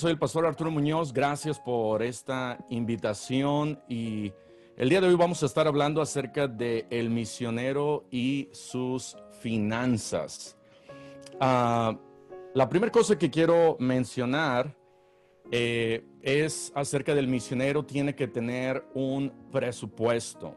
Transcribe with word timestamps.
soy 0.00 0.12
el 0.12 0.18
pastor 0.18 0.46
Arturo 0.46 0.70
Muñoz. 0.70 1.12
Gracias 1.12 1.60
por 1.60 2.02
esta 2.02 2.56
invitación 2.70 3.78
y 3.86 4.32
el 4.78 4.88
día 4.88 4.98
de 4.98 5.08
hoy 5.08 5.14
vamos 5.14 5.42
a 5.42 5.46
estar 5.46 5.66
hablando 5.66 6.00
acerca 6.00 6.48
de 6.48 6.86
misionero 7.10 8.06
y 8.10 8.48
sus 8.50 9.14
finanzas. 9.42 10.56
Ah, 11.38 11.98
la 12.54 12.66
primera 12.70 12.90
cosa 12.90 13.18
que 13.18 13.30
quiero 13.30 13.76
mencionar 13.78 14.74
eh, 15.50 16.02
es 16.22 16.72
acerca 16.74 17.14
del 17.14 17.28
misionero 17.28 17.84
tiene 17.84 18.14
que 18.14 18.26
tener 18.26 18.82
un 18.94 19.30
presupuesto. 19.52 20.54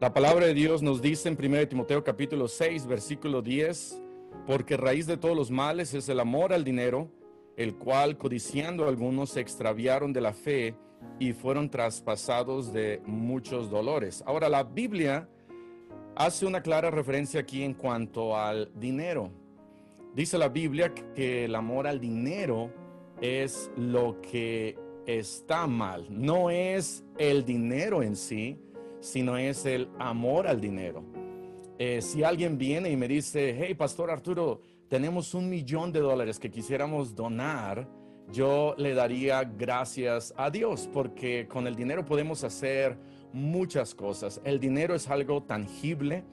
La 0.00 0.12
palabra 0.12 0.46
de 0.46 0.54
Dios 0.54 0.82
nos 0.82 1.00
dice 1.00 1.28
en 1.28 1.38
1 1.40 1.68
Timoteo 1.68 2.02
capítulo 2.02 2.48
6, 2.48 2.84
versículo 2.86 3.42
10, 3.42 4.02
porque 4.44 4.76
raíz 4.76 5.06
de 5.06 5.16
todos 5.16 5.36
los 5.36 5.52
males 5.52 5.94
es 5.94 6.08
el 6.08 6.18
amor 6.18 6.52
al 6.52 6.64
dinero, 6.64 7.12
el 7.56 7.74
cual 7.76 8.16
codiciando 8.16 8.88
algunos 8.88 9.30
se 9.30 9.40
extraviaron 9.40 10.12
de 10.12 10.20
la 10.20 10.32
fe 10.32 10.74
y 11.18 11.32
fueron 11.32 11.70
traspasados 11.70 12.72
de 12.72 13.02
muchos 13.06 13.70
dolores. 13.70 14.22
Ahora 14.26 14.48
la 14.48 14.62
Biblia 14.62 15.28
hace 16.16 16.46
una 16.46 16.62
clara 16.62 16.90
referencia 16.90 17.40
aquí 17.40 17.62
en 17.62 17.74
cuanto 17.74 18.36
al 18.36 18.70
dinero. 18.74 19.30
Dice 20.14 20.38
la 20.38 20.48
Biblia 20.48 20.92
que 21.14 21.44
el 21.44 21.54
amor 21.54 21.86
al 21.86 22.00
dinero 22.00 22.70
es 23.20 23.70
lo 23.76 24.20
que 24.20 24.76
está 25.06 25.66
mal. 25.66 26.06
No 26.10 26.50
es 26.50 27.04
el 27.18 27.44
dinero 27.44 28.02
en 28.02 28.16
sí, 28.16 28.58
sino 29.00 29.36
es 29.36 29.66
el 29.66 29.88
amor 29.98 30.46
al 30.46 30.60
dinero. 30.60 31.04
Eh, 31.78 32.02
si 32.02 32.22
alguien 32.22 32.58
viene 32.58 32.90
y 32.90 32.96
me 32.96 33.08
dice, 33.08 33.56
hey, 33.58 33.74
Pastor 33.74 34.10
Arturo, 34.10 34.60
tenemos 34.90 35.34
un 35.34 35.48
millón 35.48 35.92
de 35.92 36.00
dólares 36.00 36.40
que 36.40 36.50
quisiéramos 36.50 37.14
donar, 37.14 37.88
yo 38.32 38.74
le 38.76 38.92
daría 38.92 39.44
gracias 39.44 40.34
a 40.36 40.50
Dios 40.50 40.90
porque 40.92 41.46
con 41.46 41.68
el 41.68 41.76
dinero 41.76 42.04
podemos 42.04 42.42
hacer 42.42 42.98
muchas 43.32 43.94
cosas. 43.94 44.40
El 44.42 44.58
dinero 44.58 44.96
es 44.96 45.08
algo 45.08 45.44
tangible, 45.44 46.24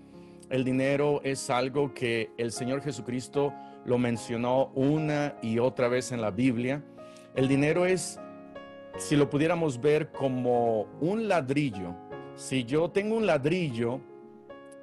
el 0.49 0.63
dinero 0.63 1.21
es 1.23 1.51
algo 1.51 1.93
que 1.93 2.31
el 2.39 2.51
Señor 2.51 2.81
Jesucristo 2.81 3.53
lo 3.85 3.99
mencionó 3.99 4.71
una 4.73 5.35
y 5.43 5.59
otra 5.59 5.87
vez 5.87 6.11
en 6.11 6.19
la 6.19 6.31
Biblia. 6.31 6.83
El 7.35 7.47
dinero 7.47 7.85
es, 7.85 8.19
si 8.97 9.15
lo 9.15 9.29
pudiéramos 9.29 9.79
ver 9.79 10.11
como 10.11 10.87
un 10.99 11.27
ladrillo, 11.27 11.95
si 12.33 12.63
yo 12.63 12.89
tengo 12.89 13.17
un 13.17 13.27
ladrillo 13.27 13.99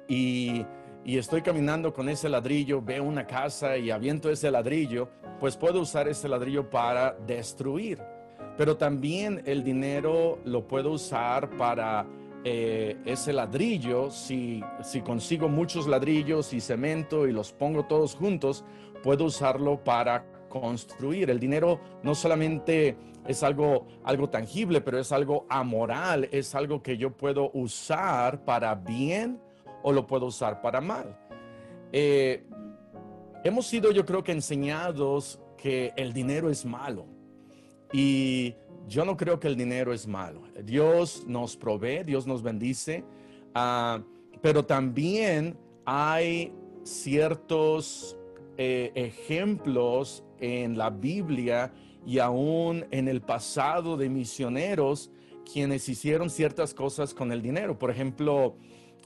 y, 0.07 0.65
estoy 1.05 1.43
caminando 1.43 1.93
con 1.93 2.09
ese 2.09 2.27
ladrillo, 2.27 2.81
veo 2.81 3.03
una 3.03 3.27
casa 3.27 3.77
y 3.77 3.91
aviento 3.91 4.31
ese 4.31 4.49
ladrillo, 4.49 5.09
pues 5.39 5.55
puedo 5.55 5.81
usar 5.81 6.07
ese 6.07 6.27
ladrillo 6.27 6.67
para 6.67 7.13
destruir. 7.27 8.01
Pero 8.57 8.75
también 8.75 9.43
el 9.45 9.63
dinero 9.63 10.39
lo 10.45 10.67
puedo 10.67 10.91
usar 10.91 11.49
para 11.57 12.07
eh, 12.43 12.97
ese 13.05 13.33
ladrillo, 13.33 14.09
si, 14.09 14.63
si 14.81 15.01
consigo 15.01 15.47
muchos 15.47 15.87
ladrillos 15.87 16.53
y 16.53 16.59
cemento 16.59 17.27
y 17.27 17.31
los 17.31 17.53
pongo 17.53 17.85
todos 17.85 18.15
juntos, 18.15 18.65
puedo 19.03 19.25
usarlo 19.25 19.83
para 19.83 20.25
construir. 20.49 21.29
El 21.29 21.39
dinero 21.39 21.79
no 22.01 22.15
solamente 22.15 22.97
es 23.27 23.43
algo, 23.43 23.85
algo 24.03 24.29
tangible, 24.29 24.81
pero 24.81 24.99
es 24.99 25.11
algo 25.11 25.45
amoral, 25.49 26.29
es 26.31 26.55
algo 26.55 26.81
que 26.81 26.97
yo 26.97 27.11
puedo 27.15 27.51
usar 27.53 28.43
para 28.43 28.73
bien 28.73 29.39
o 29.87 29.93
lo 29.93 30.07
puedo 30.07 30.25
usar 30.25 30.61
para 30.61 30.81
mal. 30.81 31.15
Eh, 31.91 32.43
hemos 33.43 33.67
sido, 33.67 33.91
yo 33.91 34.03
creo 34.03 34.23
que, 34.23 34.31
enseñados 34.31 35.39
que 35.57 35.93
el 35.95 36.11
dinero 36.11 36.49
es 36.49 36.65
malo. 36.65 37.05
Y 37.93 38.55
yo 38.87 39.05
no 39.05 39.15
creo 39.15 39.39
que 39.39 39.47
el 39.47 39.55
dinero 39.55 39.93
es 39.93 40.07
malo. 40.07 40.41
Dios 40.63 41.23
nos 41.27 41.55
provee, 41.55 42.03
Dios 42.03 42.25
nos 42.25 42.41
bendice, 42.41 43.03
ah, 43.53 44.01
pero 44.41 44.65
también 44.65 45.55
hay 45.85 46.51
ciertos 46.81 48.17
eh, 48.57 48.91
ejemplos 48.95 50.23
en 50.39 50.79
la 50.79 50.89
Biblia 50.89 51.71
y 52.07 52.17
aún 52.17 52.87
en 52.89 53.07
el 53.07 53.21
pasado 53.21 53.97
de 53.97 54.09
misioneros 54.09 55.11
quienes 55.51 55.87
hicieron 55.87 56.31
ciertas 56.31 56.73
cosas 56.73 57.13
con 57.13 57.31
el 57.31 57.43
dinero. 57.43 57.77
Por 57.77 57.91
ejemplo, 57.91 58.55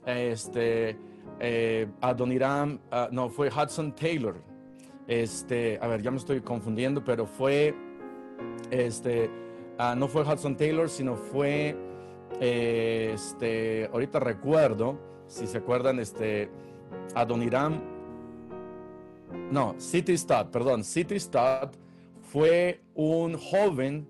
este, 0.06 0.98
eh, 1.40 1.88
Adoniram, 2.02 2.80
ah, 2.92 3.10
no, 3.12 3.30
fue 3.30 3.50
Hudson 3.50 3.94
Taylor. 3.96 4.36
Este, 5.08 5.80
a 5.82 5.88
ver, 5.88 6.02
ya 6.02 6.12
me 6.12 6.18
estoy 6.18 6.42
confundiendo, 6.42 7.04
pero 7.04 7.26
fue, 7.26 7.74
este, 8.70 9.30
ah, 9.78 9.96
no 9.98 10.08
fue 10.08 10.22
Hudson 10.22 10.56
Taylor, 10.56 10.90
sino 10.90 11.16
fue, 11.16 11.76
este, 12.40 13.90
ahorita 13.92 14.20
recuerdo, 14.20 15.00
si 15.28 15.48
se 15.48 15.58
acuerdan, 15.58 16.00
este, 16.00 16.50
Adoniram, 17.16 17.82
no, 19.52 19.76
City 19.80 20.18
Stud, 20.18 20.48
perdón, 20.52 20.84
City 20.84 21.20
Stud 21.20 21.70
fue 22.22 22.82
un 22.94 23.38
joven 23.38 24.08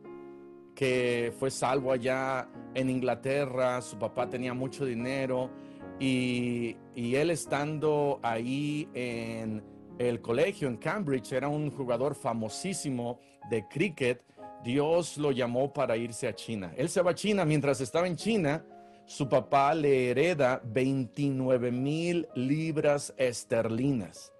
que 0.76 1.34
fue 1.40 1.52
salvo 1.52 1.92
allá 1.92 2.50
en 2.74 2.90
Inglaterra, 2.90 3.82
su 3.82 3.98
papá 3.98 4.30
tenía 4.30 4.54
mucho 4.54 4.86
dinero 4.86 5.50
y, 6.00 6.76
él 6.96 7.32
estando 7.32 8.20
ahí 8.24 8.88
en 8.94 9.64
el 9.98 10.22
colegio 10.22 10.68
en 10.68 10.78
Cambridge, 10.78 11.34
era 11.34 11.48
un 11.50 11.72
jugador 11.72 12.16
famosísimo 12.16 13.20
de 13.50 13.68
cricket, 13.68 14.24
Dios 14.64 15.18
lo 15.18 15.32
llamó 15.32 15.74
para 15.74 15.98
irse 15.98 16.28
a 16.28 16.36
China. 16.36 16.74
Él 16.78 16.90
se 16.90 17.02
va 17.02 17.12
a 17.12 17.16
China, 17.16 17.46
mientras 17.46 17.82
estaba 17.82 18.08
en 18.08 18.16
China, 18.16 18.66
su 19.06 19.28
papá 19.28 19.74
le 19.74 20.12
hereda 20.12 20.62
29 20.66 21.72
mil 21.72 22.28
libras 22.36 23.14
esterlinas. 23.18 24.34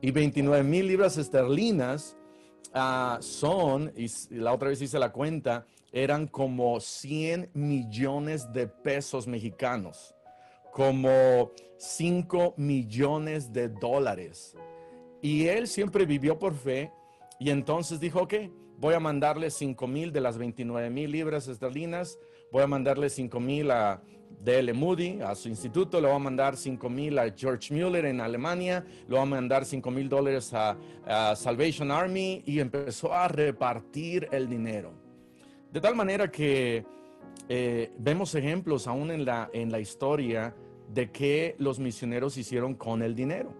Y 0.00 0.10
29 0.10 0.62
mil 0.62 0.86
libras 0.86 1.16
esterlinas 1.16 2.16
ah, 2.72 3.18
son, 3.20 3.92
y 3.96 4.06
la 4.30 4.52
otra 4.52 4.68
vez 4.68 4.80
hice 4.80 4.98
la 4.98 5.12
cuenta, 5.12 5.66
eran 5.92 6.26
como 6.26 6.80
100 6.80 7.50
millones 7.54 8.52
de 8.52 8.66
pesos 8.66 9.26
mexicanos, 9.26 10.13
como 10.74 11.52
5 11.76 12.54
millones 12.56 13.52
de 13.52 13.68
dólares. 13.68 14.56
Y 15.22 15.46
él 15.46 15.68
siempre 15.68 16.04
vivió 16.04 16.36
por 16.36 16.52
fe 16.52 16.90
y 17.38 17.50
entonces 17.50 18.00
dijo, 18.00 18.22
ok, 18.22 18.34
voy 18.78 18.94
a 18.94 18.98
mandarle 18.98 19.50
5 19.50 19.86
mil 19.86 20.12
de 20.12 20.20
las 20.20 20.36
29 20.36 20.90
mil 20.90 21.12
libras 21.12 21.46
esterlinas, 21.46 22.18
voy 22.50 22.64
a 22.64 22.66
mandarle 22.66 23.08
5 23.08 23.38
mil 23.38 23.70
a 23.70 24.02
D.L. 24.40 24.72
Moody 24.72 25.20
a 25.20 25.36
su 25.36 25.48
instituto, 25.48 26.00
le 26.00 26.08
va 26.08 26.16
a 26.16 26.18
mandar 26.18 26.56
5 26.56 26.90
mil 26.90 27.20
a 27.20 27.32
George 27.32 27.72
Mueller 27.72 28.06
en 28.06 28.20
Alemania, 28.20 28.84
le 29.06 29.14
va 29.14 29.22
a 29.22 29.26
mandar 29.26 29.64
5 29.64 29.88
mil 29.92 30.08
dólares 30.08 30.52
a, 30.54 30.76
Salvation 31.36 31.92
Army 31.92 32.42
y 32.46 32.58
empezó 32.58 33.14
a 33.14 33.28
repartir 33.28 34.28
el 34.32 34.48
dinero. 34.48 34.92
De 35.70 35.80
tal 35.80 35.94
manera 35.94 36.28
que 36.32 36.84
eh, 37.48 37.92
vemos 37.96 38.34
ejemplos 38.34 38.88
aún 38.88 39.12
en 39.12 39.24
la, 39.24 39.50
en 39.52 39.70
la 39.70 39.78
historia 39.78 40.52
de 40.92 41.10
que 41.10 41.54
los 41.58 41.78
misioneros 41.78 42.36
hicieron 42.36 42.74
con 42.74 43.02
el 43.02 43.14
dinero. 43.14 43.52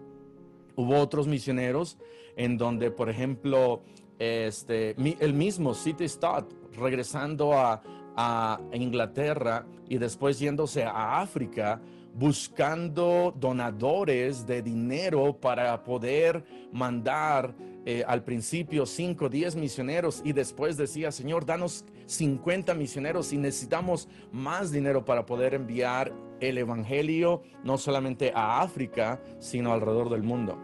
Hubo 0.75 0.97
otros 0.97 1.27
misioneros 1.27 1.97
en 2.35 2.57
donde, 2.57 2.91
por 2.91 3.09
ejemplo, 3.09 3.81
este, 4.19 4.95
el 5.19 5.33
mismo 5.33 5.73
City 5.73 6.07
Stott, 6.07 6.53
regresando 6.75 7.53
a, 7.53 7.81
a 8.15 8.59
Inglaterra 8.73 9.65
y 9.87 9.97
después 9.97 10.39
yéndose 10.39 10.83
a 10.83 11.21
África 11.21 11.81
buscando 12.15 13.33
donadores 13.37 14.47
de 14.47 14.61
dinero 14.61 15.37
para 15.37 15.83
poder 15.83 16.45
mandar 16.71 17.53
eh, 17.85 18.05
al 18.07 18.23
principio 18.23 18.85
5, 18.85 19.27
10 19.27 19.57
misioneros 19.57 20.21
y 20.23 20.31
después 20.31 20.77
decía, 20.77 21.11
Señor, 21.11 21.45
danos 21.45 21.83
50 22.05 22.73
misioneros 22.73 23.33
y 23.33 23.37
necesitamos 23.37 24.07
más 24.31 24.71
dinero 24.71 25.03
para 25.03 25.25
poder 25.25 25.53
enviar 25.53 26.13
el 26.39 26.57
Evangelio 26.57 27.43
no 27.63 27.77
solamente 27.77 28.31
a 28.33 28.61
África, 28.61 29.21
sino 29.39 29.73
alrededor 29.73 30.09
del 30.09 30.23
mundo. 30.23 30.57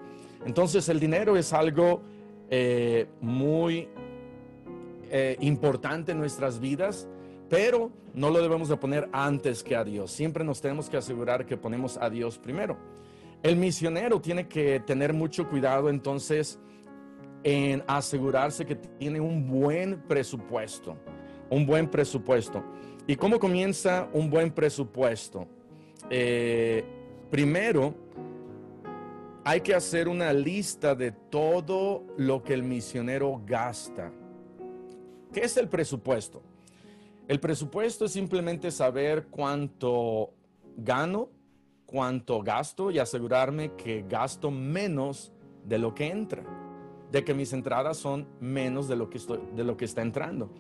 Entonces 0.45 0.87
el 0.87 1.01
dinero 1.01 1.35
es 1.35 1.51
algo 1.51 2.01
eh, 2.49 3.07
muy 3.19 3.89
eh, 5.09 5.35
importante 5.41 6.13
en 6.13 6.19
nuestras 6.19 6.61
vidas 6.61 7.09
pero 7.51 7.92
no 8.13 8.30
lo 8.30 8.42
debemos 8.42 8.69
de 8.69 8.77
poner 8.77 9.09
antes 9.12 9.62
que 9.62 9.75
a 9.75 9.83
Dios. 9.83 10.09
Siempre 10.09 10.45
nos 10.45 10.62
tenemos 10.62 10.89
que 10.89 10.95
asegurar 10.95 11.45
que 11.45 11.57
ponemos 11.57 11.98
a 11.98 12.09
Dios 12.09 12.39
primero. 12.39 12.77
El 13.44 13.57
misionero 13.57 14.21
tiene 14.21 14.48
que 14.48 14.80
tener 14.80 15.12
mucho 15.12 15.50
cuidado 15.50 15.89
entonces 15.89 16.59
en 17.44 17.83
asegurarse 17.88 18.65
que 18.65 18.75
tiene 18.75 19.19
un 19.19 19.50
buen 19.50 20.01
presupuesto, 20.03 20.95
un 21.50 21.65
buen 21.65 21.89
presupuesto. 21.89 22.63
¿Y 23.06 23.18
cómo 23.18 23.38
comienza 23.38 24.07
un 24.13 24.30
buen 24.30 24.51
presupuesto? 24.51 25.45
Eh, 26.09 26.86
primero, 27.30 27.94
hay 29.44 29.59
que 29.59 29.75
hacer 29.75 30.07
una 30.07 30.31
lista 30.31 30.95
de 30.95 31.12
todo 31.12 32.06
lo 32.15 32.44
que 32.44 32.53
el 32.53 32.63
misionero 32.63 33.42
gasta 33.45 34.13
¿Qué 35.33 35.42
es 35.42 35.56
el 35.56 35.69
presupuesto? 35.69 36.42
El 37.31 37.39
presupuesto 37.39 38.03
es 38.03 38.11
simplemente 38.11 38.71
saber 38.71 39.27
cuánto 39.27 40.33
gano, 40.75 41.29
cuánto 41.85 42.41
gasto 42.41 42.91
y 42.91 42.99
asegurarme 42.99 43.71
que 43.77 44.03
gasto 44.05 44.51
menos 44.51 45.31
de 45.63 45.79
lo 45.79 45.95
que 45.95 46.07
entra, 46.07 46.43
de 47.09 47.23
que 47.23 47.33
mis 47.33 47.53
entradas 47.53 47.95
son 47.95 48.27
menos 48.41 48.89
de 48.89 48.97
lo 48.97 49.09
que, 49.09 49.17
de 49.55 49.63
lo 49.63 49.77
que 49.77 49.85
está 49.85 50.01
entrando. 50.01 50.51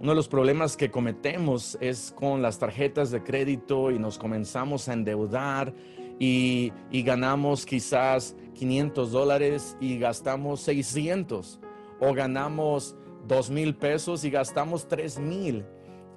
Uno 0.00 0.12
de 0.12 0.16
los 0.16 0.26
problemas 0.26 0.78
que 0.78 0.90
cometemos 0.90 1.76
es 1.82 2.14
con 2.16 2.40
las 2.40 2.58
tarjetas 2.58 3.10
de 3.10 3.22
crédito 3.22 3.90
y 3.90 3.98
nos 3.98 4.16
comenzamos 4.16 4.88
a 4.88 4.94
endeudar 4.94 5.74
y, 6.18 6.72
y 6.90 7.02
ganamos 7.02 7.66
quizás 7.66 8.34
500 8.54 9.12
dólares 9.12 9.76
y 9.78 9.98
gastamos 9.98 10.60
600 10.60 11.60
o 12.00 12.14
ganamos 12.14 12.96
2 13.28 13.50
mil 13.50 13.76
pesos 13.76 14.24
y 14.24 14.30
gastamos 14.30 14.88
3 14.88 15.18
mil. 15.18 15.66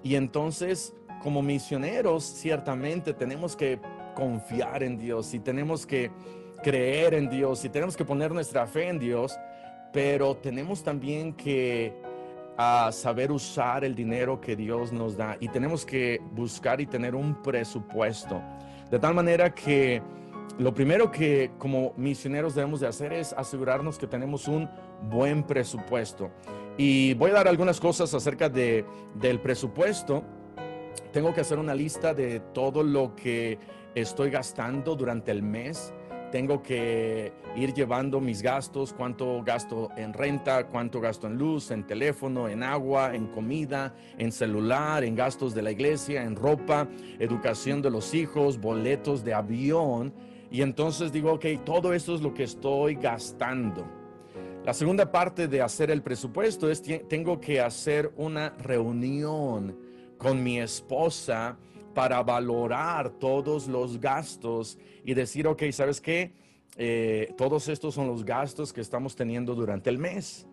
Y 0.04 0.16
entonces 0.16 0.94
como 1.22 1.42
misioneros 1.42 2.24
ciertamente 2.24 3.14
tenemos 3.14 3.56
que 3.56 3.80
confiar 4.16 4.84
en 4.84 4.98
Dios 4.98 5.34
y 5.34 5.40
tenemos 5.40 5.86
que 5.86 6.12
creer 6.64 7.14
en 7.14 7.30
Dios 7.30 7.64
y 7.66 7.70
tenemos 7.70 7.96
que 7.96 8.06
poner 8.06 8.32
nuestra 8.32 8.66
fe 8.66 8.88
en 8.88 9.00
Dios, 9.00 9.38
pero 9.94 10.36
tenemos 10.36 10.84
también 10.84 11.34
que 11.34 11.94
a 12.58 12.92
saber 12.92 13.32
usar 13.32 13.84
el 13.84 13.94
dinero 13.94 14.42
que 14.42 14.56
Dios 14.56 14.92
nos 14.92 15.16
da 15.16 15.38
y 15.40 15.48
tenemos 15.48 15.86
que 15.86 16.20
buscar 16.32 16.82
y 16.82 16.88
tener 16.88 17.14
un 17.14 17.42
presupuesto. 17.44 18.42
De 18.90 18.98
tal 18.98 19.14
manera 19.14 19.54
que 19.54 20.02
lo 20.58 20.74
primero 20.74 21.12
que 21.12 21.52
como 21.58 21.94
misioneros 21.98 22.56
debemos 22.56 22.80
de 22.80 22.88
hacer 22.88 23.14
es 23.14 23.34
asegurarnos 23.34 23.98
que 23.98 24.08
tenemos 24.08 24.48
un 24.48 24.70
buen 25.10 25.44
presupuesto. 25.44 26.32
Y 26.78 27.14
voy 27.16 27.32
a 27.32 27.36
dar 27.36 27.48
algunas 27.48 27.80
cosas 27.80 28.14
acerca 28.14 28.50
de, 28.50 28.86
del 29.16 29.40
presupuesto. 29.40 30.24
Tengo 31.12 31.34
que 31.34 31.42
hacer 31.42 31.60
una 31.60 31.76
lista 31.76 32.14
de 32.14 32.40
todo 32.54 32.84
lo 32.84 33.16
que 33.16 33.60
estoy 33.96 34.30
gastando 34.30 34.96
durante 34.96 35.32
el 35.32 35.44
mes 35.44 35.94
tengo 36.32 36.62
que 36.62 37.32
ir 37.56 37.74
llevando 37.74 38.20
mis 38.20 38.42
gastos, 38.42 38.94
cuánto 38.94 39.42
gasto 39.44 39.90
en 39.96 40.14
renta, 40.14 40.68
cuánto 40.68 41.00
gasto 41.00 41.28
en 41.28 41.38
luz, 41.38 41.72
en 41.72 41.86
teléfono, 41.86 42.50
en 42.50 42.64
agua, 42.64 43.16
en 43.16 43.28
comida, 43.28 43.96
en 44.18 44.32
celular, 44.32 45.04
en 45.04 45.16
gastos 45.16 45.54
de 45.54 45.62
la 45.62 45.72
iglesia, 45.72 46.24
en 46.24 46.36
ropa, 46.36 46.88
educación 47.20 47.82
de 47.82 47.92
los 47.92 48.14
hijos, 48.14 48.60
boletos 48.60 49.24
de 49.24 49.34
avión. 49.34 50.14
Y 50.50 50.62
entonces 50.62 51.12
digo, 51.12 51.34
ok, 51.34 51.46
todo 51.66 51.94
esto 51.94 52.16
es 52.16 52.22
lo 52.22 52.34
que 52.34 52.44
estoy 52.44 52.96
gastando. 52.96 53.86
La 54.66 54.74
segunda 54.74 55.10
parte 55.12 55.48
de 55.48 55.62
hacer 55.62 55.92
el 55.92 56.02
presupuesto 56.02 56.70
es, 56.70 56.82
tengo 57.08 57.40
que 57.40 57.62
hacer 57.62 58.12
una 58.18 58.50
reunión 58.50 59.78
con 60.18 60.44
mi 60.44 60.60
esposa 60.60 61.58
para 61.94 62.22
valorar 62.22 63.10
todos 63.12 63.68
los 63.68 64.00
gastos 64.00 64.78
y 65.06 65.14
decir, 65.14 65.48
ok, 65.48 65.64
¿sabes 65.72 66.02
qué? 66.02 66.34
Eh, 66.76 67.34
todos 67.38 67.68
estos 67.70 67.96
son 67.96 68.08
los 68.08 68.24
gastos 68.24 68.72
que 68.72 68.82
estamos 68.82 69.16
teniendo 69.16 69.56
durante 69.56 69.90
el 69.90 69.98
mes. 69.98 70.48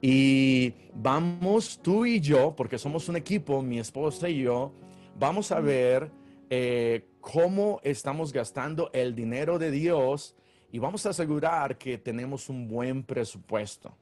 Y 0.00 0.74
vamos 0.94 1.78
tú 1.80 2.04
y 2.04 2.20
yo, 2.20 2.54
porque 2.56 2.76
somos 2.76 3.08
un 3.08 3.16
equipo, 3.16 3.62
mi 3.62 3.78
esposa 3.78 4.28
y 4.28 4.42
yo, 4.42 4.72
vamos 5.16 5.52
a 5.52 5.60
ver 5.60 6.10
eh, 6.50 7.06
cómo 7.22 7.80
estamos 7.84 8.32
gastando 8.32 8.90
el 8.92 9.14
dinero 9.14 9.58
de 9.58 9.70
Dios 9.70 10.34
y 10.72 10.78
vamos 10.78 11.06
a 11.06 11.10
asegurar 11.10 11.78
que 11.78 11.96
tenemos 11.96 12.50
un 12.50 12.68
buen 12.68 13.04
presupuesto. 13.04 13.94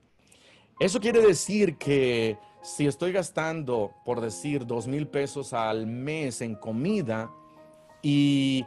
Eso 0.81 0.99
quiere 0.99 1.21
decir 1.21 1.77
que 1.77 2.39
si 2.63 2.87
estoy 2.87 3.13
gastando, 3.13 3.93
por 4.05 4.21
decir, 4.21 4.67
dos 4.67 4.89
mil 4.89 5.07
pesos 5.07 5.53
al 5.53 5.87
mes 5.87 6.41
en 6.41 6.55
comida 6.55 7.31
y, 8.03 8.65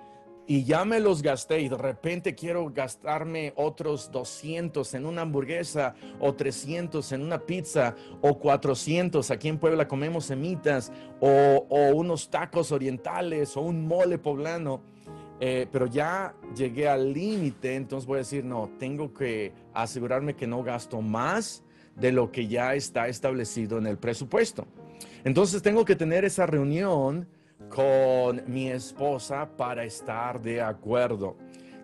ya 0.47 0.83
me 0.83 0.99
los 0.99 1.21
gasté 1.21 1.61
y 1.61 1.69
de 1.69 1.77
repente 1.77 2.35
quiero 2.35 2.69
gastarme 2.69 3.53
otros 3.55 4.11
200 4.11 4.93
en 4.93 5.05
una 5.05 5.21
hamburguesa 5.21 5.95
o 6.19 6.33
300 6.33 7.11
en 7.13 7.21
una 7.21 7.39
pizza 7.39 7.95
o 8.21 8.37
400, 8.37 9.31
aquí 9.31 9.47
en 9.47 9.57
Puebla 9.57 9.87
comemos 9.87 10.25
semitas 10.25 10.91
o, 11.21 11.65
unos 11.93 12.29
tacos 12.29 12.71
orientales 12.71 13.55
o 13.55 13.61
un 13.61 13.87
mole 13.87 14.17
poblano. 14.17 14.81
Eh, 15.39 15.67
pero 15.71 15.87
ya 15.87 16.35
llegué 16.55 16.87
al 16.87 17.11
límite, 17.11 17.75
entonces 17.75 18.07
voy 18.07 18.15
a 18.15 18.19
decir, 18.19 18.45
no, 18.45 18.69
tengo 18.79 19.13
que 19.13 19.51
asegurarme 19.73 20.35
que 20.35 20.47
no 20.47 20.63
gasto 20.63 21.01
más 21.01 21.63
de 21.95 22.11
lo 22.11 22.31
que 22.31 22.47
ya 22.47 22.75
está 22.75 23.07
establecido 23.07 23.77
en 23.77 23.87
el 23.87 23.97
presupuesto. 23.97 24.65
Entonces 25.23 25.61
tengo 25.61 25.85
que 25.85 25.95
tener 25.95 26.23
esa 26.23 26.45
reunión 26.45 27.27
con 27.73 28.43
mi 28.47 28.69
esposa 28.69 29.49
para 29.57 29.83
estar 29.83 30.41
de 30.41 30.61
acuerdo. 30.61 31.37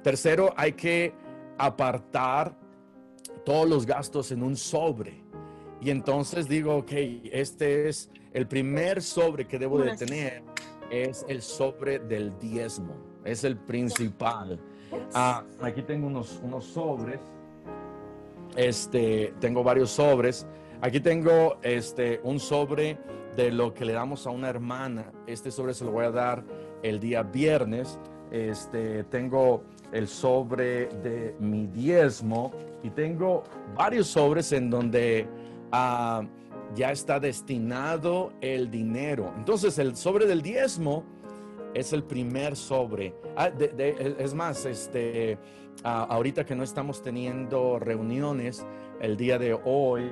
Tercero, 0.04 0.54
hay 0.56 0.74
que 0.74 1.14
apartar 1.58 2.56
todos 3.46 3.68
los 3.68 3.86
gastos 3.86 4.32
en 4.32 4.44
un 4.44 4.56
sobre. 4.56 5.24
Y 5.82 5.90
entonces 5.90 6.48
digo, 6.48 6.78
ok, 6.78 6.92
este 7.32 7.90
es 7.90 8.12
el 8.34 8.48
primer 8.48 9.02
sobre 9.02 9.48
que 9.48 9.58
debo 9.58 9.80
de 9.80 9.96
tener, 9.96 10.44
es 10.92 11.26
el 11.28 11.42
sobre 11.42 12.00
del 12.00 12.38
diezmo, 12.38 12.96
es 13.24 13.44
el 13.44 13.58
principal. 13.58 14.60
Ah, 15.14 15.44
aquí 15.62 15.82
tengo 15.82 16.08
unos, 16.08 16.40
unos 16.44 16.66
sobres 16.66 17.20
este, 18.56 19.34
tengo 19.40 19.64
varios 19.64 19.92
sobres. 19.92 20.46
Aquí 20.82 21.02
tengo 21.02 21.58
este, 21.62 22.22
un 22.24 22.40
sobre 22.40 22.98
de 23.36 23.52
lo 23.52 23.74
que 23.74 23.84
le 23.84 23.92
damos 23.92 24.26
a 24.26 24.30
una 24.30 24.48
hermana. 24.48 25.12
Este 25.28 25.52
sobre 25.52 25.74
se 25.74 25.84
lo 25.84 25.92
voy 25.92 26.06
a 26.06 26.12
dar 26.12 26.44
el 26.84 27.02
día 27.02 27.22
viernes. 27.22 28.00
Este, 28.32 29.04
tengo 29.06 29.64
el 29.92 30.08
sobre 30.08 30.88
de 30.88 31.36
mi 31.38 31.68
diezmo 31.68 32.54
y 32.82 32.92
tengo 32.92 33.44
varios 33.76 34.08
sobres 34.08 34.54
en 34.54 34.70
donde 34.70 35.28
ah, 35.74 36.24
ya 36.76 36.94
está 36.94 37.20
destinado 37.20 38.32
el 38.40 38.72
dinero. 38.72 39.34
Entonces 39.36 39.78
el 39.80 39.98
sobre 39.98 40.28
del 40.28 40.42
diezmo 40.42 41.04
es 41.74 41.92
el 41.92 42.04
primer 42.04 42.56
sobre. 42.56 43.14
Ah, 43.36 43.52
es 43.58 44.34
más, 44.34 44.66
este, 44.66 45.38
ahorita 45.84 46.46
que 46.46 46.56
no 46.56 46.64
estamos 46.64 47.02
teniendo 47.02 47.80
reuniones, 47.80 48.66
el 49.02 49.18
día 49.18 49.38
de 49.38 49.60
hoy 49.66 50.10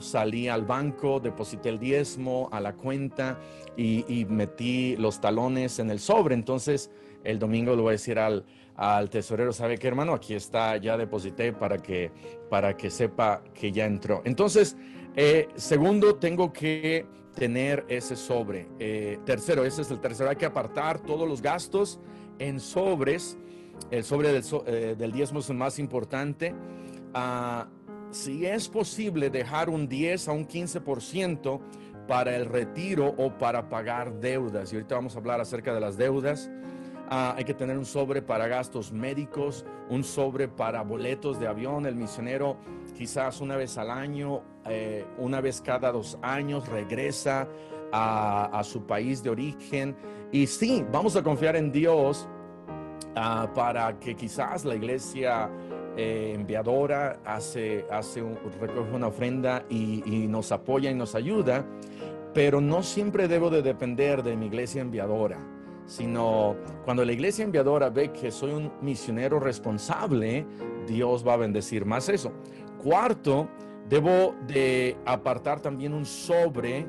salí 0.00 0.48
al 0.48 0.64
banco, 0.64 1.20
deposité 1.20 1.68
el 1.68 1.78
diezmo 1.78 2.48
a 2.52 2.60
la 2.60 2.74
cuenta 2.74 3.38
y, 3.76 4.26
metí 4.28 4.96
los 4.96 5.20
talones 5.20 5.78
en 5.78 5.90
el 5.90 5.98
sobre. 5.98 6.34
Entonces, 6.34 6.90
el 7.24 7.38
domingo 7.38 7.74
le 7.74 7.82
voy 7.82 7.88
a 7.90 7.92
decir 7.92 8.18
al, 8.18 8.44
al 8.76 9.10
tesorero, 9.10 9.52
¿sabe 9.52 9.78
qué, 9.78 9.88
hermano? 9.88 10.14
Aquí 10.14 10.34
está, 10.34 10.76
ya 10.76 10.96
deposité 10.96 11.52
para 11.52 11.78
que, 11.78 12.10
para 12.50 12.76
que 12.76 12.90
sepa 12.90 13.42
que 13.54 13.72
ya 13.72 13.86
entró. 13.86 14.22
Entonces, 14.24 14.76
eh, 15.16 15.48
segundo, 15.54 16.16
tengo 16.16 16.52
que 16.52 17.06
tener 17.34 17.84
ese 17.88 18.16
sobre. 18.16 18.68
Eh, 18.78 19.18
tercero, 19.24 19.64
ese 19.64 19.82
es 19.82 19.90
el 19.90 20.00
tercero, 20.00 20.30
hay 20.30 20.36
que 20.36 20.46
apartar 20.46 21.00
todos 21.00 21.28
los 21.28 21.42
gastos 21.42 22.00
en 22.38 22.60
sobres. 22.60 23.36
El 23.90 24.04
sobre 24.04 24.32
del, 24.32 24.44
eh, 24.66 25.10
diezmo 25.12 25.40
es 25.40 25.50
el 25.50 25.56
más 25.56 25.78
importante. 25.78 26.54
Ah, 27.12 27.68
si 28.14 28.46
es 28.46 28.68
posible 28.68 29.28
dejar 29.28 29.68
un 29.68 29.88
10 29.88 30.28
a 30.28 30.32
un 30.32 30.46
15% 30.46 31.60
para 32.06 32.36
el 32.36 32.46
retiro 32.46 33.12
o 33.18 33.36
para 33.36 33.68
pagar 33.68 34.20
deudas. 34.20 34.72
Y 34.72 34.76
ahorita 34.76 34.94
vamos 34.94 35.16
a 35.16 35.18
hablar 35.18 35.40
acerca 35.40 35.74
de 35.74 35.80
las 35.80 35.96
deudas. 35.96 36.48
Ah, 37.10 37.34
hay 37.36 37.44
que 37.44 37.54
tener 37.54 37.76
un 37.76 37.84
sobre 37.84 38.22
para 38.22 38.46
gastos 38.46 38.92
médicos, 38.92 39.66
un 39.90 40.04
sobre 40.04 40.46
para 40.46 40.82
boletos 40.82 41.40
de 41.40 41.48
avión. 41.48 41.86
El 41.86 41.96
misionero 41.96 42.56
quizás 42.96 43.40
una 43.40 43.56
vez 43.56 43.76
al 43.78 43.90
año, 43.90 44.42
eh, 44.66 45.04
una 45.18 45.40
vez 45.40 45.60
cada 45.60 45.90
dos 45.90 46.16
años, 46.22 46.68
regresa 46.68 47.48
a, 47.92 48.62
su 48.64 48.86
país 48.86 49.22
de 49.22 49.30
origen. 49.30 49.96
Y 50.30 50.46
sí, 50.46 50.84
vamos 50.90 51.16
a 51.16 51.22
confiar 51.22 51.56
en 51.56 51.72
Dios 51.72 52.28
ah, 53.16 53.50
para 53.54 53.98
que 53.98 54.14
quizás 54.14 54.64
la 54.64 54.74
iglesia 54.76 55.50
eh, 55.96 56.32
enviadora 56.34 57.20
hace, 57.24 57.86
hace 57.90 58.22
recoge 58.60 58.90
una 58.92 59.08
ofrenda 59.08 59.64
y, 59.68 60.02
y, 60.06 60.26
nos 60.26 60.52
apoya 60.52 60.90
y 60.90 60.94
nos 60.94 61.14
ayuda, 61.14 61.64
pero 62.32 62.60
no 62.60 62.82
siempre 62.82 63.28
debo 63.28 63.50
de 63.50 63.62
depender 63.62 64.22
de 64.22 64.36
mi 64.36 64.46
iglesia 64.46 64.82
enviadora, 64.82 65.38
sino 65.86 66.56
cuando 66.84 67.04
la 67.04 67.12
iglesia 67.12 67.44
enviadora 67.44 67.90
ve 67.90 68.12
que 68.12 68.30
soy 68.30 68.52
un 68.52 68.72
misionero 68.80 69.38
responsable, 69.38 70.46
Dios 70.86 71.26
va 71.26 71.34
a 71.34 71.36
bendecir 71.38 71.84
más 71.84 72.08
eso. 72.08 72.32
Cuarto, 72.82 73.48
debo 73.88 74.34
de 74.46 74.96
apartar 75.04 75.60
también 75.60 75.94
un 75.94 76.04
sobre 76.04 76.86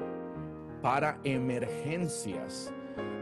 para 0.82 1.20
emergencias. 1.24 2.72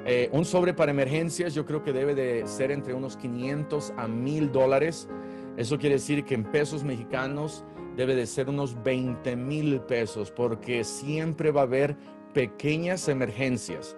Eh, 0.06 0.30
un 0.34 0.44
sobre 0.44 0.74
para 0.74 0.92
emergencias 0.92 1.54
yo 1.54 1.66
creo 1.66 1.82
que 1.82 1.94
debe 1.94 2.13
de 2.13 2.46
ser 2.46 2.72
entre 2.72 2.94
unos 2.94 3.16
500 3.16 3.94
a 3.98 4.08
1000 4.08 4.52
dólares. 4.52 5.08
Eso 5.57 5.77
quiere 5.77 5.95
decir 5.95 6.25
que 6.25 6.33
en 6.33 6.43
pesos 6.43 6.83
mexicanos 6.83 7.63
debe 7.95 8.15
de 8.15 8.25
ser 8.25 8.50
unos 8.50 8.81
20 8.83 9.36
mil 9.36 9.79
pesos 9.81 10.31
porque 10.31 10.83
siempre 10.83 11.51
va 11.51 11.62
a 11.62 11.65
haber 11.65 11.95
pequeñas 12.33 13.07
emergencias. 13.07 13.95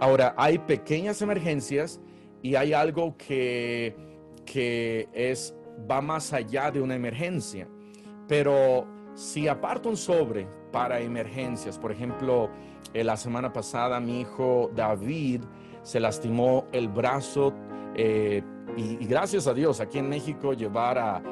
Ahora, 0.00 0.34
hay 0.36 0.58
pequeñas 0.58 1.22
emergencias 1.22 2.00
y 2.42 2.56
hay 2.56 2.72
algo 2.72 3.16
que, 3.16 3.94
que 4.44 5.08
es, 5.12 5.54
va 5.88 6.00
más 6.00 6.32
allá 6.32 6.70
de 6.70 6.80
una 6.80 6.96
emergencia. 6.96 7.68
Pero 8.26 8.86
si 9.14 9.46
aparto 9.48 9.88
un 9.88 9.96
sobre 9.96 10.48
para 10.72 11.00
emergencias, 11.00 11.78
por 11.78 11.92
ejemplo, 11.92 12.50
eh, 12.92 13.04
la 13.04 13.16
semana 13.16 13.52
pasada 13.52 14.00
mi 14.00 14.20
hijo 14.20 14.70
David 14.74 15.42
se 15.82 16.00
lastimó 16.00 16.66
el 16.72 16.88
brazo 16.88 17.54
eh, 17.94 18.42
y, 18.76 19.06
gracias 19.06 19.46
a 19.46 19.54
Dios 19.54 19.80
aquí 19.80 19.98
en 19.98 20.08
México 20.08 20.52
llevar 20.52 20.98
a, 20.98 21.22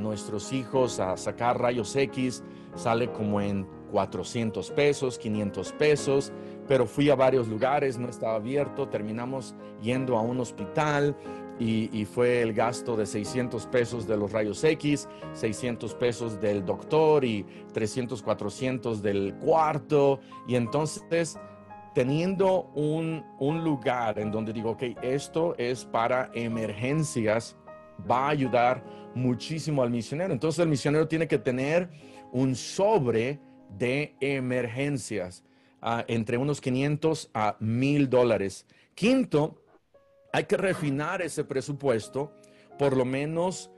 nuestros 0.00 0.52
hijos 0.52 0.98
a 0.98 1.16
sacar 1.16 1.60
rayos 1.60 1.94
X 1.94 2.42
sale 2.74 3.12
como 3.12 3.40
en 3.40 3.64
400 3.92 4.72
pesos, 4.72 5.18
500 5.18 5.72
pesos, 5.72 6.32
pero 6.66 6.84
fui 6.84 7.10
a 7.10 7.14
varios 7.14 7.46
lugares, 7.46 7.96
no 7.96 8.08
estaba 8.08 8.34
abierto, 8.34 8.88
terminamos 8.88 9.54
yendo 9.80 10.16
a 10.18 10.20
un 10.20 10.40
hospital 10.40 11.16
y, 11.60 12.04
fue 12.04 12.42
el 12.42 12.54
gasto 12.54 12.96
de 12.96 13.06
600 13.06 13.66
pesos 13.66 14.06
de 14.06 14.16
los 14.16 14.32
rayos 14.32 14.62
X, 14.62 15.08
600 15.32 15.94
pesos 15.94 16.40
del 16.40 16.64
doctor 16.64 17.24
y 17.24 17.44
300, 17.72 18.22
400 18.22 19.02
del 19.02 19.34
cuarto. 19.34 20.20
Y 20.46 20.54
entonces, 20.54 21.38
teniendo 21.98 22.70
un, 22.76 23.24
un 23.40 23.64
lugar 23.64 24.20
en 24.20 24.30
donde 24.30 24.52
digo, 24.52 24.70
ok, 24.70 24.84
esto 25.02 25.56
es 25.58 25.84
para 25.84 26.30
emergencias, 26.32 27.56
va 28.08 28.26
a 28.26 28.28
ayudar 28.28 28.84
muchísimo 29.16 29.82
al 29.82 29.90
misionero. 29.90 30.32
Entonces 30.32 30.60
el 30.60 30.68
misionero 30.68 31.08
tiene 31.08 31.26
que 31.26 31.38
tener 31.38 31.90
un 32.30 32.54
sobre 32.54 33.40
de 33.76 34.14
emergencias 34.20 35.42
ah, 35.82 36.04
entre 36.06 36.38
unos 36.38 36.60
500 36.60 37.32
a 37.34 37.56
1000 37.58 38.08
dólares. 38.08 38.64
Quinto, 38.94 39.60
hay 40.32 40.44
que 40.44 40.56
refinar 40.56 41.20
ese 41.20 41.42
presupuesto 41.42 42.32
por 42.78 42.96
lo 42.96 43.04
menos 43.04 43.72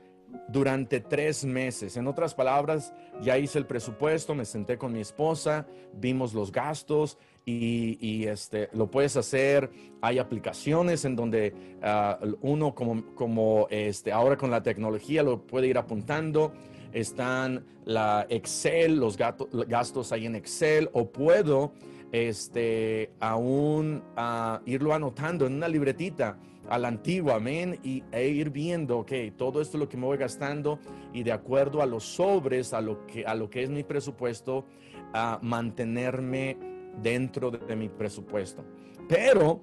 durante 0.47 0.99
tres 0.99 1.43
meses. 1.43 1.97
En 1.97 2.05
otras 2.05 2.35
palabras, 2.35 2.93
ya 3.21 3.39
hice 3.39 3.57
el 3.57 3.65
presupuesto, 3.65 4.35
me 4.35 4.45
senté 4.45 4.77
con 4.77 4.93
mi 4.93 5.01
esposa, 5.01 5.65
vimos 5.93 6.35
los 6.35 6.51
gastos 6.51 7.17
y, 7.45 8.25
este, 8.25 8.69
lo 8.73 8.89
puedes 8.89 9.17
hacer. 9.17 9.69
Hay 10.01 10.19
aplicaciones 10.19 11.05
en 11.05 11.15
donde 11.15 11.53
ah, 11.81 12.19
uno 12.41 12.73
como, 12.75 13.13
como 13.15 13.67
este, 13.69 14.11
ahora 14.11 14.37
con 14.37 14.51
la 14.51 14.63
tecnología 14.63 15.23
lo 15.23 15.41
puede 15.45 15.67
ir 15.67 15.77
apuntando 15.77 16.53
están 16.93 17.65
la 17.85 18.25
Excel, 18.29 18.97
los 18.97 19.17
gastos 19.17 20.11
ahí 20.11 20.25
en 20.25 20.35
Excel, 20.35 20.89
o 20.93 21.09
puedo 21.09 21.73
este, 22.11 23.11
aún 23.19 24.03
uh, 24.17 24.69
irlo 24.69 24.93
anotando 24.93 25.45
en 25.45 25.53
una 25.53 25.67
libretita 25.67 26.37
a 26.69 26.77
la 26.77 26.89
antigua, 26.89 27.35
amén, 27.35 27.79
y, 27.83 28.03
e 28.11 28.27
ir 28.27 28.49
viendo, 28.49 28.99
ok, 28.99 29.11
todo 29.37 29.61
esto 29.61 29.77
es 29.77 29.79
lo 29.79 29.89
que 29.89 29.97
me 29.97 30.05
voy 30.05 30.17
gastando 30.17 30.79
y 31.13 31.23
de 31.23 31.31
acuerdo 31.31 31.81
a 31.81 31.85
los 31.85 32.03
sobres, 32.03 32.73
a 32.73 32.81
lo 32.81 33.05
que, 33.07 33.25
a 33.25 33.35
lo 33.35 33.49
que 33.49 33.63
es 33.63 33.69
mi 33.69 33.83
presupuesto, 33.83 34.65
a 35.13 35.39
mantenerme 35.41 36.57
dentro 37.01 37.51
de, 37.51 37.75
mi 37.75 37.89
presupuesto. 37.89 38.63
Pero 39.07 39.61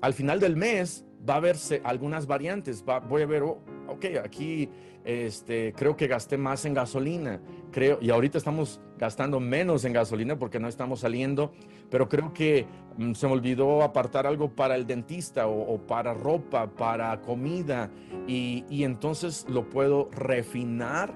al 0.00 0.14
final 0.14 0.40
del 0.40 0.56
mes 0.56 1.04
va 1.28 1.34
a 1.34 1.36
haberse 1.38 1.80
algunas 1.84 2.26
variantes, 2.26 2.84
voy 3.08 3.22
a 3.22 3.26
ver, 3.26 3.42
oh, 3.42 3.60
ok, 3.88 4.04
aquí 4.22 4.68
este, 5.04 5.72
creo 5.74 5.96
que 5.96 6.06
gasté 6.06 6.36
más 6.36 6.64
en 6.64 6.74
gasolina, 6.74 7.40
creo, 7.72 7.98
y 8.00 8.10
ahorita 8.10 8.38
estamos 8.38 8.80
gastando 8.98 9.40
menos 9.40 9.84
en 9.84 9.92
gasolina 9.92 10.38
porque 10.38 10.60
no 10.60 10.68
estamos 10.68 11.00
saliendo, 11.00 11.52
pero 11.90 12.08
creo 12.08 12.32
que 12.32 12.66
mm, 12.96 13.12
se 13.14 13.26
me 13.26 13.32
olvidó 13.32 13.82
apartar 13.82 14.26
algo 14.26 14.50
para 14.54 14.74
el 14.74 14.86
dentista 14.86 15.46
o, 15.46 15.78
para 15.86 16.14
ropa, 16.14 16.68
para 16.68 17.20
comida, 17.20 17.90
y, 18.26 18.64
entonces 18.82 19.46
lo 19.48 19.68
puedo 19.70 20.10
refinar, 20.12 21.14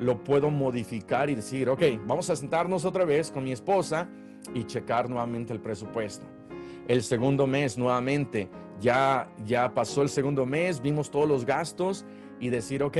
lo 0.00 0.22
puedo 0.24 0.50
modificar 0.50 1.28
y 1.30 1.34
decir, 1.34 1.68
ok, 1.68 1.82
vamos 2.06 2.30
a 2.30 2.36
sentarnos 2.36 2.84
otra 2.84 3.04
vez 3.04 3.30
con 3.30 3.44
mi 3.44 3.52
esposa 3.52 4.08
y 4.54 4.64
checar 4.64 5.08
nuevamente 5.08 5.52
el 5.52 5.60
presupuesto. 5.60 6.26
El 6.88 7.02
segundo 7.02 7.46
mes 7.46 7.76
nuevamente, 7.76 8.48
ya, 8.80 9.28
ya 9.44 9.72
pasó 9.74 10.02
el 10.02 10.08
segundo 10.08 10.46
mes, 10.46 10.80
vimos 10.80 11.10
todos 11.10 11.28
los 11.28 11.44
gastos 11.44 12.04
y 12.38 12.48
decir, 12.48 12.82
ok, 12.82 12.96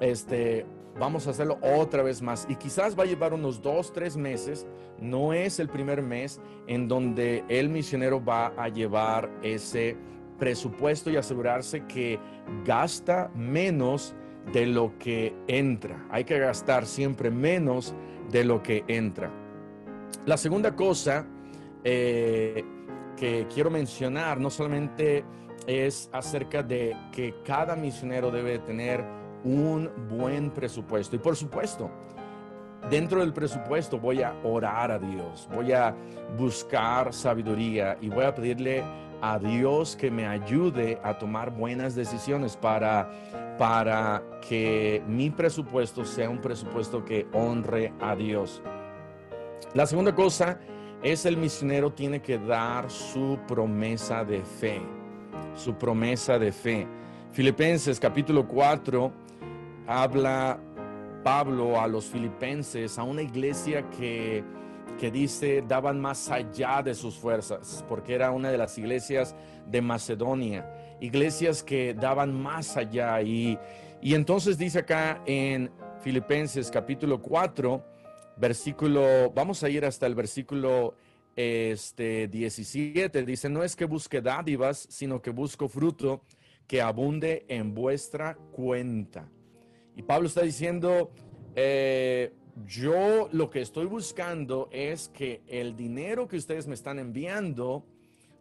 este, 0.00 0.66
vamos 0.98 1.26
a 1.26 1.30
hacerlo 1.30 1.58
otra 1.62 2.02
vez 2.02 2.22
más. 2.22 2.46
Y 2.48 2.56
quizás 2.56 2.98
va 2.98 3.04
a 3.04 3.06
llevar 3.06 3.34
unos 3.34 3.62
dos, 3.62 3.92
tres 3.92 4.16
meses. 4.16 4.66
No 5.00 5.32
es 5.32 5.58
el 5.58 5.68
primer 5.68 6.02
mes 6.02 6.40
en 6.66 6.88
donde 6.88 7.44
el 7.48 7.68
misionero 7.68 8.22
va 8.24 8.52
a 8.56 8.68
llevar 8.68 9.30
ese 9.42 9.96
presupuesto 10.38 11.10
y 11.10 11.16
asegurarse 11.16 11.84
que 11.86 12.18
gasta 12.64 13.30
menos 13.34 14.14
de 14.52 14.66
lo 14.66 14.98
que 14.98 15.34
entra. 15.46 16.04
Hay 16.10 16.24
que 16.24 16.38
gastar 16.38 16.86
siempre 16.86 17.30
menos 17.30 17.94
de 18.30 18.44
lo 18.44 18.62
que 18.62 18.84
entra. 18.88 19.30
La 20.26 20.36
segunda 20.36 20.76
cosa 20.76 21.26
eh, 21.84 22.64
que 23.16 23.46
quiero 23.52 23.70
mencionar 23.70 24.38
no 24.38 24.50
solamente 24.50 25.24
es 25.66 26.08
acerca 26.12 26.62
de 26.62 26.96
que 27.12 27.34
cada 27.44 27.76
misionero 27.76 28.30
debe 28.30 28.58
tener 28.60 29.04
un 29.44 29.90
buen 30.08 30.50
presupuesto. 30.50 31.16
Y 31.16 31.18
por 31.18 31.36
supuesto, 31.36 31.90
dentro 32.90 33.20
del 33.20 33.32
presupuesto 33.32 33.98
voy 33.98 34.22
a 34.22 34.34
orar 34.44 34.90
a 34.92 34.98
Dios, 34.98 35.48
voy 35.52 35.72
a 35.72 35.94
buscar 36.36 37.12
sabiduría 37.12 37.96
y 38.00 38.08
voy 38.08 38.24
a 38.24 38.34
pedirle 38.34 38.84
a 39.20 39.38
Dios 39.38 39.94
que 39.94 40.10
me 40.10 40.26
ayude 40.26 40.98
a 41.04 41.16
tomar 41.16 41.50
buenas 41.50 41.94
decisiones 41.94 42.56
para, 42.56 43.08
para 43.56 44.22
que 44.48 45.02
mi 45.06 45.30
presupuesto 45.30 46.04
sea 46.04 46.28
un 46.28 46.40
presupuesto 46.40 47.04
que 47.04 47.28
honre 47.32 47.92
a 48.00 48.16
Dios. 48.16 48.62
La 49.74 49.86
segunda 49.86 50.14
cosa 50.14 50.58
es 51.02 51.26
el 51.26 51.36
misionero 51.36 51.92
tiene 51.92 52.20
que 52.20 52.38
dar 52.38 52.90
su 52.90 53.38
promesa 53.46 54.24
de 54.24 54.42
fe 54.42 54.80
su 55.54 55.74
promesa 55.74 56.38
de 56.38 56.52
fe. 56.52 56.86
Filipenses 57.32 57.98
capítulo 57.98 58.46
4 58.46 59.12
habla 59.86 60.58
Pablo 61.22 61.80
a 61.80 61.86
los 61.86 62.06
filipenses, 62.06 62.98
a 62.98 63.02
una 63.04 63.22
iglesia 63.22 63.88
que, 63.90 64.44
que 64.98 65.10
dice 65.10 65.62
daban 65.66 66.00
más 66.00 66.30
allá 66.30 66.82
de 66.82 66.94
sus 66.94 67.16
fuerzas, 67.16 67.84
porque 67.88 68.14
era 68.14 68.30
una 68.30 68.50
de 68.50 68.58
las 68.58 68.76
iglesias 68.78 69.34
de 69.66 69.80
Macedonia, 69.80 70.96
iglesias 71.00 71.62
que 71.62 71.94
daban 71.94 72.34
más 72.34 72.76
allá. 72.76 73.22
Y, 73.22 73.58
y 74.00 74.14
entonces 74.14 74.58
dice 74.58 74.80
acá 74.80 75.22
en 75.26 75.70
Filipenses 76.00 76.70
capítulo 76.70 77.22
4, 77.22 77.91
versículo, 78.36 79.30
vamos 79.32 79.62
a 79.62 79.68
ir 79.68 79.84
hasta 79.84 80.06
el 80.06 80.14
versículo 80.14 80.94
este 81.36 82.28
17 82.28 83.24
dice, 83.24 83.48
no 83.48 83.62
es 83.62 83.74
que 83.74 83.86
busque 83.86 84.20
dádivas, 84.20 84.86
sino 84.90 85.22
que 85.22 85.30
busco 85.30 85.68
fruto 85.68 86.22
que 86.66 86.82
abunde 86.82 87.44
en 87.48 87.74
vuestra 87.74 88.34
cuenta. 88.34 89.28
Y 89.96 90.02
Pablo 90.02 90.28
está 90.28 90.42
diciendo, 90.42 91.10
eh, 91.54 92.32
yo 92.66 93.28
lo 93.32 93.50
que 93.50 93.60
estoy 93.60 93.86
buscando 93.86 94.68
es 94.70 95.08
que 95.08 95.42
el 95.46 95.76
dinero 95.76 96.28
que 96.28 96.36
ustedes 96.36 96.66
me 96.66 96.74
están 96.74 96.98
enviando, 96.98 97.84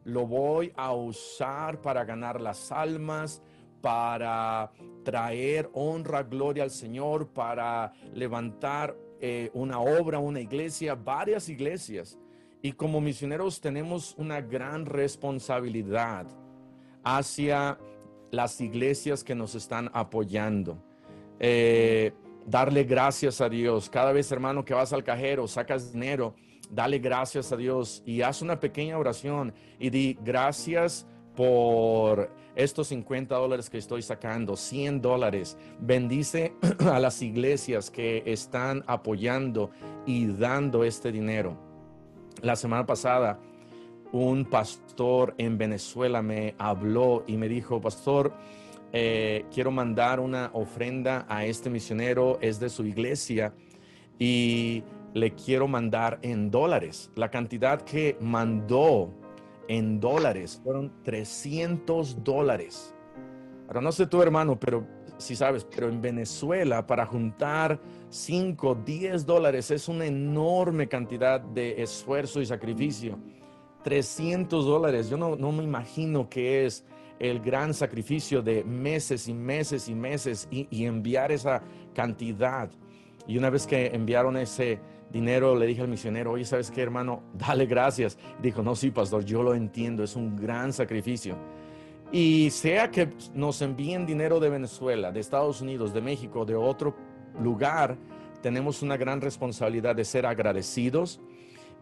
lo 0.03 0.27
voy 0.27 0.71
a 0.75 0.93
usar 0.93 1.81
para 1.81 2.03
ganar 2.03 2.41
las 2.41 2.71
almas, 2.71 3.41
para 3.81 4.71
traer 5.03 5.69
honra, 5.73 6.23
gloria 6.23 6.63
al 6.63 6.71
Señor, 6.71 7.29
para 7.29 7.93
levantar 8.13 8.95
eh, 9.21 9.51
una 9.53 9.79
obra, 9.79 10.19
una 10.19 10.39
iglesia, 10.39 10.95
varias 10.95 11.47
iglesias. 11.47 12.17
Y 12.61 12.73
como 12.73 12.99
misioneros 12.99 13.61
tenemos 13.61 14.15
una 14.17 14.41
gran 14.41 14.85
responsabilidad 14.85 16.25
hacia 17.03 17.77
las 18.31 18.59
iglesias 18.61 19.23
que 19.23 19.35
nos 19.35 19.55
están 19.55 19.89
apoyando. 19.93 20.77
Eh, 21.39 22.13
darle 22.45 22.83
gracias 22.83 23.41
a 23.41 23.49
Dios. 23.49 23.89
Cada 23.89 24.11
vez, 24.11 24.31
hermano, 24.31 24.65
que 24.65 24.73
vas 24.73 24.93
al 24.93 25.03
cajero, 25.03 25.47
sacas 25.47 25.93
dinero, 25.93 26.35
dale 26.69 26.99
gracias 26.99 27.51
a 27.51 27.57
Dios 27.57 28.01
y 28.05 28.21
haz 28.21 28.41
una 28.41 28.59
pequeña 28.59 28.97
oración 28.97 29.53
y 29.79 29.89
di 29.89 30.17
gracias 30.23 31.05
por 31.35 32.29
estos 32.55 32.87
50 32.87 33.35
dólares 33.35 33.69
que 33.69 33.77
estoy 33.77 34.01
sacando, 34.01 34.55
100 34.55 35.01
dólares. 35.01 35.57
Bendice 35.79 36.53
a 36.79 36.99
las 36.99 37.21
iglesias 37.21 37.89
que 37.89 38.23
están 38.25 38.83
apoyando 38.87 39.71
y 40.05 40.27
dando 40.27 40.83
este 40.83 41.11
dinero. 41.11 41.57
La 42.41 42.55
semana 42.55 42.85
pasada, 42.85 43.39
un 44.11 44.45
pastor 44.45 45.35
en 45.37 45.57
Venezuela 45.57 46.21
me 46.21 46.55
habló 46.57 47.23
y 47.27 47.37
me 47.37 47.47
dijo, 47.47 47.79
pastor, 47.79 48.33
eh, 48.93 49.45
quiero 49.53 49.71
mandar 49.71 50.19
una 50.19 50.49
ofrenda 50.53 51.25
a 51.29 51.45
este 51.45 51.69
misionero, 51.69 52.37
es 52.41 52.59
de 52.59 52.69
su 52.69 52.85
iglesia. 52.85 53.53
y 54.19 54.83
le 55.13 55.33
quiero 55.33 55.67
mandar 55.67 56.19
en 56.21 56.51
dólares. 56.51 57.11
La 57.15 57.29
cantidad 57.29 57.81
que 57.81 58.17
mandó 58.21 59.13
en 59.71 60.01
dólares 60.01 60.59
fueron 60.61 60.91
300 61.03 62.21
dólares. 62.25 62.93
Ahora 63.67 63.79
no 63.79 63.93
sé 63.93 64.05
tu 64.05 64.21
hermano, 64.21 64.59
pero 64.59 64.85
si 65.17 65.33
sabes, 65.33 65.63
pero 65.63 65.87
en 65.87 66.01
Venezuela 66.01 66.85
para 66.85 67.05
juntar 67.05 67.79
5, 68.09 68.75
10 68.85 69.25
dólares 69.25 69.71
es 69.71 69.87
una 69.87 70.05
enorme 70.05 70.89
cantidad 70.89 71.39
de 71.39 71.81
esfuerzo 71.81 72.41
y 72.41 72.45
sacrificio. 72.45 73.17
300 73.85 74.65
dólares, 74.65 75.09
yo 75.09 75.15
no, 75.15 75.37
no 75.37 75.53
me 75.53 75.63
imagino 75.63 76.29
que 76.29 76.65
es 76.65 76.83
el 77.19 77.39
gran 77.39 77.73
sacrificio 77.73 78.41
de 78.41 78.65
meses 78.65 79.29
y 79.29 79.33
meses 79.33 79.87
y 79.87 79.95
meses 79.95 80.49
y, 80.51 80.83
enviar 80.83 81.31
esa 81.31 81.63
cantidad. 81.95 82.69
Y 83.25 83.37
una 83.37 83.49
vez 83.49 83.65
que 83.65 83.87
enviaron 83.87 84.35
ese 84.35 84.79
dinero, 85.11 85.55
le 85.55 85.65
dije 85.67 85.81
al 85.81 85.87
misionero, 85.87 86.31
oye, 86.31 86.45
¿sabes 86.45 86.71
qué, 86.71 86.81
hermano? 86.81 87.23
Dale 87.33 87.65
gracias. 87.65 88.17
Dijo, 88.41 88.61
no, 88.63 88.75
sí, 88.75 88.91
pastor, 88.91 89.25
yo 89.25 89.43
lo 89.43 89.53
entiendo, 89.53 90.03
es 90.03 90.15
un 90.15 90.35
gran 90.35 90.73
sacrificio. 90.73 91.35
Y 92.11 92.49
sea 92.49 92.91
que 92.91 93.09
nos 93.33 93.61
envíen 93.61 94.05
dinero 94.05 94.39
de 94.39 94.49
Venezuela, 94.49 95.11
de 95.11 95.19
Estados 95.19 95.61
Unidos, 95.61 95.93
de 95.93 96.01
México, 96.01 96.45
de 96.45 96.55
otro 96.55 96.95
lugar, 97.39 97.97
tenemos 98.41 98.81
una 98.81 98.97
gran 98.97 99.21
responsabilidad 99.21 99.95
de 99.95 100.03
ser 100.03 100.25
agradecidos, 100.25 101.21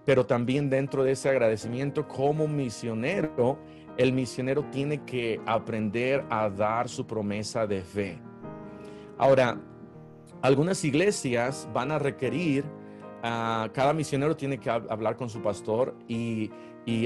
pero 0.05 0.25
también 0.25 0.69
dentro 0.69 1.03
de 1.03 1.13
ese 1.13 1.29
agradecimiento 1.29 2.07
como 2.07 2.47
misionero, 2.47 3.57
el 3.97 4.13
misionero 4.13 4.65
tiene 4.65 5.03
que 5.03 5.41
aprender 5.45 6.25
a 6.29 6.49
dar 6.49 6.89
su 6.89 7.07
promesa 7.07 7.65
de 7.65 7.81
fe. 7.81 8.19
Ahora, 9.17 9.59
algunas 10.41 10.83
iglesias 10.85 11.67
van 11.73 11.91
a 11.91 11.99
requerir, 11.99 12.63
uh, 13.23 13.71
cada 13.73 13.93
misionero 13.93 14.35
tiene 14.35 14.59
que 14.59 14.69
hablar 14.69 15.15
con 15.15 15.29
su 15.29 15.41
pastor 15.41 15.95
y, 16.07 16.51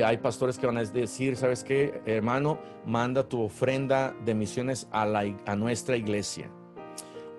hay 0.01 0.15
pastores 0.15 0.57
que 0.57 0.65
van 0.65 0.77
a 0.77 0.83
decir, 0.85 1.35
¿sabes 1.35 1.61
qué, 1.61 2.01
hermano? 2.05 2.57
Manda 2.85 3.27
tu 3.27 3.41
ofrenda 3.41 4.15
de 4.23 4.33
misiones 4.33 4.87
a 4.93 5.55
nuestra 5.57 5.97
iglesia. 5.97 6.49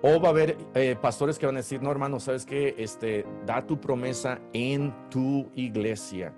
O 0.03 0.19
va 0.19 0.27
a 0.27 0.31
haber 0.31 0.55
eh, 0.75 0.95
pastores 1.01 1.39
que 1.39 1.47
van 1.47 1.55
a 1.55 1.59
decir, 1.59 1.81
no, 1.81 1.89
hermano, 1.89 2.19
¿sabes 2.19 2.45
qué? 2.45 2.75
Este, 2.77 3.25
da 3.47 3.65
tu 3.65 3.81
promesa 3.81 4.39
en 4.53 4.93
tu 5.09 5.49
iglesia. 5.55 6.31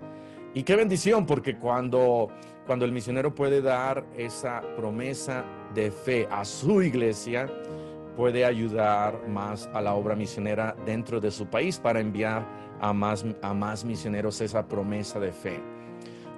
Y 0.54 0.62
qué 0.62 0.76
bendición, 0.76 1.26
porque 1.26 1.58
cuando, 1.58 2.28
cuando 2.66 2.86
el 2.86 2.92
misionero 2.92 3.34
puede 3.34 3.60
dar 3.60 4.06
esa 4.16 4.62
promesa 4.76 5.44
de 5.74 5.90
fe 5.90 6.26
a 6.30 6.46
su 6.46 6.80
iglesia, 6.80 7.46
puede 8.18 8.44
ayudar 8.44 9.28
más 9.28 9.70
a 9.72 9.80
la 9.80 9.94
obra 9.94 10.16
misionera 10.16 10.74
dentro 10.84 11.20
de 11.20 11.30
su 11.30 11.46
país 11.46 11.78
para 11.78 12.00
enviar 12.00 12.44
a 12.80 12.92
más, 12.92 13.24
a 13.42 13.54
más 13.54 13.84
misioneros 13.84 14.40
esa 14.40 14.66
promesa 14.66 15.20
de 15.20 15.30
fe. 15.30 15.60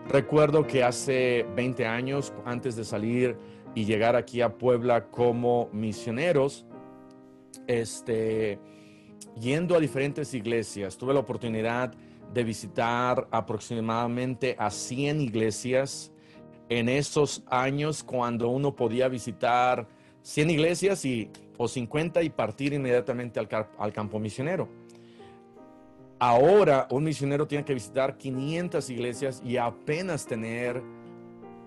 Recuerdo 0.07 0.67
que 0.67 0.85
hace 0.85 1.47
20 1.57 1.87
años, 1.87 2.35
antes 2.45 2.77
de 2.77 2.85
salir 2.85 3.39
y 3.75 3.87
llegar 3.87 4.15
aquí 4.15 4.43
a 4.43 4.59
Puebla 4.59 5.07
como 5.07 5.71
misioneros, 5.73 6.67
este, 7.67 8.59
yendo 9.41 9.75
a 9.75 9.81
diferentes 9.81 10.35
iglesias, 10.35 10.99
tuve 10.99 11.15
la 11.15 11.21
oportunidad 11.21 11.95
de 12.35 12.45
visitar 12.45 13.27
aproximadamente 13.31 14.55
a 14.59 14.71
100 14.71 15.23
iglesias 15.23 16.13
en 16.69 16.91
esos 16.91 17.43
años 17.47 18.05
cuando 18.05 18.51
uno 18.51 18.77
podía 18.77 19.09
visitar 19.09 19.89
100 20.21 20.51
iglesias 20.51 21.07
y, 21.07 21.31
o 21.63 21.69
50 21.69 22.23
y 22.23 22.31
partir 22.31 22.73
inmediatamente 22.73 23.39
al, 23.39 23.93
campo 23.93 24.19
misionero. 24.19 24.67
Ahora 26.19 26.89
un 26.91 27.05
misionero 27.05 27.47
tiene 27.47 27.67
que 27.67 27.75
visitar 27.75 28.17
500 28.17 28.89
iglesias 28.89 29.43
y 29.45 29.59
apenas 29.59 30.25
tener 30.27 30.83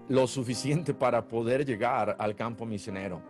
lo 0.09 0.25
suficiente 0.25 0.95
para 0.95 1.27
poder 1.27 1.63
llegar 1.63 2.15
al 2.17 2.35
campo 2.35 2.65
misionero. 2.65 3.21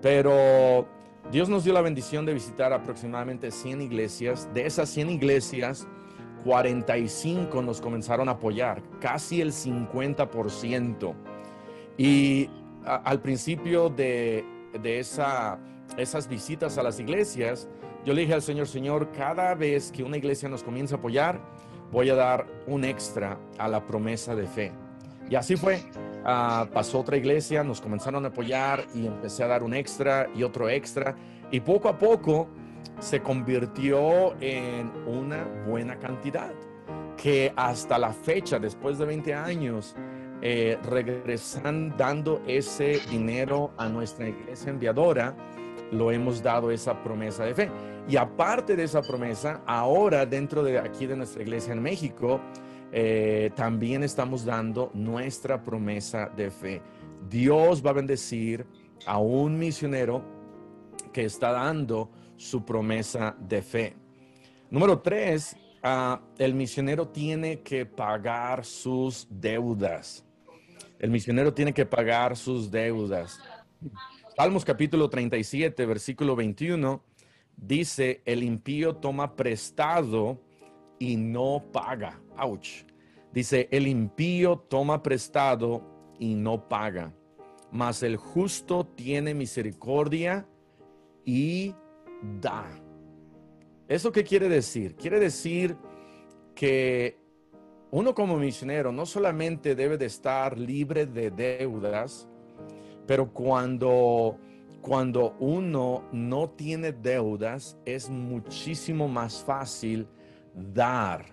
Pero 0.00 0.86
Dios 1.32 1.48
nos 1.48 1.64
dio 1.64 1.72
la 1.72 1.80
bendición 1.80 2.24
de 2.24 2.32
visitar 2.32 2.72
aproximadamente 2.72 3.50
100 3.50 3.82
iglesias. 3.82 4.48
De 4.54 4.66
esas 4.66 4.88
100 4.90 5.10
iglesias, 5.10 5.88
45 6.44 7.60
nos 7.60 7.80
comenzaron 7.80 8.28
a 8.28 8.32
apoyar, 8.32 8.84
casi 9.00 9.40
el 9.40 9.50
50%. 9.50 11.12
Y 11.96 12.48
al 12.84 13.20
principio 13.20 13.88
de, 13.88 14.44
esa, 14.84 15.58
esas 15.96 16.28
visitas 16.28 16.78
a 16.78 16.82
las 16.82 17.00
iglesias, 17.00 17.68
yo 18.04 18.14
le 18.14 18.22
dije 18.22 18.34
al 18.34 18.42
Señor, 18.42 18.68
Señor, 18.68 19.10
cada 19.12 19.54
vez 19.54 19.90
que 19.92 20.02
una 20.02 20.16
iglesia 20.16 20.48
nos 20.48 20.62
comienza 20.62 20.96
a 20.96 20.98
apoyar, 20.98 21.40
voy 21.90 22.10
a 22.10 22.14
dar 22.14 22.46
un 22.66 22.84
extra 22.84 23.38
a 23.58 23.68
la 23.68 23.84
promesa 23.86 24.34
de 24.34 24.46
fe. 24.46 24.72
Y 25.28 25.34
así 25.34 25.56
fue. 25.56 25.82
Ah, 26.24 26.66
pasó 26.72 27.00
otra 27.00 27.16
iglesia, 27.16 27.62
nos 27.62 27.80
comenzaron 27.80 28.24
a 28.24 28.28
apoyar 28.28 28.86
y 28.94 29.06
empecé 29.06 29.44
a 29.44 29.46
dar 29.46 29.62
un 29.62 29.74
extra 29.74 30.28
y 30.34 30.42
otro 30.42 30.68
extra. 30.68 31.16
Y 31.50 31.60
poco 31.60 31.88
a 31.88 31.98
poco 31.98 32.48
se 32.98 33.20
convirtió 33.20 34.34
en 34.40 34.90
una 35.06 35.44
buena 35.66 35.98
cantidad, 35.98 36.52
que 37.16 37.52
hasta 37.56 37.98
la 37.98 38.12
fecha, 38.12 38.58
después 38.58 38.98
de 38.98 39.06
20 39.06 39.34
años, 39.34 39.94
eh, 40.40 40.78
regresan 40.84 41.96
dando 41.96 42.42
ese 42.46 43.00
dinero 43.10 43.72
a 43.76 43.88
nuestra 43.88 44.28
iglesia 44.28 44.70
enviadora, 44.70 45.34
lo 45.90 46.10
hemos 46.10 46.42
dado 46.42 46.70
esa 46.70 47.02
promesa 47.02 47.44
de 47.44 47.54
fe. 47.54 47.70
Y 48.08 48.16
aparte 48.16 48.76
de 48.76 48.84
esa 48.84 49.02
promesa, 49.02 49.62
ahora 49.66 50.24
dentro 50.26 50.62
de 50.62 50.78
aquí 50.78 51.06
de 51.06 51.16
nuestra 51.16 51.42
iglesia 51.42 51.72
en 51.72 51.82
México, 51.82 52.40
eh, 52.90 53.50
también 53.54 54.02
estamos 54.02 54.44
dando 54.44 54.90
nuestra 54.94 55.62
promesa 55.62 56.30
de 56.34 56.50
fe. 56.50 56.82
Dios 57.28 57.84
va 57.84 57.90
a 57.90 57.94
bendecir 57.94 58.66
a 59.06 59.18
un 59.18 59.58
misionero 59.58 60.22
que 61.12 61.24
está 61.24 61.52
dando 61.52 62.10
su 62.36 62.64
promesa 62.64 63.36
de 63.38 63.62
fe. 63.62 63.96
Número 64.70 65.00
tres, 65.00 65.56
ah, 65.82 66.20
el 66.38 66.54
misionero 66.54 67.08
tiene 67.08 67.60
que 67.60 67.84
pagar 67.84 68.64
sus 68.64 69.26
deudas. 69.30 70.24
El 70.98 71.10
misionero 71.10 71.52
tiene 71.52 71.72
que 71.72 71.86
pagar 71.86 72.36
sus 72.36 72.70
deudas. 72.70 73.40
Salmos 74.38 74.64
capítulo 74.64 75.10
37, 75.10 75.84
versículo 75.84 76.36
21, 76.36 77.02
dice, 77.56 78.22
el 78.24 78.44
impío 78.44 78.94
toma 78.94 79.34
prestado 79.34 80.40
y 81.00 81.16
no 81.16 81.64
paga. 81.72 82.22
Ouch. 82.36 82.84
Dice, 83.32 83.66
el 83.72 83.88
impío 83.88 84.56
toma 84.56 85.02
prestado 85.02 85.82
y 86.20 86.36
no 86.36 86.68
paga, 86.68 87.12
mas 87.72 88.04
el 88.04 88.16
justo 88.16 88.86
tiene 88.86 89.34
misericordia 89.34 90.46
y 91.24 91.74
da. 92.40 92.64
¿Eso 93.88 94.12
qué 94.12 94.22
quiere 94.22 94.48
decir? 94.48 94.94
Quiere 94.94 95.18
decir 95.18 95.76
que 96.54 97.18
uno 97.90 98.14
como 98.14 98.36
misionero 98.36 98.92
no 98.92 99.04
solamente 99.04 99.74
debe 99.74 99.98
de 99.98 100.06
estar 100.06 100.56
libre 100.56 101.06
de 101.06 101.32
deudas, 101.32 102.28
pero 103.08 103.32
cuando, 103.32 104.38
cuando 104.82 105.34
uno 105.40 106.04
no 106.12 106.50
tiene 106.50 106.92
deudas 106.92 107.78
es 107.86 108.10
muchísimo 108.10 109.08
más 109.08 109.42
fácil 109.42 110.06
dar. 110.54 111.24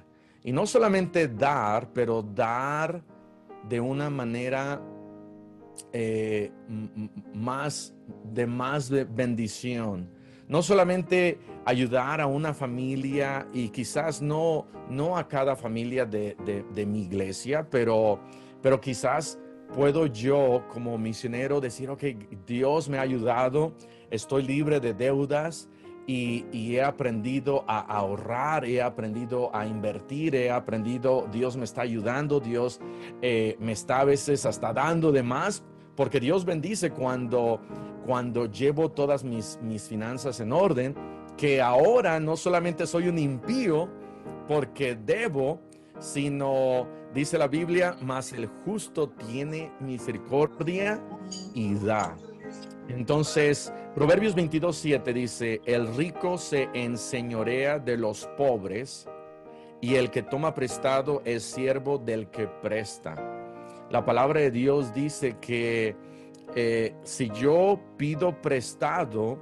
Y 0.42 0.54
no 0.54 0.66
solamente 0.66 1.28
dar, 1.28 1.92
pero 1.92 2.24
dar 2.24 3.04
de 3.68 3.82
una 3.82 4.10
manera 4.10 4.82
eh, 5.92 6.50
más 7.34 7.94
de 8.24 8.48
más 8.48 8.90
bendición 8.90 10.10
no 10.48 10.62
solamente 10.62 11.40
ayudar 11.66 12.22
a 12.22 12.28
una 12.28 12.54
familia 12.54 13.48
y 13.54 13.70
quizás 13.70 14.22
no, 14.22 14.68
no 14.90 15.18
a 15.18 15.28
cada 15.28 15.56
familia 15.56 16.06
de, 16.06 16.36
mi 16.88 17.04
iglesia, 17.04 17.68
pero, 17.70 18.20
pero 18.62 18.80
quizás 18.80 19.40
puedo 19.76 20.06
yo 20.06 20.64
como 20.72 20.98
misionero 20.98 21.60
decir, 21.60 21.90
ok, 21.90 22.04
Dios 22.48 22.88
me 22.88 22.98
ha 22.98 23.02
ayudado, 23.02 23.74
estoy 24.10 24.44
libre 24.44 24.80
de 24.80 24.94
deudas 24.94 25.68
y, 26.08 26.46
he 26.54 26.82
aprendido 26.82 27.66
a 27.68 27.80
ahorrar, 27.80 28.64
he 28.64 28.82
aprendido 28.82 29.54
a 29.54 29.66
invertir, 29.66 30.36
he 30.36 30.50
aprendido, 30.50 31.28
Dios 31.32 31.58
me 31.58 31.66
está 31.66 31.82
ayudando, 31.82 32.40
Dios 32.40 32.80
eh, 33.22 33.58
me 33.60 33.74
está 33.74 34.00
a 34.00 34.06
veces 34.06 34.46
hasta 34.46 34.72
dando 34.72 35.12
de 35.12 35.24
más, 35.24 35.64
porque 35.96 36.20
Dios 36.20 36.46
bendice 36.46 36.92
cuando 36.92 37.60
cuando 38.06 38.46
llevo 38.46 38.92
todas 38.92 39.24
mis, 39.24 39.60
mis 39.64 39.88
finanzas 39.88 40.40
en 40.40 40.54
orden, 40.54 40.94
que 41.38 41.60
ahora 41.60 42.20
no 42.20 42.38
solamente 42.38 42.86
soy 42.86 43.08
un 43.08 43.18
impío 43.18 43.90
porque 44.48 44.96
debo, 44.96 45.60
sino, 46.00 46.88
dice 47.14 47.38
la 47.38 47.48
Biblia, 47.48 47.96
más 48.02 48.34
el 48.34 48.48
justo 48.48 49.10
tiene 49.10 49.72
misericordia 49.80 51.02
y 51.54 51.76
da. 51.76 52.16
Entonces, 52.88 53.74
Proverbios 53.96 54.36
22, 54.36 54.76
7 54.76 55.14
dice, 55.14 55.62
el 55.66 55.96
rico 55.96 56.38
se 56.38 56.70
enseñorea 56.74 57.80
de 57.80 57.98
los 57.98 58.28
pobres 58.38 59.08
y 59.82 59.96
el 59.96 60.12
que 60.12 60.22
toma 60.22 60.54
prestado 60.54 61.22
es 61.26 61.44
siervo 61.44 61.98
del 61.98 62.30
que 62.30 62.48
presta. 62.48 63.16
La 63.90 64.04
palabra 64.04 64.42
de 64.42 64.52
Dios 64.52 64.94
dice 64.94 65.38
que 65.40 65.96
eh, 66.56 66.94
si 67.04 67.30
yo 67.30 67.80
pido 67.98 68.42
prestado, 68.42 69.40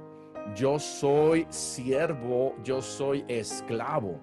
yo 0.54 0.78
soy 0.78 1.46
siervo, 1.48 2.54
yo 2.62 2.82
soy 2.82 3.24
esclavo. 3.28 4.20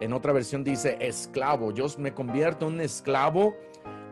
En 0.00 0.12
otra 0.12 0.32
versión 0.32 0.64
dice 0.64 0.96
esclavo, 1.00 1.72
yo 1.72 1.86
me 1.98 2.12
convierto 2.12 2.66
en 2.66 2.74
un 2.74 2.80
esclavo 2.80 3.54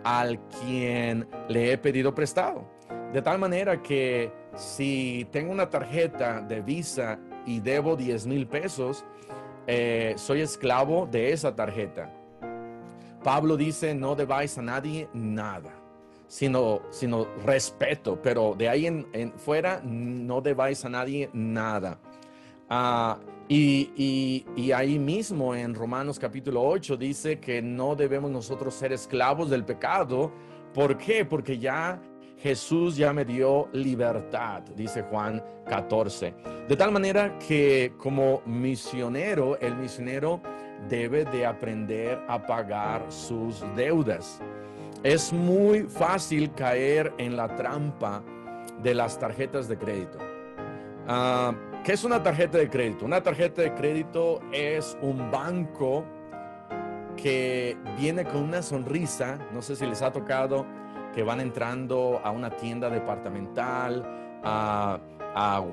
al 0.05 0.41
quien 0.49 1.29
le 1.49 1.73
he 1.73 1.79
pedido 1.79 2.15
prestado. 2.15 2.65
De 3.13 3.21
tal 3.21 3.39
manera 3.39 3.83
que 3.83 4.33
si 4.55 5.27
tengo 5.31 5.53
una 5.53 5.69
tarjeta 5.69 6.41
de 6.41 6.61
Visa 6.61 7.19
y 7.47 7.61
debo 7.61 7.97
10 7.97 8.27
mil 8.27 8.47
pesos, 8.47 9.05
eh, 9.67 10.15
soy 10.17 10.41
esclavo 10.41 11.07
de 11.07 11.33
esa 11.33 11.55
tarjeta. 11.55 12.11
Pablo 13.23 13.57
dice, 13.57 13.95
no 13.95 14.15
debáis 14.15 14.59
a 14.59 14.63
nadie 14.63 15.09
nada, 15.13 15.71
sino, 16.27 16.83
sino 16.91 17.27
respeto, 17.45 18.21
pero 18.21 18.55
de 18.57 18.69
ahí 18.69 18.87
en, 18.87 19.33
fuera 19.37 19.81
no 19.85 20.41
debáis 20.41 20.85
a 20.85 20.89
nadie 20.89 21.31
nada. 21.33 21.99
Ah, 22.69 23.19
y, 23.55 24.73
ahí 24.73 24.99
mismo 24.99 25.55
en 25.55 25.75
Romanos 25.75 26.19
capítulo 26.19 26.63
8 26.63 26.97
dice 26.97 27.39
que 27.39 27.61
no 27.61 27.95
debemos 27.95 28.31
nosotros 28.31 28.75
ser 28.75 28.93
esclavos 28.93 29.51
del 29.51 29.65
pecado. 29.65 30.33
¿Por 30.73 30.97
qué? 30.97 31.27
Porque 31.27 31.59
ya 31.59 32.01
Jesús 32.39 32.97
ya 32.97 33.13
me 33.13 33.27
dio 33.27 33.69
libertad, 33.73 34.63
dice 34.75 35.03
Juan 35.03 35.45
14. 35.67 36.35
De 36.67 36.77
tal 36.77 36.93
manera 36.93 37.39
que 37.39 37.93
como 37.99 38.41
misionero, 38.47 39.59
el 39.61 39.77
misionero 39.77 40.41
debe 40.89 41.27
de 41.27 41.45
aprender 41.45 42.19
a 42.29 42.47
pagar 42.47 43.05
sus 43.13 43.63
deudas. 43.77 44.41
Es 45.03 45.31
muy 45.33 45.83
fácil 45.83 46.53
caer 46.55 47.13
en 47.19 47.37
la 47.37 47.55
trampa 47.55 48.23
de 48.83 48.95
las 48.95 49.19
tarjetas 49.19 49.69
de 49.69 49.77
crédito. 49.77 50.19
Ah, 51.07 51.53
¿Qué 51.85 51.95
es 51.95 52.05
una 52.05 52.23
tarjeta 52.23 52.59
de 52.59 52.71
crédito? 52.71 53.05
Una 53.05 53.21
tarjeta 53.25 53.61
de 53.61 53.75
crédito 53.75 54.41
es 54.53 54.97
un 55.03 55.33
banco 55.33 56.05
que 57.17 57.77
viene 57.99 58.25
con 58.25 58.45
una 58.45 58.63
sonrisa, 58.63 59.37
no 59.53 59.63
sé 59.63 59.75
si 59.75 59.85
les 59.85 60.01
ha 60.01 60.13
tocado 60.13 60.65
que 61.13 61.25
van 61.25 61.41
entrando 61.41 62.21
a 62.23 62.31
una 62.31 62.51
tienda 62.51 62.89
departamental, 62.89 64.07
a, 64.45 65.01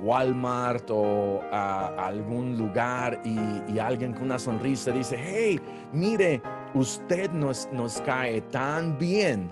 Walmart 0.02 0.90
o 0.90 1.42
a, 1.52 2.08
algún 2.08 2.58
lugar 2.58 3.22
y, 3.24 3.78
alguien 3.78 4.14
con 4.14 4.24
una 4.24 4.40
sonrisa 4.40 4.92
dice, 4.92 5.16
hey, 5.16 5.60
mire, 5.94 6.42
usted 6.74 7.30
nos, 7.30 7.70
nos 7.72 8.02
cae 8.02 8.42
tan 8.42 8.98
bien 8.98 9.48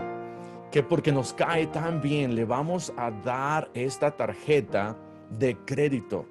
que 0.71 0.81
porque 0.81 1.11
nos 1.11 1.33
cae 1.33 1.67
tan 1.67 2.01
bien 2.01 2.33
le 2.33 2.45
vamos 2.45 2.91
a 2.97 3.11
dar 3.11 3.69
esta 3.75 4.09
tarjeta 4.09 4.97
de 5.29 5.57
crédito. 5.65 6.25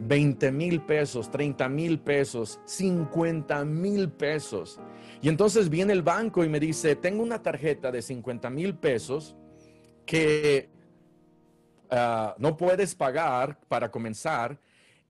20 0.00 0.50
mil 0.50 0.80
pesos, 0.80 1.30
30 1.30 1.68
mil 1.68 2.00
pesos, 2.00 2.58
50 2.64 3.64
mil 3.64 4.10
pesos. 4.10 4.80
Y 5.20 5.28
entonces 5.28 5.68
viene 5.68 5.92
el 5.92 6.02
banco 6.02 6.42
y 6.44 6.48
me 6.48 6.58
dice, 6.58 6.96
tengo 6.96 7.22
una 7.22 7.42
tarjeta 7.42 7.92
de 7.92 8.00
50 8.00 8.48
mil 8.50 8.74
pesos 8.74 9.36
que 10.06 10.70
ah, 11.90 12.34
no 12.38 12.56
puedes 12.56 12.94
pagar 12.94 13.58
para 13.68 13.90
comenzar. 13.90 14.58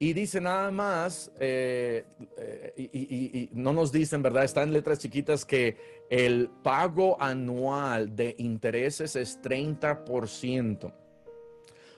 Y 0.02 0.14
dice 0.14 0.40
nada 0.40 0.70
más, 0.70 1.30
eh, 1.38 2.06
eh, 2.38 2.90
y, 2.92 3.50
no 3.52 3.74
nos 3.74 3.92
dicen, 3.92 4.22
¿verdad? 4.22 4.44
Está 4.44 4.62
en 4.62 4.72
letras 4.72 4.98
chiquitas 4.98 5.44
que 5.44 5.76
el 6.08 6.48
pago 6.62 7.20
anual 7.20 8.16
de 8.16 8.34
intereses 8.38 9.14
es 9.14 9.40
30%. 9.42 10.90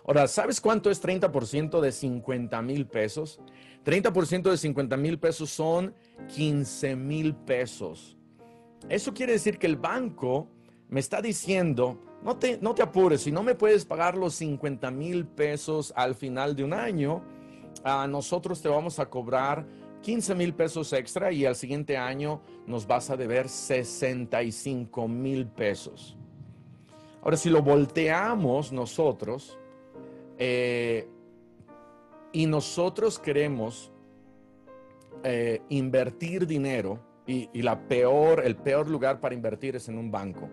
Ahora, 0.06 0.26
¿sabes 0.26 0.60
cuánto 0.60 0.90
es 0.90 1.02
30% 1.02 1.80
de 1.80 1.92
50 1.92 2.60
mil 2.62 2.86
pesos? 2.86 3.40
30% 3.84 4.50
de 4.50 4.56
50 4.56 4.96
mil 4.96 5.18
pesos 5.18 5.50
son 5.50 5.94
15 6.34 6.96
mil 6.96 7.34
pesos. 7.34 8.16
Eso 8.88 9.14
quiere 9.14 9.32
decir 9.32 9.58
que 9.58 9.66
el 9.66 9.76
banco 9.76 10.48
me 10.88 11.00
está 11.00 11.22
diciendo, 11.22 12.00
no 12.22 12.36
te, 12.36 12.58
no 12.60 12.74
te 12.74 12.82
apures, 12.82 13.22
si 13.22 13.32
no 13.32 13.42
me 13.42 13.54
puedes 13.54 13.84
pagar 13.84 14.16
los 14.16 14.34
50 14.34 14.90
mil 14.90 15.26
pesos 15.26 15.92
al 15.96 16.14
final 16.14 16.56
de 16.56 16.64
un 16.64 16.72
año, 16.72 17.22
a 17.84 18.06
nosotros 18.06 18.60
te 18.60 18.68
vamos 18.68 18.98
a 18.98 19.08
cobrar 19.08 19.66
15 20.02 20.34
mil 20.34 20.52
pesos 20.52 20.92
extra 20.92 21.32
y 21.32 21.46
al 21.46 21.54
siguiente 21.54 21.96
año 21.96 22.42
nos 22.66 22.86
vas 22.86 23.08
a 23.10 23.16
deber 23.16 23.48
65 23.48 25.08
mil 25.08 25.46
pesos. 25.46 26.16
Ahora, 27.22 27.36
si 27.36 27.50
lo 27.50 27.62
volteamos 27.62 28.72
nosotros, 28.72 29.58
eh, 30.44 31.06
y 32.32 32.46
nosotros 32.46 33.16
queremos 33.16 33.92
eh, 35.22 35.62
invertir 35.68 36.48
dinero 36.48 36.98
y, 37.28 37.62
la 37.62 37.78
peor, 37.86 38.42
el 38.44 38.56
peor 38.56 38.88
lugar 38.88 39.20
para 39.20 39.36
invertir 39.36 39.76
es 39.76 39.88
en 39.88 39.98
un 39.98 40.10
banco. 40.10 40.48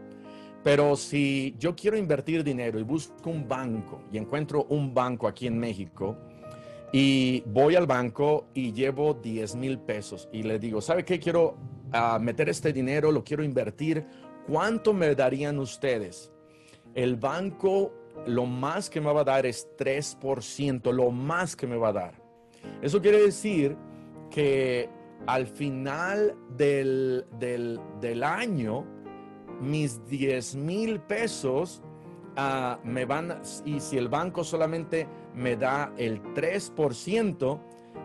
Pero 0.64 0.96
si 0.96 1.56
yo 1.58 1.76
quiero 1.76 1.98
invertir 1.98 2.44
dinero 2.44 2.78
y 2.78 2.84
busco 2.84 3.32
un 3.32 3.48
banco 3.48 4.04
y 4.12 4.20
encuentro 4.20 4.66
un 4.66 4.94
banco 4.94 5.28
aquí 5.28 5.48
en 5.48 5.58
México 5.58 6.16
y 6.94 7.42
voy 7.48 7.76
al 7.76 7.88
banco 7.88 8.46
y 8.54 8.72
llevo 8.72 9.16
10 9.16 9.56
mil 9.56 9.80
pesos 9.80 10.30
y 10.32 10.44
le 10.44 10.60
digo, 10.60 10.82
¿sabe 10.82 11.04
qué? 11.04 11.20
Quiero 11.20 11.58
ah, 11.94 12.20
meter 12.22 12.48
este 12.50 12.72
dinero, 12.72 13.12
lo 13.12 13.24
quiero 13.24 13.44
invertir. 13.44 14.06
¿Cuánto 14.46 14.94
me 14.94 15.16
darían 15.16 15.58
ustedes? 15.58 16.32
El 16.94 17.16
banco 17.16 17.99
lo 18.26 18.46
más 18.46 18.90
que 18.90 19.02
me 19.02 19.12
va 19.12 19.22
a 19.22 19.26
dar 19.26 19.46
es 19.46 19.68
3%, 19.78 20.92
lo 20.92 21.12
más 21.12 21.56
que 21.56 21.68
me 21.68 21.78
va 21.78 21.90
a 21.90 21.94
dar. 21.94 22.14
Eso 22.82 23.02
quiere 23.02 23.22
decir 23.22 23.78
que 24.30 24.90
al 25.26 25.48
final 25.48 26.36
del, 26.56 27.26
año, 28.24 28.86
mis 29.62 30.06
10 30.08 30.56
mil 30.56 31.00
pesos 31.02 31.82
ah, 32.36 32.80
me 32.84 33.06
van, 33.06 33.42
y 33.66 33.80
si 33.80 33.98
el 33.98 34.08
banco 34.08 34.44
solamente 34.44 35.08
me 35.34 35.56
da 35.56 35.94
el 35.98 36.22
3%, 36.34 37.60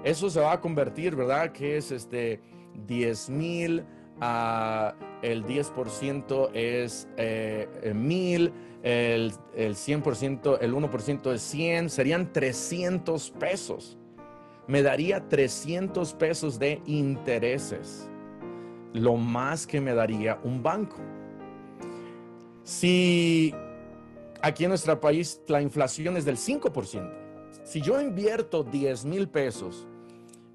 eso 0.04 0.30
se 0.30 0.40
va 0.40 0.52
a 0.52 0.60
convertir, 0.60 1.16
¿verdad? 1.16 1.52
Que 1.52 1.76
es 1.76 1.90
este 1.90 2.40
10 2.86 3.30
mil, 3.30 3.84
el 4.20 5.44
10% 5.44 6.50
es 6.54 7.08
eh, 7.16 7.92
mil 7.94 8.52
el, 8.82 9.32
el 9.54 9.74
100%, 9.74 10.58
el 10.60 10.74
1% 10.74 11.32
es 11.32 11.42
100, 11.42 11.90
serían 11.90 12.32
300 12.32 13.30
pesos. 13.30 13.96
Me 14.66 14.82
daría 14.82 15.28
300 15.28 16.12
pesos 16.14 16.58
de 16.58 16.82
intereses, 16.86 18.08
lo 18.92 19.16
más 19.16 19.66
que 19.66 19.80
me 19.80 19.94
daría 19.94 20.38
un 20.44 20.62
banco. 20.62 20.96
Si 22.62 23.54
aquí 24.40 24.64
en 24.64 24.70
nuestro 24.70 25.00
país 25.00 25.40
la 25.48 25.60
inflación 25.60 26.16
es 26.16 26.24
del 26.24 26.36
5%, 26.36 27.12
si 27.62 27.80
yo 27.80 28.00
invierto 28.00 28.62
10 28.62 29.04
mil 29.06 29.28
pesos 29.28 29.86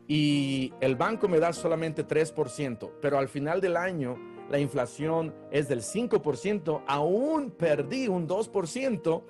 y 0.09 0.73
el 0.81 0.95
banco 0.95 1.27
me 1.27 1.39
da 1.39 1.53
solamente 1.53 2.05
3%, 2.05 2.93
pero 2.99 3.19
al 3.19 3.29
final 3.29 3.61
del 3.61 3.77
año 3.77 4.17
la 4.49 4.57
inflación 4.57 5.35
es 5.51 5.69
del 5.69 5.81
5%, 5.83 6.81
aún 6.87 7.51
perdí 7.51 8.07
un 8.07 8.27
2% 8.27 9.21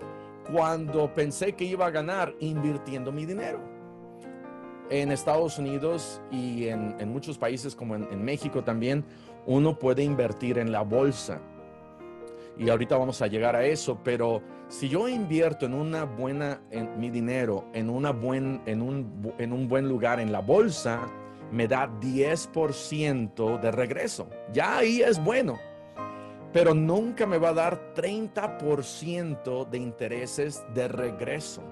cuando 0.49 1.13
pensé 1.13 1.51
que 1.51 1.65
iba 1.65 1.85
a 1.85 1.91
ganar 1.91 2.33
invirtiendo 2.39 3.11
mi 3.11 3.25
dinero. 3.25 3.59
En 4.89 5.11
Estados 5.11 5.59
Unidos 5.59 6.21
y 6.31 6.69
en, 6.69 6.95
muchos 7.09 7.37
países 7.37 7.75
como 7.75 7.95
en, 7.95 8.23
México 8.23 8.63
también, 8.63 9.03
uno 9.45 9.77
puede 9.77 10.03
invertir 10.03 10.57
en 10.57 10.71
la 10.71 10.81
bolsa. 10.81 11.41
Y 12.57 12.69
ahorita 12.69 12.97
vamos 12.97 13.21
a 13.21 13.27
llegar 13.27 13.53
a 13.53 13.65
eso, 13.65 13.99
pero 14.01 14.41
si 14.69 14.87
yo 14.87 15.09
invierto 15.09 15.65
en 15.65 15.73
una 15.73 16.05
buena, 16.05 16.61
en 16.69 16.99
mi 16.99 17.09
dinero, 17.09 17.65
en, 17.73 17.89
una 17.89 18.11
buen, 18.11 18.61
en, 18.67 18.81
un, 18.81 19.33
en 19.39 19.51
un 19.51 19.67
buen 19.67 19.89
lugar 19.89 20.19
en 20.19 20.31
la 20.31 20.39
bolsa, 20.39 21.09
me 21.51 21.67
da 21.67 21.89
10% 21.99 23.59
de 23.59 23.71
regreso. 23.71 24.29
Ya 24.53 24.77
ahí 24.77 25.01
es 25.01 25.21
bueno, 25.23 25.57
pero 26.53 26.75
nunca 26.75 27.25
me 27.25 27.39
va 27.39 27.49
a 27.49 27.53
dar 27.53 27.93
30% 27.95 29.67
de 29.67 29.77
intereses 29.79 30.63
de 30.75 30.87
regreso. 30.87 31.63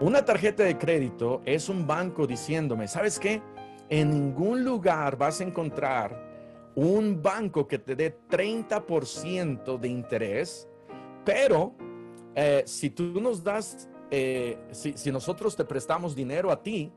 Una 0.00 0.24
tarjeta 0.24 0.64
de 0.64 0.76
crédito 0.76 1.40
es 1.46 1.70
un 1.70 1.86
banco 1.86 2.26
diciéndome, 2.26 2.86
¿sabes 2.86 3.18
qué? 3.18 3.42
En 3.88 4.10
ningún 4.10 4.62
lugar 4.62 5.16
vas 5.16 5.40
a 5.40 5.44
encontrar 5.44 6.28
un 6.74 7.20
banco 7.22 7.66
que 7.66 7.78
te 7.78 7.96
dé 7.96 8.16
30% 8.28 9.78
de 9.78 9.88
interés, 9.88 10.67
pero 11.24 11.74
eh, 12.34 12.62
si 12.66 12.90
tú 12.90 13.20
nos 13.20 13.42
das, 13.42 13.88
eh, 14.10 14.58
si, 14.72 14.92
si 14.96 15.10
nosotros 15.12 15.56
te 15.56 15.64
prestamos 15.64 16.14
dinero 16.14 16.50
a 16.50 16.62
ti, 16.62 16.92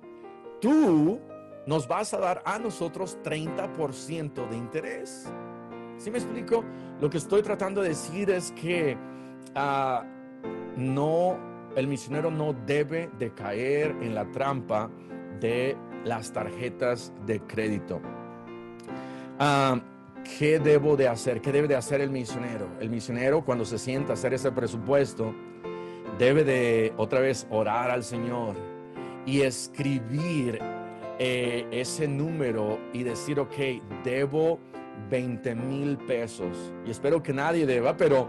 tú 0.59 1.19
nos 1.65 1.87
vas 1.87 2.13
a 2.13 2.17
dar 2.17 2.41
a 2.45 2.59
nosotros 2.59 3.17
30% 3.23 4.49
de 4.49 4.57
interés. 4.57 5.31
¿Sí 5.97 6.09
me 6.09 6.17
explico? 6.17 6.63
Lo 6.99 7.09
que 7.09 7.17
estoy 7.17 7.43
tratando 7.43 7.81
de 7.81 7.89
decir 7.89 8.29
es 8.29 8.51
que 8.53 8.97
ah, 9.55 10.03
no, 10.75 11.37
el 11.75 11.87
misionero 11.87 12.31
no 12.31 12.53
debe 12.53 13.09
de 13.19 13.33
caer 13.33 13.95
en 14.01 14.15
la 14.15 14.29
trampa 14.31 14.89
de 15.39 15.77
las 16.03 16.31
tarjetas 16.31 17.13
de 17.25 17.39
crédito. 17.41 18.01
Ah, 19.39 19.79
¿Qué 20.23 20.59
debo 20.59 20.95
de 20.95 21.07
hacer? 21.07 21.41
¿Qué 21.41 21.51
debe 21.51 21.67
de 21.67 21.75
hacer 21.75 22.01
el 22.01 22.09
misionero? 22.11 22.67
El 22.79 22.89
misionero 22.89 23.43
cuando 23.43 23.65
se 23.65 23.77
sienta 23.77 24.11
a 24.11 24.13
hacer 24.13 24.33
ese 24.33 24.51
presupuesto 24.51 25.33
debe 26.17 26.43
de 26.43 26.93
otra 26.97 27.19
vez 27.19 27.47
orar 27.49 27.89
al 27.89 28.03
Señor 28.03 28.55
y 29.25 29.41
escribir 29.41 30.59
eh, 31.19 31.65
ese 31.71 32.07
número 32.07 32.79
y 32.93 33.03
decir, 33.03 33.39
ok, 33.39 33.55
debo 34.03 34.59
20 35.09 35.55
mil 35.55 35.97
pesos. 35.97 36.73
Y 36.85 36.91
espero 36.91 37.21
que 37.23 37.33
nadie 37.33 37.65
deba, 37.65 37.97
pero 37.97 38.27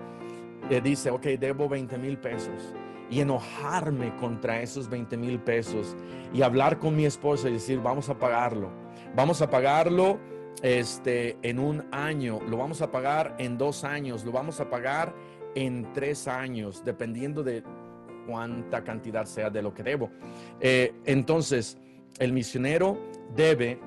eh, 0.70 0.80
dice, 0.80 1.10
ok, 1.10 1.24
debo 1.38 1.68
20 1.68 1.98
mil 1.98 2.18
pesos. 2.18 2.74
Y 3.10 3.20
enojarme 3.20 4.14
contra 4.16 4.62
esos 4.62 4.88
20 4.88 5.16
mil 5.18 5.38
pesos 5.38 5.94
y 6.32 6.40
hablar 6.40 6.78
con 6.78 6.96
mi 6.96 7.04
esposa 7.04 7.50
y 7.50 7.54
decir, 7.54 7.78
vamos 7.80 8.08
a 8.08 8.18
pagarlo. 8.18 8.70
Vamos 9.14 9.42
a 9.42 9.50
pagarlo 9.50 10.18
este, 10.62 11.36
en 11.42 11.58
un 11.58 11.84
año, 11.92 12.40
lo 12.48 12.56
vamos 12.56 12.82
a 12.82 12.90
pagar 12.90 13.34
en 13.38 13.56
dos 13.58 13.84
años, 13.84 14.24
lo 14.24 14.32
vamos 14.32 14.60
a 14.60 14.68
pagar 14.68 15.14
en 15.54 15.92
tres 15.92 16.28
años, 16.28 16.84
dependiendo 16.84 17.42
de 17.42 17.62
cuánta 18.26 18.84
cantidad 18.84 19.24
sea 19.24 19.50
de 19.50 19.62
lo 19.62 19.74
que 19.74 19.82
debo. 19.82 20.10
Eh, 20.60 20.94
entonces, 21.04 21.78
el 22.18 22.32
misionero 22.32 22.98
debe 23.34 23.80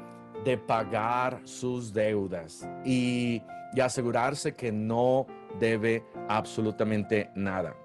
de 0.44 0.58
pagar 0.58 1.42
sus 1.44 1.94
deudas 1.94 2.68
y, 2.86 3.42
asegurarse 3.82 4.54
que 4.54 4.72
no 4.72 5.28
debe 5.60 6.06
absolutamente 6.30 7.30
nada. 7.36 7.76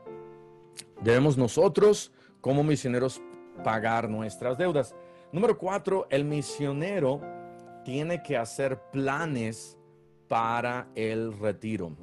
Debemos 1.03 1.37
nosotros 1.37 2.13
como 2.41 2.63
misioneros 2.63 3.21
pagar 3.65 4.09
nuestras 4.09 4.57
deudas. 4.57 4.95
Número 5.33 5.59
cuatro, 5.59 6.07
el 6.09 6.25
misionero 6.25 7.21
tiene 7.85 8.23
que 8.23 8.37
hacer 8.37 8.79
planes 8.93 9.79
para 10.29 10.89
el 10.95 11.33
retiro. 11.39 11.97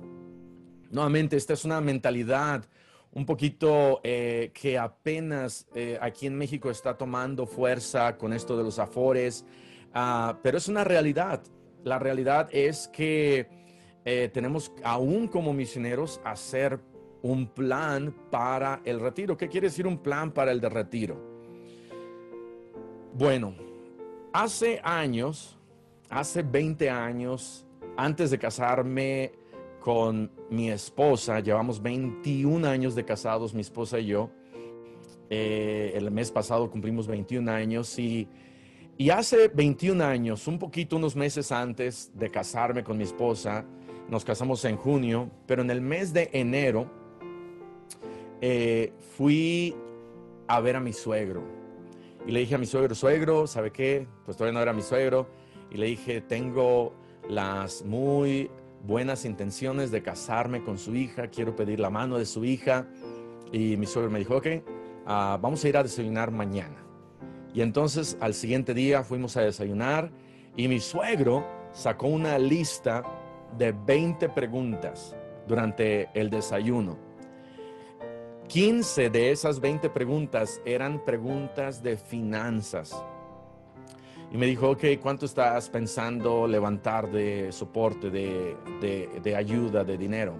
Nuevamente, 0.91 1.37
esta 1.37 1.53
es 1.53 1.65
una 1.65 1.81
mentalidad 1.81 2.65
un 3.11 3.25
poquito 3.25 3.99
eh, 4.03 4.51
que 4.53 4.77
apenas 4.77 5.67
eh, 5.73 5.97
aquí 6.01 6.27
en 6.27 6.37
México 6.37 6.69
está 6.69 6.97
tomando 6.97 7.47
fuerza 7.47 8.17
con 8.17 8.31
esto 8.33 8.55
de 8.57 8.63
los 8.63 8.79
afores, 8.79 9.45
ah, 9.93 10.37
pero 10.43 10.57
es 10.57 10.67
una 10.67 10.83
realidad. 10.83 11.41
La 11.83 11.99
realidad 11.99 12.49
es 12.51 12.87
que 12.89 13.47
eh, 14.05 14.29
tenemos 14.33 14.71
aún 14.83 15.27
como 15.27 15.51
misioneros 15.51 16.21
hacer 16.23 16.79
un 17.21 17.47
plan 17.47 18.13
para 18.29 18.81
el 18.85 18.99
retiro. 18.99 19.35
¿Qué 19.35 19.49
quiere 19.49 19.67
decir 19.67 19.87
un 19.87 19.97
plan 19.97 20.31
para 20.31 20.51
el 20.51 20.61
de 20.61 20.69
retiro? 20.69 21.21
Bueno, 23.13 23.55
hace 24.31 24.79
años, 24.83 25.57
hace 26.10 26.43
20 26.43 26.89
años, 26.89 27.65
antes 27.96 28.32
de 28.32 28.39
casarme, 28.39 29.32
con 29.88 30.30
mi 30.50 30.70
esposa, 30.70 31.39
llevamos 31.39 31.82
21 31.82 32.67
años 32.67 32.93
de 32.93 33.06
casados, 33.06 33.54
mi 33.54 33.62
esposa 33.62 34.00
y 34.00 34.08
yo. 34.08 34.30
Eh, 35.30 35.93
el 35.96 36.12
mes 36.12 36.30
pasado 36.30 36.70
cumplimos 36.70 37.08
21 37.08 37.50
años 37.50 37.98
y, 37.98 38.28
y 38.98 39.10
hace 39.12 39.48
21 39.48 40.04
años, 40.04 40.46
un 40.48 40.60
poquito, 40.60 40.98
unos 40.98 41.15
meses 41.15 41.54
antes 41.54 42.12
de 42.13 42.30
casarme 42.30 42.84
con 42.84 42.98
mi 42.98 43.06
esposa, 43.06 43.65
nos 44.10 44.26
casamos 44.26 44.65
en 44.65 44.76
junio, 44.76 45.30
pero 45.46 45.62
en 45.62 45.72
el 45.72 45.80
mes 45.80 46.12
de 46.12 46.30
enero 46.34 46.89
eh, 48.41 48.91
fui 49.15 49.74
a 50.48 50.60
ver 50.60 50.76
a 50.76 50.80
mi 50.80 50.91
suegro. 50.91 51.43
Y 52.26 52.32
le 52.32 52.41
dije 52.41 52.56
a 52.56 52.58
mi 52.58 52.65
suegro, 52.65 52.93
suegro, 52.93 53.48
¿sabe 53.48 53.72
qué? 53.72 54.06
Pues 54.26 54.36
todavía 54.36 54.54
no 54.54 54.62
era 54.62 54.74
mi 54.74 54.82
suegro. 54.82 55.28
Y 55.71 55.77
le 55.77 55.88
dije, 55.88 56.21
tengo 56.21 56.93
las 57.30 57.84
muy 57.84 58.49
buenas 58.86 59.25
intenciones 59.25 59.91
de 59.91 60.01
casarme 60.01 60.63
con 60.63 60.77
su 60.77 60.95
hija, 60.95 61.27
quiero 61.27 61.56
pedir 61.56 61.80
la 61.80 61.89
mano 61.89 62.17
de 62.17 62.25
su 62.25 62.45
hija. 62.45 62.88
Y 63.51 63.77
mi 63.77 63.86
suegro 63.86 64.12
me 64.12 64.19
dijo, 64.19 64.38
ok, 64.38 64.47
ah, 65.06 65.38
vamos 65.41 65.63
a 65.63 65.69
ir 65.69 65.77
a 65.77 65.84
desayunar 65.84 66.32
mañana. 66.32 66.84
Y 67.53 67.62
entonces 67.62 68.17
al 68.19 68.34
siguiente 68.34 68.73
día 68.73 69.03
fuimos 69.03 69.36
a 69.38 69.41
desayunar 69.41 70.12
y 70.56 70.67
mi 70.67 70.80
suegro 70.80 71.45
sacó 71.71 72.08
una 72.08 72.38
lista 72.38 73.03
de 73.58 73.71
20 73.71 74.30
preguntas 74.30 75.15
durante 75.47 76.10
el 76.13 76.30
desayuno. 76.30 76.97
15 78.47 79.10
de 79.10 79.32
esas 79.32 79.60
20 79.60 79.89
preguntas 79.89 80.62
eran 80.65 81.03
preguntas 81.03 81.84
de 81.84 81.97
finanzas 81.97 82.95
y 84.31 84.37
me 84.37 84.45
dijo, 84.45 84.71
ok, 84.71 84.83
¿cuánto 85.01 85.25
estás 85.25 85.69
pensando 85.69 86.47
levantar 86.47 87.09
de 87.11 87.51
soporte, 87.51 88.09
de, 88.09 89.35
ayuda, 89.35 89.83
de 89.83 89.97
dinero? 89.97 90.35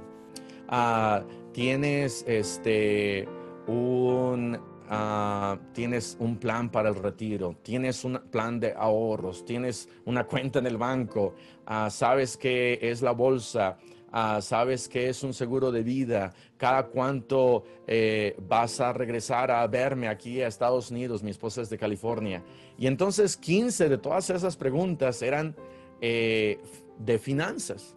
Ah, 0.68 1.24
tienes 1.54 2.26
este 2.28 3.28
un 3.68 4.60
ah, 4.90 5.58
tienes 5.74 6.18
un 6.20 6.38
plan 6.38 6.70
para 6.70 6.90
el 6.90 6.96
retiro, 6.96 7.56
tienes 7.64 8.04
un 8.04 8.20
plan 8.30 8.60
de 8.60 8.74
ahorros, 8.74 9.46
tienes 9.46 9.88
una 10.06 10.26
cuenta 10.26 10.60
en 10.60 10.68
el 10.68 10.78
banco, 10.78 11.36
ah, 11.66 11.90
sabes 11.90 12.36
qué 12.36 12.80
es 12.82 13.02
la 13.02 13.12
bolsa, 13.12 13.78
Ah, 14.12 14.40
sabes 14.42 14.88
que 14.88 15.10
es 15.10 15.22
un 15.24 15.34
seguro 15.34 15.72
de 15.72 15.84
vida, 15.84 16.34
cada 16.56 16.88
cuánto 16.88 17.66
eh, 17.86 18.36
vas 18.48 18.80
a 18.80 18.94
regresar 18.94 19.52
a 19.52 19.68
verme 19.68 20.08
aquí 20.08 20.42
a 20.42 20.48
Estados 20.48 20.92
Unidos, 20.92 21.24
mi 21.24 21.32
esposa 21.32 21.62
es 21.62 21.70
de 21.70 21.78
California. 21.78 22.42
Y 22.78 22.88
entonces 22.88 23.36
15 23.36 23.90
de 23.90 23.98
todas 23.98 24.30
esas 24.30 24.56
preguntas 24.56 25.22
eran 25.22 25.56
eh, 26.00 26.60
de 27.00 27.20
finanzas. 27.20 27.96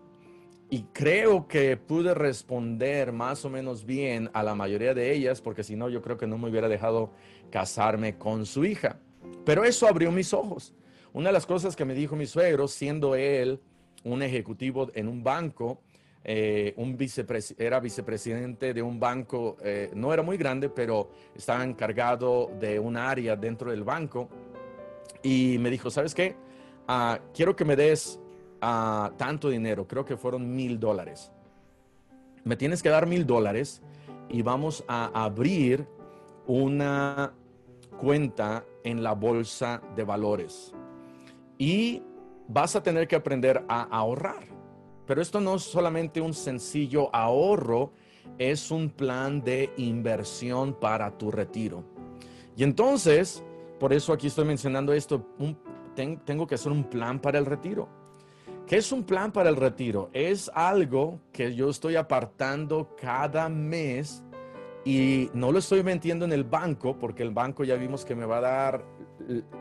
Y 0.69 0.85
creo 0.93 1.49
que 1.49 1.77
pude 1.77 2.15
responder 2.15 3.13
más 3.13 3.45
o 3.45 3.51
menos 3.51 3.85
bien 3.85 4.31
a 4.33 4.43
la 4.43 4.55
mayoría 4.55 4.95
de 4.95 5.13
ellas, 5.13 5.41
porque 5.41 5.65
si 5.65 5.75
no, 5.75 5.89
yo 5.89 6.01
creo 6.01 6.17
que 6.17 6.29
no 6.29 6.39
me 6.39 6.49
hubiera 6.49 6.69
dejado 6.69 7.11
casarme 7.51 8.19
con 8.19 8.47
su 8.47 8.65
hija. 8.65 9.01
Pero 9.45 9.65
eso 9.65 9.89
abrió 9.89 10.13
mis 10.13 10.33
ojos. 10.33 10.73
Una 11.13 11.31
de 11.31 11.33
las 11.33 11.47
cosas 11.47 11.75
que 11.75 11.85
me 11.85 11.95
dijo 11.95 12.15
mi 12.15 12.27
suegro, 12.27 12.69
siendo 12.69 13.17
él 13.17 13.61
un 14.05 14.23
ejecutivo 14.23 14.91
en 14.95 15.09
un 15.09 15.25
banco, 15.25 15.83
eh, 16.23 16.75
un 16.77 16.99
era 17.59 17.81
vicepresidente 17.81 18.75
de 18.75 18.83
un 18.83 19.01
banco, 19.01 19.57
eh, 19.63 19.91
no 19.95 20.13
era 20.13 20.23
muy 20.23 20.37
grande, 20.37 20.69
pero 20.69 21.11
estaba 21.35 21.65
encargado 21.65 22.51
de 22.61 22.79
un 22.79 22.97
área 22.97 23.37
dentro 23.37 23.71
del 23.71 23.85
banco. 23.85 24.29
Y 25.23 25.57
me 25.59 25.71
dijo, 25.71 25.91
¿sabes 25.91 26.15
qué? 26.15 26.37
Ah, 26.87 27.19
quiero 27.33 27.57
que 27.57 27.65
me 27.65 27.77
des 27.77 28.21
ah, 28.61 29.13
tanto 29.17 29.49
dinero, 29.49 29.87
creo 29.87 30.05
que 30.05 30.17
fueron 30.17 30.55
mil 30.55 30.79
dólares. 30.79 31.33
Me 32.45 32.57
tienes 32.57 32.83
que 32.83 32.89
dar 32.89 33.07
mil 33.07 33.27
dólares 33.27 33.83
y 34.29 34.43
vamos 34.43 34.85
a 34.89 35.25
abrir 35.25 35.87
una 36.47 37.33
cuenta 37.99 38.65
en 38.85 39.03
la 39.03 39.13
bolsa 39.13 39.83
de 39.97 40.05
valores. 40.05 40.75
Y 41.59 42.03
vas 42.49 42.77
a 42.77 42.83
tener 42.83 43.07
que 43.07 43.17
aprender 43.17 43.65
a 43.69 43.83
ahorrar 43.83 44.60
pero 45.11 45.23
esto 45.23 45.41
no 45.41 45.57
es 45.57 45.63
solamente 45.63 46.21
un 46.21 46.33
sencillo 46.33 47.13
ahorro, 47.13 47.91
es 48.39 48.71
un 48.71 48.91
plan 48.91 49.43
de 49.43 49.73
inversión 49.77 50.73
para 50.73 51.19
tu 51.19 51.33
retiro. 51.33 51.83
Y 52.57 52.63
entonces, 52.63 53.43
por 53.81 53.93
eso 53.93 54.13
aquí 54.13 54.29
estoy 54.29 54.45
mencionando 54.45 54.93
esto, 54.93 55.27
tengo 55.97 56.47
que 56.47 56.55
hacer 56.55 56.71
un 56.71 56.85
plan 56.85 57.19
para 57.19 57.41
el 57.41 57.47
retiro. 57.47 57.89
¿Qué 58.69 58.77
es 58.77 58.93
un 58.93 59.03
plan 59.03 59.33
para 59.33 59.49
el 59.49 59.57
retiro? 59.57 60.11
Es 60.13 60.49
algo 60.55 61.19
que 61.33 61.57
yo 61.57 61.71
estoy 61.71 61.97
apartando 61.97 62.95
cada 62.95 63.49
mes 63.49 64.23
y 64.85 65.29
no 65.35 65.51
lo 65.51 65.59
estoy 65.59 65.83
metiendo 65.83 66.25
en 66.25 66.33
el 66.33 66.45
banco 66.45 66.97
porque 66.97 67.25
el 67.25 67.31
banco 67.31 67.65
ya 67.65 67.75
vimos 67.75 68.05
que 68.05 68.15
me 68.15 68.27
va 68.27 68.37
a 68.37 68.43
dar 68.43 68.85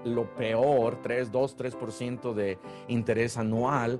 lo 0.06 0.32
peor, 0.36 1.02
3, 1.02 1.32
2, 1.32 1.58
3% 1.58 2.34
de 2.36 2.60
interés 2.88 3.36
anual 3.36 4.00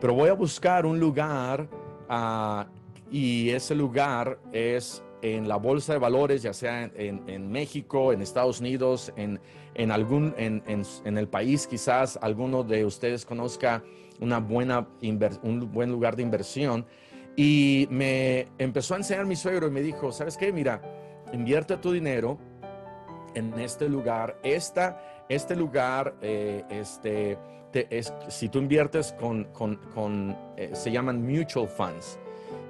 pero 0.00 0.14
voy 0.14 0.28
a 0.28 0.34
buscar 0.34 0.86
un 0.86 0.98
lugar 0.98 1.68
ah, 2.08 2.66
y 3.10 3.50
ese 3.50 3.74
lugar 3.74 4.38
es 4.52 5.02
en 5.22 5.48
la 5.48 5.56
bolsa 5.56 5.92
de 5.92 5.98
valores, 5.98 6.42
ya 6.42 6.52
sea 6.52 6.90
en, 6.94 7.50
México, 7.50 8.12
en 8.12 8.22
Estados 8.22 8.60
Unidos, 8.60 9.12
en, 9.16 9.40
algún, 9.90 10.34
en, 10.36 11.18
el 11.18 11.28
país, 11.28 11.66
quizás 11.66 12.18
alguno 12.22 12.62
de 12.62 12.84
ustedes 12.84 13.24
conozca 13.24 13.82
una 14.20 14.38
buena 14.38 14.88
un 15.42 15.72
buen 15.72 15.90
lugar 15.90 16.16
de 16.16 16.22
inversión. 16.22 16.86
Y 17.36 17.86
me 17.90 18.48
empezó 18.58 18.94
a 18.94 18.98
enseñar 18.98 19.26
mi 19.26 19.36
suegro 19.36 19.68
y 19.68 19.70
me 19.70 19.80
dijo, 19.80 20.10
¿sabes 20.10 20.36
qué? 20.36 20.52
Mira, 20.52 20.82
invierte 21.32 21.76
tu 21.76 21.92
dinero 21.92 22.38
en 23.34 23.54
este 23.60 23.88
lugar. 23.88 24.38
Esta, 24.42 25.24
este 25.28 25.54
lugar, 25.54 26.16
eh, 26.20 26.64
este, 26.68 27.38
es, 27.72 28.12
si 28.28 28.48
tú 28.48 28.58
inviertes 28.58 29.14
con, 29.18 29.44
con, 29.52 30.36
eh, 30.56 30.70
se 30.74 30.90
llaman 30.90 31.22
mutual 31.22 31.68
funds. 31.68 32.18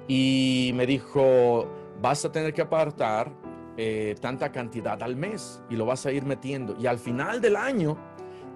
Y 0.07 0.71
me 0.75 0.85
dijo, 0.85 1.67
vas 2.01 2.25
a 2.25 2.31
tener 2.31 2.53
que 2.53 2.61
apartar 2.61 3.31
eh, 3.77 4.15
tanta 4.19 4.51
cantidad 4.51 5.01
al 5.03 5.15
mes 5.15 5.61
y 5.69 5.75
lo 5.75 5.85
vas 5.85 6.05
a 6.05 6.11
ir 6.11 6.25
metiendo. 6.25 6.75
Y 6.79 6.87
al 6.87 6.97
final 6.97 7.39
del 7.41 7.55
año, 7.55 7.97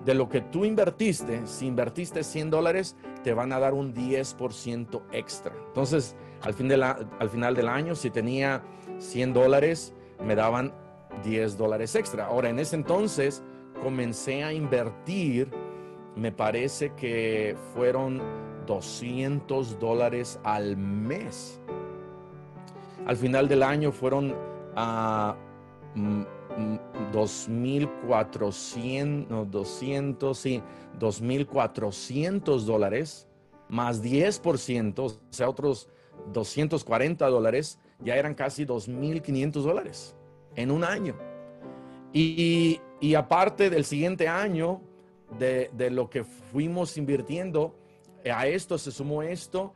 de 0.03 0.13
lo 0.15 0.27
que 0.27 0.41
tú 0.41 0.65
invertiste, 0.65 1.47
si 1.47 1.67
invertiste 1.67 2.23
100 2.23 2.49
dólares, 2.49 2.95
te 3.23 3.33
van 3.33 3.53
a 3.53 3.59
dar 3.59 3.73
un 3.73 3.93
10% 3.93 5.01
extra. 5.11 5.53
Entonces, 5.67 6.15
al, 6.41 6.53
fin 6.53 6.67
de 6.67 6.75
al 6.83 7.29
final 7.29 7.55
del 7.55 7.69
año, 7.69 7.95
si 7.95 8.09
tenía 8.09 8.63
100 8.97 9.33
dólares, 9.33 9.93
me 10.21 10.35
daban 10.35 10.73
10 11.23 11.57
dólares 11.57 11.95
extra. 11.95 12.25
Ahora, 12.25 12.49
en 12.49 12.59
ese 12.59 12.75
entonces, 12.75 13.43
comencé 13.81 14.43
a 14.43 14.53
invertir, 14.53 15.49
me 16.15 16.31
parece 16.31 16.93
que 16.93 17.55
fueron 17.73 18.21
200 18.65 19.79
dólares 19.79 20.39
al 20.43 20.77
mes. 20.77 21.59
Al 23.05 23.17
final 23.17 23.47
del 23.47 23.63
año 23.63 23.91
fueron 23.91 24.35
a... 24.75 25.35
2.400, 27.11 29.27
no, 29.27 29.45
200, 29.45 30.37
sí, 30.37 30.61
2.400 30.99 32.59
dólares 32.61 33.27
más 33.69 34.03
10%, 34.03 34.99
o 34.99 35.19
sea, 35.31 35.49
otros 35.49 35.89
240 36.31 37.27
dólares, 37.27 37.79
ya 37.99 38.15
eran 38.15 38.35
casi 38.35 38.65
2.500 38.65 39.51
dólares 39.51 40.15
en 40.55 40.71
un 40.71 40.83
año. 40.83 41.15
Y, 42.11 42.79
y, 42.99 43.15
aparte 43.15 43.69
del 43.71 43.85
siguiente 43.85 44.27
año, 44.27 44.81
de, 45.37 45.89
lo 45.91 46.09
que 46.09 46.23
fuimos 46.23 46.97
invirtiendo, 46.97 47.75
a 48.31 48.47
esto 48.47 48.77
se 48.77 48.91
sumó 48.91 49.21
esto 49.23 49.73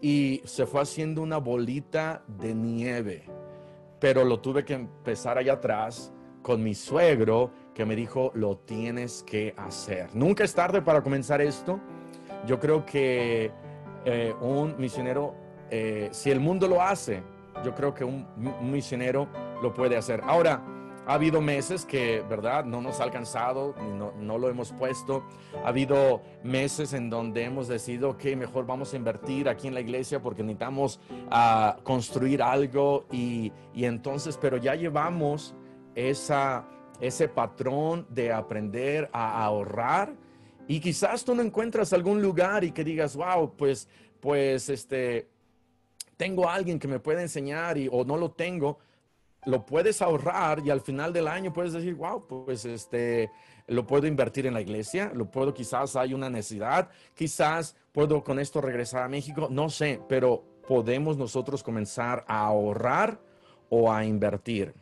y 0.00 0.40
se 0.44 0.66
fue 0.66 0.80
haciendo 0.80 1.22
una 1.22 1.38
bolita 1.38 2.22
de 2.26 2.54
nieve. 2.54 3.24
Pero 3.98 4.24
lo 4.24 4.40
tuve 4.40 4.64
que 4.64 4.74
empezar 4.74 5.36
allá 5.38 5.54
atrás 5.54 6.12
con 6.42 6.62
mi 6.62 6.74
suegro 6.74 7.50
que 7.74 7.84
me 7.84 7.94
dijo, 7.94 8.32
lo 8.34 8.56
tienes 8.58 9.22
que 9.22 9.54
hacer. 9.56 10.14
Nunca 10.14 10.44
es 10.44 10.54
tarde 10.54 10.82
para 10.82 11.02
comenzar 11.02 11.40
esto. 11.40 11.80
Yo 12.46 12.58
creo 12.58 12.84
que 12.86 13.50
eh, 14.04 14.34
un 14.40 14.74
misionero, 14.78 15.34
eh, 15.70 16.08
si 16.12 16.30
el 16.30 16.40
mundo 16.40 16.66
lo 16.66 16.82
hace, 16.82 17.22
yo 17.64 17.74
creo 17.74 17.92
que 17.94 18.04
un, 18.04 18.26
misionero 18.62 19.28
lo 19.62 19.74
puede 19.74 19.96
hacer. 19.96 20.22
Ahora, 20.24 20.62
ha 21.06 21.14
habido 21.14 21.40
meses 21.40 21.84
que, 21.84 22.22
¿verdad? 22.28 22.64
No 22.64 22.80
nos 22.80 23.00
ha 23.00 23.04
alcanzado, 23.04 23.74
no, 23.98 24.12
no 24.12 24.38
lo 24.38 24.48
hemos 24.48 24.72
puesto. 24.72 25.24
Ha 25.64 25.68
habido 25.68 26.22
meses 26.44 26.92
en 26.92 27.10
donde 27.10 27.44
hemos 27.44 27.68
decidido 27.68 28.16
que 28.16 28.36
mejor 28.36 28.66
vamos 28.66 28.92
a 28.92 28.96
invertir 28.96 29.48
aquí 29.48 29.68
en 29.68 29.74
la 29.74 29.80
iglesia 29.80 30.20
porque 30.20 30.42
necesitamos 30.42 31.00
uh, 31.30 31.82
construir 31.82 32.42
algo 32.42 33.06
y, 33.10 33.52
y 33.74 33.84
entonces, 33.84 34.38
pero 34.40 34.56
ya 34.56 34.74
llevamos 34.74 35.54
esa, 35.94 36.64
ese 37.00 37.28
patrón 37.28 38.06
de 38.10 38.32
aprender 38.32 39.08
a 39.12 39.44
ahorrar. 39.44 40.14
Y 40.68 40.80
quizás 40.80 41.24
tú 41.24 41.34
no 41.34 41.42
encuentras 41.42 41.92
algún 41.92 42.22
lugar 42.22 42.62
y 42.62 42.70
que 42.70 42.84
digas, 42.84 43.16
wow, 43.16 43.52
pues, 43.56 43.88
pues, 44.20 44.68
este, 44.68 45.28
tengo 46.16 46.48
alguien 46.48 46.78
que 46.78 46.86
me 46.86 47.00
puede 47.00 47.22
enseñar 47.22 47.78
y, 47.78 47.88
o 47.90 48.04
no 48.04 48.16
lo 48.16 48.30
tengo, 48.30 48.78
lo 49.44 49.64
puedes 49.64 50.02
ahorrar 50.02 50.60
y 50.64 50.70
al 50.70 50.80
final 50.80 51.12
del 51.12 51.28
año 51.28 51.52
puedes 51.52 51.72
decir, 51.72 51.94
wow, 51.94 52.26
pues, 52.26 52.64
este, 52.64 53.30
lo 53.66 53.86
puedo 53.86 54.06
invertir 54.06 54.46
en 54.46 54.54
la 54.54 54.60
iglesia, 54.60 55.12
lo 55.14 55.30
puedo, 55.30 55.54
quizás 55.54 55.96
hay 55.96 56.12
una 56.12 56.28
necesidad, 56.28 56.90
quizás 57.14 57.76
puedo 57.92 58.22
con 58.22 58.38
esto 58.38 58.60
regresar 58.60 59.02
a 59.02 59.08
México, 59.08 59.48
no 59.50 59.70
sé, 59.70 60.00
pero 60.08 60.44
podemos 60.66 61.16
nosotros 61.16 61.62
comenzar 61.62 62.24
a 62.28 62.46
ahorrar 62.46 63.20
o 63.68 63.92
a 63.92 64.04
invertir. 64.04 64.74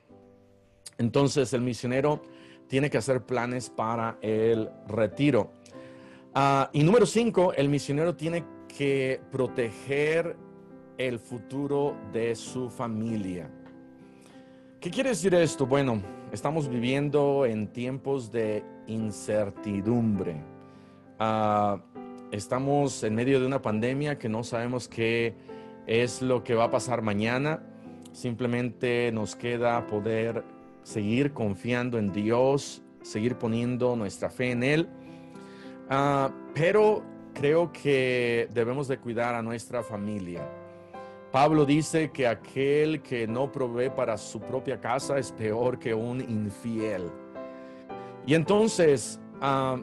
Entonces 0.99 1.53
el 1.53 1.61
misionero 1.61 2.23
tiene 2.67 2.91
que 2.91 2.99
hacer 2.99 3.25
planes 3.25 3.71
para 3.71 4.19
el 4.21 4.69
retiro. 4.87 5.53
Ah, 6.35 6.69
y 6.73 6.83
número 6.83 7.07
cinco, 7.07 7.53
el 7.55 7.69
misionero 7.69 8.15
tiene 8.17 8.45
que 8.69 9.21
proteger 9.31 10.37
el 10.99 11.19
futuro 11.19 11.97
de 12.13 12.35
su 12.35 12.69
familia. 12.69 13.51
¿Qué 14.81 14.93
quiere 14.93 15.09
decir 15.09 15.35
esto? 15.35 15.67
Bueno, 15.67 16.01
estamos 16.31 16.69
viviendo 16.69 17.45
en 17.45 17.67
tiempos 17.67 18.31
de 18.31 18.63
incertidumbre. 18.87 20.37
Ah, 21.19 21.83
estamos 22.31 23.03
en 23.03 23.17
medio 23.17 23.41
de 23.41 23.47
una 23.47 23.61
pandemia 23.61 24.19
que 24.19 24.29
no 24.29 24.45
sabemos 24.45 24.87
qué 24.87 25.35
es 25.89 26.23
lo 26.23 26.45
que 26.45 26.55
va 26.55 26.65
a 26.65 26.71
pasar 26.71 27.03
mañana. 27.03 27.61
Simplemente 28.13 29.11
nos 29.11 29.35
queda 29.35 29.85
poder 29.89 30.45
seguir 30.85 31.33
confiando 31.33 31.99
en 31.99 32.13
Dios, 32.13 32.81
seguir 33.03 33.35
poniendo 33.35 33.97
nuestra 33.97 34.31
fe 34.31 34.53
en 34.53 34.63
Él. 34.63 34.89
Ah, 35.91 36.31
pero 36.55 37.03
creo 37.35 37.73
que 37.73 38.49
debemos 38.55 38.87
de 38.87 38.99
cuidar 38.99 39.35
a 39.35 39.43
nuestra 39.43 39.83
familia. 39.83 40.49
Pablo 41.33 41.65
dice 41.65 42.11
que 42.11 42.27
aquel 42.27 43.03
que 43.03 43.27
no 43.27 43.53
provee 43.53 43.91
para 43.91 44.17
su 44.17 44.41
propia 44.41 44.81
casa 44.81 45.19
es 45.19 45.33
peor 45.33 45.79
que 45.79 45.93
un 45.95 46.21
infiel. 46.21 47.11
Y 48.27 48.35
entonces, 48.35 49.21
ah, 49.41 49.79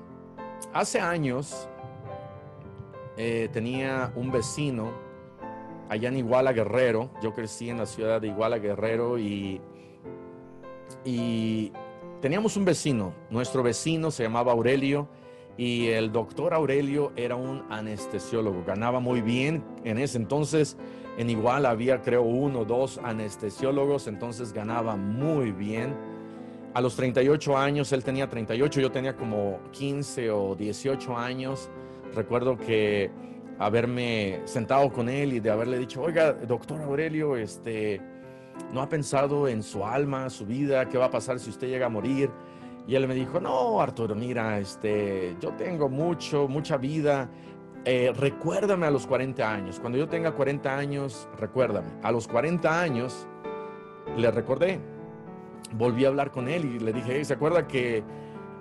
hace 0.73 0.99
años 0.99 1.67
eh, 3.17 3.49
tenía 3.53 4.12
un 4.15 4.31
vecino 4.31 4.91
allá 5.89 6.10
en 6.10 6.17
Iguala 6.17 6.51
Guerrero. 6.51 7.12
Yo 7.21 7.34
crecí 7.34 7.69
en 7.69 7.77
la 7.77 7.86
ciudad 7.86 8.21
de 8.21 8.27
Iguala 8.27 8.58
Guerrero 8.58 9.19
y 9.19 9.62
y 11.03 11.71
teníamos 12.21 12.58
un 12.58 12.65
vecino, 12.65 13.13
nuestro 13.29 13.63
vecino 13.63 14.12
se 14.12 14.23
llamaba 14.23 14.51
Aurelio 14.51 15.08
y 15.58 15.88
el 15.88 16.12
doctor 16.12 16.53
Aurelio 16.53 17.12
era 17.15 17.36
un 17.36 17.63
anestesiólogo, 17.69 18.63
ganaba 18.65 18.99
muy 18.99 19.21
bien 19.21 19.63
en 19.84 19.97
ese 19.97 20.17
entonces, 20.17 20.77
en 21.17 21.30
igual 21.30 21.65
había 21.65 22.01
creo 22.01 22.23
uno 22.23 22.60
o 22.60 22.65
dos 22.65 22.99
anestesiólogos, 23.04 24.08
entonces 24.08 24.51
ganaba 24.51 24.95
muy 24.95 25.51
bien. 25.51 25.95
A 26.73 26.82
los 26.82 26.95
38 26.95 27.58
años, 27.58 27.93
él 27.93 28.04
tenía 28.04 28.28
38, 28.28 28.82
yo 28.82 28.91
tenía 28.91 29.15
como 29.15 29.60
15 29.71 30.30
o 30.30 30.56
18 30.56 31.17
años. 31.17 31.69
Recuerdo 32.13 32.58
que 32.58 33.10
haberme 33.60 34.41
sentado 34.43 34.89
con 34.89 35.08
él 35.08 35.34
y 35.34 35.39
de 35.39 35.51
haberle 35.51 35.80
dicho, 35.80 36.01
oiga, 36.01 36.34
doctor 36.34 36.82
Aurelio, 36.82 37.38
este, 37.38 38.01
no 38.73 38.82
ha 38.82 38.89
pensado 38.89 39.47
en 39.47 39.63
su 39.63 39.86
alma, 39.86 40.30
su 40.30 40.45
vida, 40.45 40.88
qué 40.89 40.97
va 40.97 41.06
a 41.06 41.10
pasar 41.10 41.39
si 41.39 41.49
usted 41.49 41.67
llega 41.67 41.86
a 41.86 41.89
morir. 41.89 42.30
Y 42.88 42.95
él 42.95 43.08
me 43.08 43.15
dijo, 43.15 43.39
no, 43.39 43.82
Arturo, 43.82 44.13
mira, 44.13 44.60
este, 44.60 45.36
yo 45.39 45.54
tengo 45.54 45.89
mucho, 45.89 46.47
mucha 46.47 46.78
vida. 46.78 47.30
Eh, 47.88 48.12
recuérdame 48.17 48.88
a 48.88 48.91
los 48.91 49.06
40 49.06 49.52
años. 49.52 49.80
Cuando 49.80 50.00
yo 50.00 50.10
tenga 50.10 50.32
40 50.32 50.76
años, 50.76 51.30
recuérdame. 51.38 51.88
A 52.02 52.12
los 52.12 52.28
40 52.28 52.82
años, 52.82 53.28
le 54.17 54.32
recordé. 54.32 54.80
Volví 55.74 56.04
a 56.06 56.08
hablar 56.08 56.32
con 56.32 56.48
él 56.48 56.65
y 56.65 56.80
le 56.80 56.91
dije, 56.93 57.24
¿se 57.24 57.34
acuerda 57.34 57.67
que 57.67 58.04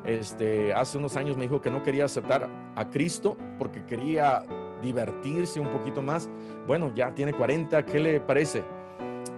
este, 0.04 0.74
hace 0.74 0.98
unos 0.98 1.16
años 1.16 1.38
me 1.38 1.44
dijo 1.44 1.62
que 1.62 1.70
no 1.70 1.82
quería 1.82 2.04
aceptar 2.04 2.50
a 2.76 2.90
Cristo 2.90 3.36
porque 3.58 3.86
quería 3.86 4.42
divertirse 4.82 5.58
un 5.58 5.68
poquito 5.68 6.02
más? 6.02 6.28
Bueno, 6.66 6.92
ya 6.94 7.14
tiene 7.14 7.32
40, 7.32 7.86
¿qué 7.86 8.00
le 8.00 8.20
parece? 8.20 8.62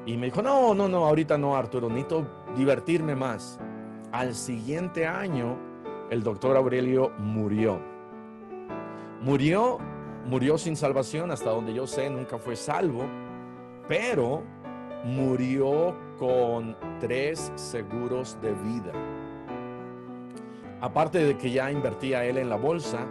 Y 0.05 0.16
me 0.16 0.26
dijo, 0.26 0.43
no, 0.43 0.74
no, 0.74 0.89
no, 0.89 1.07
ahorita 1.07 1.39
no, 1.39 1.57
Arturo, 1.57 1.89
necesito 1.89 2.26
divertirme 2.57 3.14
más. 3.14 3.61
Al 4.11 4.34
siguiente 4.34 5.07
año, 5.07 5.57
el 6.11 6.24
doctor 6.24 6.57
Aurelio 6.57 7.12
murió. 7.18 7.95
Murió, 9.20 9.78
murió 10.26 10.58
sin 10.58 10.76
salvación, 10.76 11.30
hasta 11.30 11.50
donde 11.50 11.74
yo 11.74 11.86
sé, 11.86 12.10
nunca 12.10 12.38
fue 12.38 12.56
salvo, 12.56 13.04
pero 13.88 14.42
murió 15.04 15.96
con 16.18 16.76
tres 17.00 17.52
seguros 17.54 18.38
de 18.40 18.52
vida. 18.52 18.92
Aparte 20.80 21.24
de 21.24 21.36
que 21.36 21.50
ya 21.50 21.70
invertía 21.70 22.24
él 22.24 22.36
en 22.38 22.50
la 22.50 22.56
bolsa, 22.56 23.06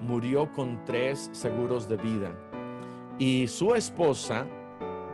murió 0.00 0.50
con 0.52 0.84
tres 0.84 1.28
seguros 1.32 1.88
de 1.88 1.96
vida. 1.96 2.32
Y 3.18 3.46
su 3.48 3.74
esposa, 3.74 4.46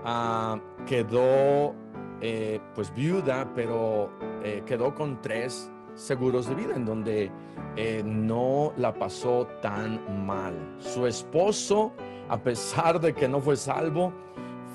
Ah, 0.04 0.58
quedó 0.86 1.74
eh, 2.20 2.60
pues 2.74 2.94
viuda, 2.94 3.52
pero 3.54 4.10
eh, 4.42 4.62
quedó 4.64 4.94
con 4.94 5.20
tres 5.20 5.70
seguros 5.98 6.48
de 6.48 6.54
vida 6.54 6.74
en 6.76 6.84
donde 6.84 7.30
eh, 7.76 8.02
no 8.04 8.72
la 8.76 8.94
pasó 8.94 9.46
tan 9.60 10.26
mal. 10.26 10.54
Su 10.78 11.06
esposo, 11.06 11.92
a 12.28 12.40
pesar 12.42 13.00
de 13.00 13.14
que 13.14 13.28
no 13.28 13.40
fue 13.40 13.56
salvo, 13.56 14.12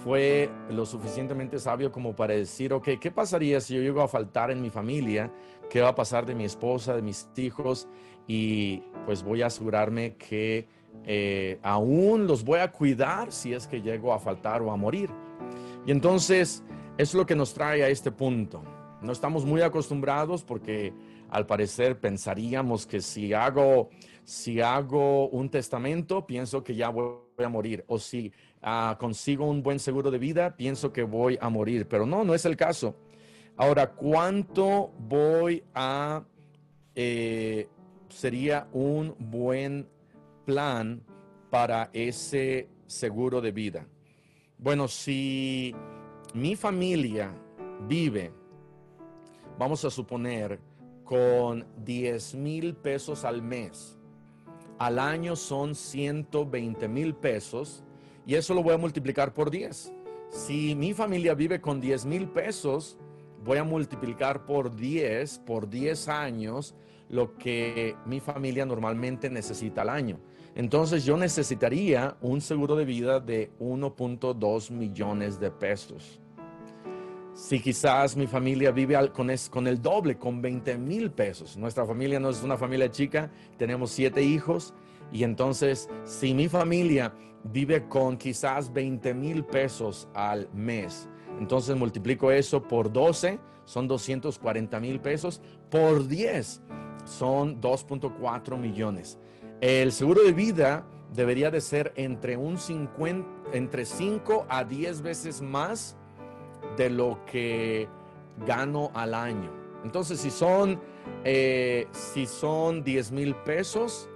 fue 0.04 0.50
lo 0.70 0.86
suficientemente 0.86 1.60
sabio 1.60 1.92
como 1.92 2.14
para 2.14 2.34
decir, 2.34 2.74
ok, 2.74 2.90
¿qué 3.00 3.10
pasaría 3.10 3.62
si 3.62 3.76
yo 3.76 3.82
llego 3.82 4.02
a 4.02 4.08
faltar 4.08 4.52
en 4.52 4.62
mi 4.62 4.70
familia? 4.70 5.32
¿Qué 5.70 5.80
va 5.80 5.90
a 5.90 5.96
pasar 5.96 6.26
de 6.26 6.36
mi 6.36 6.44
esposa, 6.44 6.94
de 6.94 7.02
mis 7.02 7.30
hijos? 7.38 7.88
Y 8.28 8.84
pues 9.06 9.24
voy 9.24 9.42
a 9.42 9.48
asegurarme 9.48 10.16
que 10.16 10.68
eh, 11.06 11.58
aún 11.64 12.28
los 12.28 12.44
voy 12.44 12.60
a 12.60 12.72
cuidar 12.72 13.32
si 13.32 13.54
es 13.54 13.66
que 13.66 13.82
llego 13.82 14.14
a 14.14 14.20
faltar 14.20 14.62
o 14.62 14.72
a 14.72 14.76
morir. 14.76 15.10
Y 15.86 15.92
entonces 15.92 16.64
es 16.98 17.14
lo 17.14 17.26
que 17.26 17.36
nos 17.36 17.54
trae 17.54 17.84
a 17.84 17.88
este 17.88 18.12
punto. 18.12 18.62
No 19.04 19.12
estamos 19.12 19.46
muy 19.46 19.62
acostumbrados 19.62 20.44
porque 20.44 20.94
al 21.30 21.46
parecer 21.46 22.00
pensaríamos 22.00 22.88
que 22.88 23.02
si 23.02 23.34
hago, 23.34 23.90
si 24.24 24.62
hago 24.62 25.28
un 25.28 25.50
testamento, 25.50 26.26
pienso 26.26 26.64
que 26.64 26.76
ya 26.76 26.88
voy 26.88 27.18
a 27.38 27.50
morir. 27.50 27.84
O 27.88 28.00
si 28.00 28.32
ah, 28.62 28.96
consigo 28.98 29.46
un 29.46 29.62
buen 29.62 29.80
seguro 29.80 30.10
de 30.10 30.20
vida, 30.20 30.56
pienso 30.56 30.94
que 30.94 31.04
voy 31.04 31.38
a 31.42 31.50
morir. 31.50 31.88
Pero 31.88 32.06
no, 32.06 32.24
no 32.24 32.34
es 32.34 32.46
el 32.46 32.56
caso. 32.56 32.96
Ahora, 33.58 33.92
¿cuánto 33.92 34.92
voy 35.00 35.64
a... 35.76 36.24
Eh, 36.96 37.68
sería 38.08 38.68
un 38.72 39.16
buen 39.20 39.90
plan 40.46 41.04
para 41.50 41.90
ese 41.92 42.70
seguro 42.86 43.42
de 43.42 43.52
vida? 43.52 43.88
Bueno, 44.58 44.88
si 44.88 45.76
mi 46.34 46.56
familia 46.56 47.36
vive, 47.88 48.32
vamos 49.58 49.86
a 49.86 49.90
suponer, 49.90 50.60
con 51.04 51.66
10 51.84 52.36
mil 52.36 52.76
pesos 52.76 53.26
al 53.26 53.42
mes, 53.42 53.98
al 54.80 55.00
año 55.00 55.36
son 55.36 55.76
120 55.76 56.88
mil 56.88 57.14
pesos 57.14 57.84
y 58.26 58.36
eso 58.36 58.54
lo 58.54 58.64
voy 58.64 58.74
a 58.74 58.78
multiplicar 58.78 59.34
por 59.34 59.52
10. 59.52 59.94
Si 60.30 60.76
mi 60.76 60.94
familia 60.94 61.36
vive 61.36 61.62
con 61.62 61.80
10 61.80 62.06
mil 62.06 62.28
pesos, 62.30 62.98
voy 63.44 63.58
a 63.60 63.64
multiplicar 63.64 64.46
por 64.46 64.76
10, 64.76 65.40
por 65.40 65.70
10 65.70 66.08
años, 66.08 66.76
lo 67.10 67.38
que 67.38 67.96
mi 68.06 68.20
familia 68.20 68.66
normalmente 68.66 69.30
necesita 69.30 69.84
al 69.84 69.90
año. 69.90 70.20
Entonces 70.56 71.06
yo 71.06 71.18
necesitaría 71.18 72.18
un 72.22 72.42
seguro 72.42 72.76
de 72.76 72.86
vida 72.86 73.20
de 73.20 73.52
1.2 73.60 74.72
millones 74.72 75.40
de 75.40 75.52
pesos. 75.52 76.23
Si 77.34 77.60
quizás 77.60 78.16
mi 78.16 78.28
familia 78.28 78.70
vive 78.70 78.96
con, 79.12 79.68
el 79.68 79.82
doble, 79.82 80.18
con 80.20 80.40
20 80.40 80.78
mil 80.78 81.10
pesos. 81.10 81.58
Nuestra 81.58 81.84
familia 81.84 82.20
no 82.20 82.30
es 82.30 82.44
una 82.44 82.58
familia 82.58 82.92
chica, 82.92 83.32
tenemos 83.58 83.90
siete 83.90 84.22
hijos 84.22 84.76
y 85.12 85.24
entonces 85.24 85.90
si 86.04 86.36
mi 86.36 86.48
familia 86.48 87.12
vive 87.44 87.88
con 87.88 88.18
quizás 88.18 88.72
20 88.72 89.16
mil 89.16 89.44
pesos 89.46 90.08
al 90.14 90.48
mes, 90.54 91.10
entonces 91.40 91.76
multiplico 91.76 92.32
eso 92.32 92.62
por 92.62 92.94
12, 92.94 93.40
son 93.66 93.88
240 93.88 94.80
mil 94.80 95.00
pesos, 95.00 95.42
por 95.72 96.08
10 96.08 96.62
son 97.06 97.60
2.4 97.60 98.58
millones. 98.58 99.18
El 99.60 99.92
seguro 99.92 100.22
de 100.22 100.34
vida 100.34 100.86
debería 101.14 101.50
de 101.50 101.62
ser 101.62 101.94
entre 101.96 102.38
un 102.38 102.60
50, 102.60 103.28
entre 103.54 103.86
5 103.86 104.46
a 104.50 104.64
10 104.64 105.02
veces 105.02 105.42
más 105.42 105.98
de 106.78 106.90
lo 106.90 107.20
que 107.26 107.88
gano 108.46 108.92
al 108.94 109.14
año. 109.14 109.52
Entonces, 109.84 110.20
si 110.20 110.32
son, 110.32 110.80
eh, 111.24 111.88
si 111.92 112.26
son 112.26 112.84
10 112.84 113.12
mil 113.12 113.36
pesos, 113.36 114.10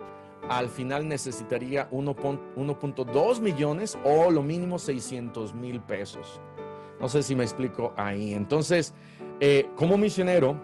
al 0.49 0.69
final 0.69 1.07
necesitaría 1.07 1.89
1.2 1.91 3.41
millones 3.41 3.97
o 4.03 4.31
lo 4.31 4.41
mínimo 4.41 4.79
600 4.79 5.53
mil 5.53 5.81
pesos. 5.81 6.39
No 6.99 7.09
sé 7.09 7.21
si 7.21 7.35
me 7.35 7.43
explico 7.43 7.93
ahí. 7.97 8.33
Entonces, 8.33 8.93
eh, 9.39 9.69
como 9.75 9.97
misionero, 9.97 10.59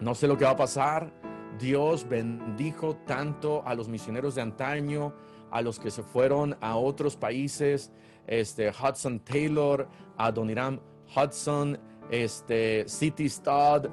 no 0.00 0.14
sé 0.14 0.28
lo 0.28 0.38
que 0.38 0.44
va 0.44 0.52
a 0.52 0.56
pasar 0.56 1.12
Dios 1.58 2.08
bendijo 2.08 2.96
tanto 3.06 3.62
a 3.64 3.74
los 3.74 3.88
misioneros 3.88 4.34
de 4.34 4.42
antaño, 4.42 5.14
a 5.50 5.62
los 5.62 5.78
que 5.78 5.90
se 5.90 6.02
fueron 6.02 6.56
a 6.60 6.76
otros 6.76 7.16
países, 7.16 7.92
este, 8.26 8.70
Hudson 8.70 9.20
Taylor, 9.20 9.88
a 10.16 10.32
Doniram 10.32 10.80
Hudson, 11.14 11.78
este, 12.10 12.84
City 12.88 13.28
Stud, 13.28 13.88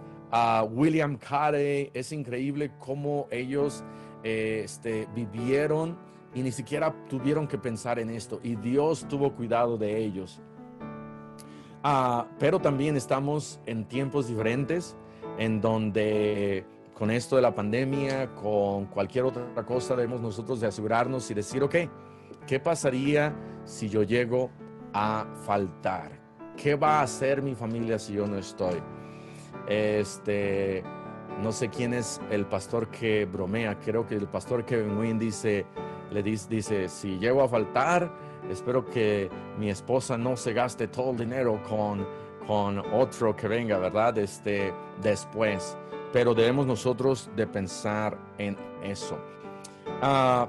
William 0.72 1.18
Carey. 1.18 1.92
Es 1.94 2.12
increíble 2.12 2.72
cómo 2.80 3.28
ellos 3.32 3.84
este, 4.24 5.08
vivieron 5.16 5.98
y 6.34 6.42
ni 6.42 6.52
siquiera 6.52 6.94
tuvieron 7.10 7.48
que 7.48 7.58
pensar 7.58 8.00
en 8.00 8.10
esto. 8.10 8.40
Y 8.44 8.56
Dios 8.56 9.06
tuvo 9.08 9.34
cuidado 9.34 9.78
de 9.78 9.98
ellos. 9.98 10.42
Ah, 11.84 12.28
pero 12.38 12.60
también 12.60 12.96
estamos 12.96 13.60
en 13.66 13.86
tiempos 13.86 14.28
diferentes 14.28 14.96
en 15.40 15.60
donde 15.62 16.64
con 16.94 17.10
esto 17.10 17.36
de 17.36 17.42
la 17.42 17.56
pandemia, 17.56 18.36
con 18.36 18.86
cualquier 18.86 19.26
otra 19.26 19.66
cosa, 19.66 19.96
debemos 19.96 20.22
nosotros 20.22 20.62
de 20.62 20.68
asegurarnos 20.68 21.32
y 21.32 21.34
decir, 21.34 21.64
ok, 21.64 21.76
¿qué 22.46 22.60
pasaría 22.60 23.36
si 23.66 23.90
yo 23.90 24.04
llego 24.04 24.52
a 24.94 25.26
faltar? 25.44 26.21
¿Qué 26.56 26.76
va 26.76 27.00
a 27.00 27.04
hacer 27.04 27.42
mi 27.42 27.56
familia 27.56 27.98
si 27.98 28.14
yo 28.14 28.28
no 28.28 28.38
estoy? 28.38 28.82
Este, 29.68 30.84
no 31.42 31.52
sé 31.52 31.70
quién 31.70 31.94
es 31.94 32.22
el 32.30 32.46
pastor 32.46 32.90
que 32.90 33.26
bromea, 33.26 33.80
creo 33.80 34.06
que 34.06 34.16
el 34.16 34.28
pastor 34.28 34.66
Kevin 34.66 34.98
Wynn 34.98 35.20
dice, 35.20 35.66
le 36.12 36.24
dice, 36.24 36.48
dice, 36.50 36.90
si 36.90 37.18
llego 37.18 37.44
a 37.44 37.48
faltar, 37.48 38.12
espero 38.50 38.86
que 38.86 39.30
mi 39.58 39.70
esposa 39.70 40.18
no 40.18 40.36
se 40.36 40.54
gaste 40.54 40.88
todo 40.88 41.12
el 41.12 41.18
dinero 41.18 41.62
con, 41.68 42.06
con 42.46 42.80
otro 42.94 43.36
que 43.36 43.48
venga, 43.48 43.78
¿verdad? 43.78 44.18
Este, 44.18 44.74
después 45.02 45.78
pero 46.12 46.34
debemos 46.34 46.66
nosotros 46.66 47.30
de 47.36 47.48
pensar 47.48 48.18
en 48.38 48.58
eso. 48.84 49.18
Ah, 50.02 50.48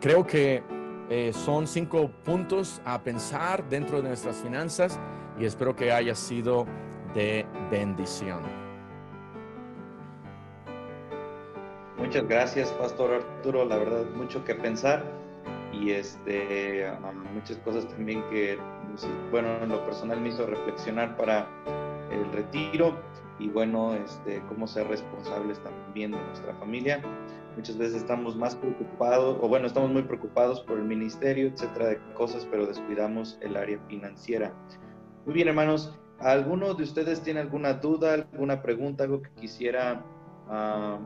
creo 0.00 0.26
que 0.26 0.62
eh, 1.10 1.32
son 1.32 1.66
cinco 1.66 2.10
puntos 2.24 2.80
a 2.84 3.02
pensar 3.02 3.68
dentro 3.68 4.00
de 4.00 4.08
nuestras 4.08 4.36
finanzas 4.36 4.98
y 5.38 5.44
espero 5.44 5.76
que 5.76 5.92
haya 5.92 6.14
sido 6.14 6.66
de 7.14 7.46
bendición. 7.70 8.40
Muchas 11.98 12.28
gracias, 12.28 12.70
Pastor 12.72 13.14
Arturo. 13.14 13.64
La 13.64 13.76
verdad, 13.76 14.04
mucho 14.14 14.44
que 14.44 14.54
pensar 14.54 15.04
y 15.72 15.90
este, 15.90 16.90
muchas 17.32 17.56
cosas 17.58 17.88
también 17.88 18.22
que, 18.30 18.58
bueno, 19.30 19.48
en 19.62 19.68
lo 19.68 19.84
personal 19.84 20.20
me 20.20 20.28
hizo 20.28 20.46
reflexionar 20.46 21.16
para 21.16 21.46
el 22.10 22.30
retiro 22.32 22.94
y 23.38 23.48
bueno, 23.48 23.94
este, 23.94 24.40
cómo 24.48 24.66
ser 24.66 24.86
responsables 24.88 25.58
también 25.60 26.12
de 26.12 26.18
nuestra 26.18 26.54
familia. 26.54 27.02
Muchas 27.56 27.78
veces 27.78 27.96
estamos 27.96 28.36
más 28.36 28.56
preocupados, 28.56 29.38
o 29.40 29.48
bueno, 29.48 29.66
estamos 29.66 29.90
muy 29.90 30.02
preocupados 30.02 30.60
por 30.62 30.78
el 30.78 30.84
ministerio, 30.84 31.48
etcétera, 31.48 31.86
de 31.86 31.98
cosas, 32.14 32.46
pero 32.50 32.66
descuidamos 32.66 33.38
el 33.40 33.56
área 33.56 33.78
financiera. 33.88 34.52
Muy 35.24 35.34
bien, 35.34 35.48
hermanos, 35.48 35.96
¿alguno 36.18 36.74
de 36.74 36.82
ustedes 36.82 37.22
tiene 37.22 37.40
alguna 37.40 37.74
duda, 37.74 38.14
alguna 38.14 38.60
pregunta, 38.60 39.04
algo 39.04 39.22
que 39.22 39.30
quisiera 39.40 40.04
ah, 40.48 40.98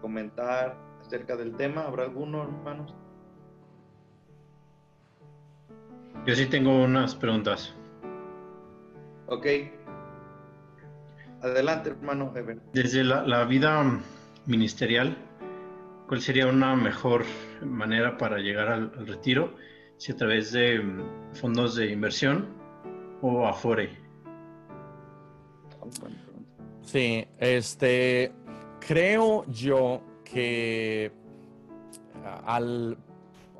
comentar 0.00 0.76
acerca 1.00 1.36
del 1.36 1.54
tema? 1.56 1.82
¿Habrá 1.82 2.04
alguno, 2.04 2.42
hermanos? 2.42 2.94
Yo 6.26 6.34
sí 6.34 6.46
tengo 6.46 6.84
unas 6.84 7.14
preguntas. 7.14 7.74
Ok, 9.26 9.46
Adelante, 11.42 11.90
hermano 11.90 12.32
Desde 12.72 13.02
la, 13.02 13.44
vida 13.44 13.98
ministerial, 14.46 15.16
¿cuál 16.10 16.22
sería 16.22 16.48
una 16.48 16.74
mejor 16.74 17.24
manera 17.64 18.18
para 18.18 18.38
llegar 18.38 18.66
al, 18.66 19.06
retiro? 19.06 19.54
Si 19.96 20.10
a 20.10 20.16
través 20.16 20.50
de 20.50 20.80
mm, 20.80 21.34
fondos 21.34 21.76
de 21.76 21.92
inversión 21.92 22.48
o 23.22 23.46
Afore. 23.46 23.90
Sí, 26.82 27.24
este, 27.38 28.32
creo 28.80 29.44
yo 29.52 30.02
que 30.24 31.12
al, 32.44 32.98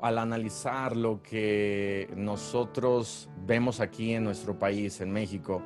al 0.01 0.17
analizar 0.17 0.97
lo 0.97 1.23
que 1.23 2.09
nosotros 2.17 3.29
vemos 3.45 3.79
aquí 3.79 4.13
en 4.13 4.25
nuestro 4.25 4.59
país, 4.59 4.99
en 4.99 5.09
México, 5.09 5.61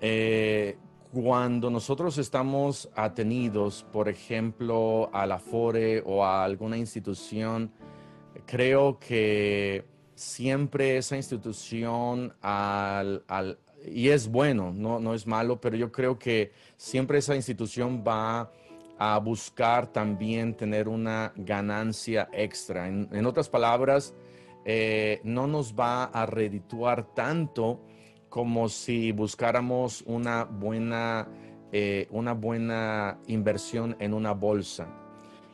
eh, 0.00 0.78
cuando 1.22 1.70
nosotros 1.70 2.18
estamos 2.18 2.90
atenidos, 2.94 3.86
por 3.90 4.06
ejemplo, 4.06 5.08
a 5.14 5.24
la 5.24 5.38
FORE 5.38 6.02
o 6.04 6.22
a 6.22 6.44
alguna 6.44 6.76
institución, 6.76 7.72
creo 8.44 8.98
que 8.98 9.86
siempre 10.14 10.98
esa 10.98 11.16
institución, 11.16 12.34
al, 12.42 13.24
y 13.86 14.10
es 14.10 14.28
bueno, 14.28 14.74
no, 14.74 15.00
no 15.00 15.14
es 15.14 15.26
malo, 15.26 15.58
pero 15.58 15.74
yo 15.74 15.90
creo 15.90 16.18
que 16.18 16.52
siempre 16.76 17.16
esa 17.16 17.34
institución 17.34 18.04
va 18.06 18.52
a 18.98 19.18
buscar 19.18 19.86
también 19.86 20.54
tener 20.54 20.86
una 20.86 21.32
ganancia 21.34 22.28
extra. 22.30 22.88
En, 22.88 23.24
otras 23.24 23.48
palabras, 23.48 24.14
eh, 24.66 25.22
no 25.24 25.46
nos 25.46 25.74
va 25.74 26.04
a 26.04 26.26
redituar 26.26 27.14
tanto 27.14 27.80
como 28.36 28.68
si 28.68 29.12
buscáramos 29.12 30.02
una 30.04 30.44
buena, 30.44 31.26
eh, 31.72 32.06
una 32.10 32.34
buena 32.34 33.18
inversión 33.28 33.96
en 33.98 34.12
una 34.12 34.32
bolsa. 34.32 34.86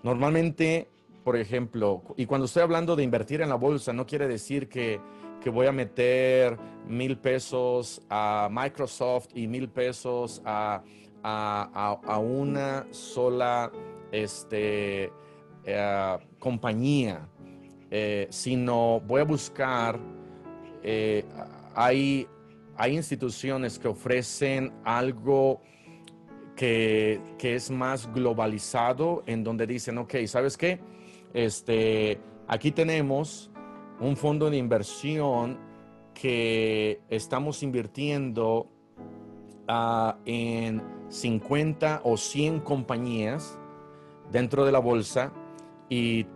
Normalmente, 0.02 0.90
por 1.22 1.36
ejemplo, 1.36 2.02
y 2.16 2.26
cuando 2.26 2.46
estoy 2.46 2.64
hablando 2.64 2.96
de 2.96 3.04
invertir 3.04 3.40
en 3.40 3.50
la 3.50 3.54
bolsa, 3.54 3.92
no 3.92 4.04
quiere 4.04 4.26
decir 4.26 4.68
que, 4.68 5.00
que 5.40 5.48
voy 5.48 5.68
a 5.68 5.72
meter 5.72 6.58
mil 6.88 7.18
pesos 7.18 8.02
a 8.10 8.48
Microsoft 8.50 9.28
y 9.32 9.46
mil 9.46 9.68
pesos 9.68 10.42
a, 10.44 10.82
a, 11.22 12.00
a, 12.04 12.18
una 12.18 12.88
sola 12.90 13.70
este, 14.10 15.12
eh, 15.64 16.18
compañía, 16.40 17.28
eh, 17.92 18.26
sino 18.28 18.98
voy 19.06 19.20
a 19.20 19.24
buscar, 19.24 20.00
hay, 21.76 22.26
hay 22.82 22.96
instituciones 22.96 23.78
que 23.78 23.86
ofrecen 23.86 24.72
algo 24.82 25.60
que, 26.56 27.20
que, 27.38 27.54
es 27.54 27.70
más 27.70 28.12
globalizado, 28.12 29.22
en 29.26 29.44
donde 29.44 29.68
dicen, 29.68 29.98
ok, 29.98 30.16
¿sabes 30.26 30.56
qué? 30.56 30.80
Este, 31.32 32.18
aquí 32.48 32.72
tenemos 32.72 33.52
un 34.00 34.16
fondo 34.16 34.50
de 34.50 34.56
inversión 34.56 35.60
que 36.12 37.00
estamos 37.08 37.62
invirtiendo 37.62 38.66
uh, 39.68 40.14
en 40.24 40.82
50 41.08 42.00
o 42.02 42.16
100 42.16 42.62
compañías 42.62 43.60
dentro 44.32 44.64
de 44.64 44.72
la 44.72 44.80
bolsa 44.80 45.32
y 45.88 46.26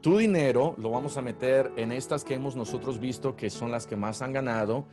tu 0.00 0.18
dinero 0.18 0.74
lo 0.78 0.90
vamos 0.90 1.16
a 1.16 1.22
meter 1.22 1.70
en 1.76 1.92
estas 1.92 2.24
que 2.24 2.34
hemos 2.34 2.56
nosotros 2.56 2.98
visto 2.98 3.36
que 3.36 3.50
son 3.50 3.70
las 3.70 3.86
que 3.86 3.94
más 3.94 4.20
han 4.20 4.32
ganado 4.32 4.84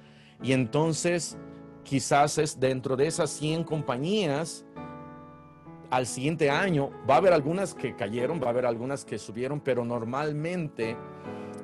y 0.41 0.53
entonces 0.53 1.37
quizás 1.83 2.37
es 2.37 2.59
dentro 2.59 2.95
de 2.95 3.07
esas 3.07 3.29
100 3.31 3.63
compañías 3.63 4.65
al 5.89 6.05
siguiente 6.05 6.49
año 6.49 6.91
va 7.09 7.15
a 7.15 7.17
haber 7.17 7.33
algunas 7.33 7.73
que 7.73 7.95
cayeron, 7.95 8.39
va 8.41 8.47
a 8.47 8.49
haber 8.49 8.65
algunas 8.65 9.05
que 9.05 9.17
subieron, 9.17 9.59
pero 9.59 9.83
normalmente 9.83 10.95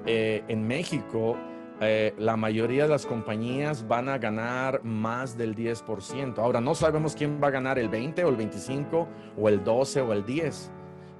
eh, 0.06 0.44
en 0.48 0.66
México 0.66 1.38
eh, 1.80 2.14
la 2.18 2.38
mayoría 2.38 2.84
de 2.84 2.90
las 2.90 3.06
compañías 3.06 3.88
van 3.88 4.10
a 4.10 4.18
ganar 4.18 4.84
más 4.84 5.38
del 5.38 5.56
10%. 5.56 6.40
Ahora, 6.40 6.62
no 6.62 6.74
sabemos 6.74 7.16
quién 7.16 7.40
va 7.42 7.50
a 7.50 7.52
ganar 7.52 7.78
el 7.78 7.90
20 7.90 8.24
o 8.24 8.30
el 8.30 8.36
25 8.36 9.08
o 9.38 9.50
el 9.50 9.64
12 9.64 10.02
o 10.02 10.14
el 10.14 10.26
10, 10.26 10.72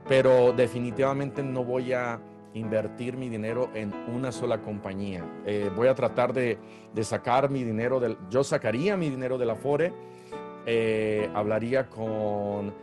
pero 0.08 0.54
definitivamente 0.54 1.44
no 1.44 1.64
voy 1.64 1.94
a 1.94 2.22
invertir 2.56 3.18
mi 3.18 3.30
dinero 3.30 3.70
en 3.76 3.94
una 4.08 4.32
sola 4.32 4.62
compañía. 4.62 5.24
Eh, 5.46 5.70
voy 5.76 5.88
a 5.88 5.96
tratar 5.96 6.34
de, 6.34 6.58
sacar 7.04 7.50
mi 7.50 7.64
dinero, 7.64 8.00
del, 8.00 8.18
yo 8.30 8.44
sacaría 8.44 8.98
mi 8.98 9.10
dinero 9.10 9.38
de 9.38 9.46
la 9.46 9.56
FORE, 9.56 9.94
eh, 10.66 11.30
hablaría 11.36 11.88
con 11.90 12.74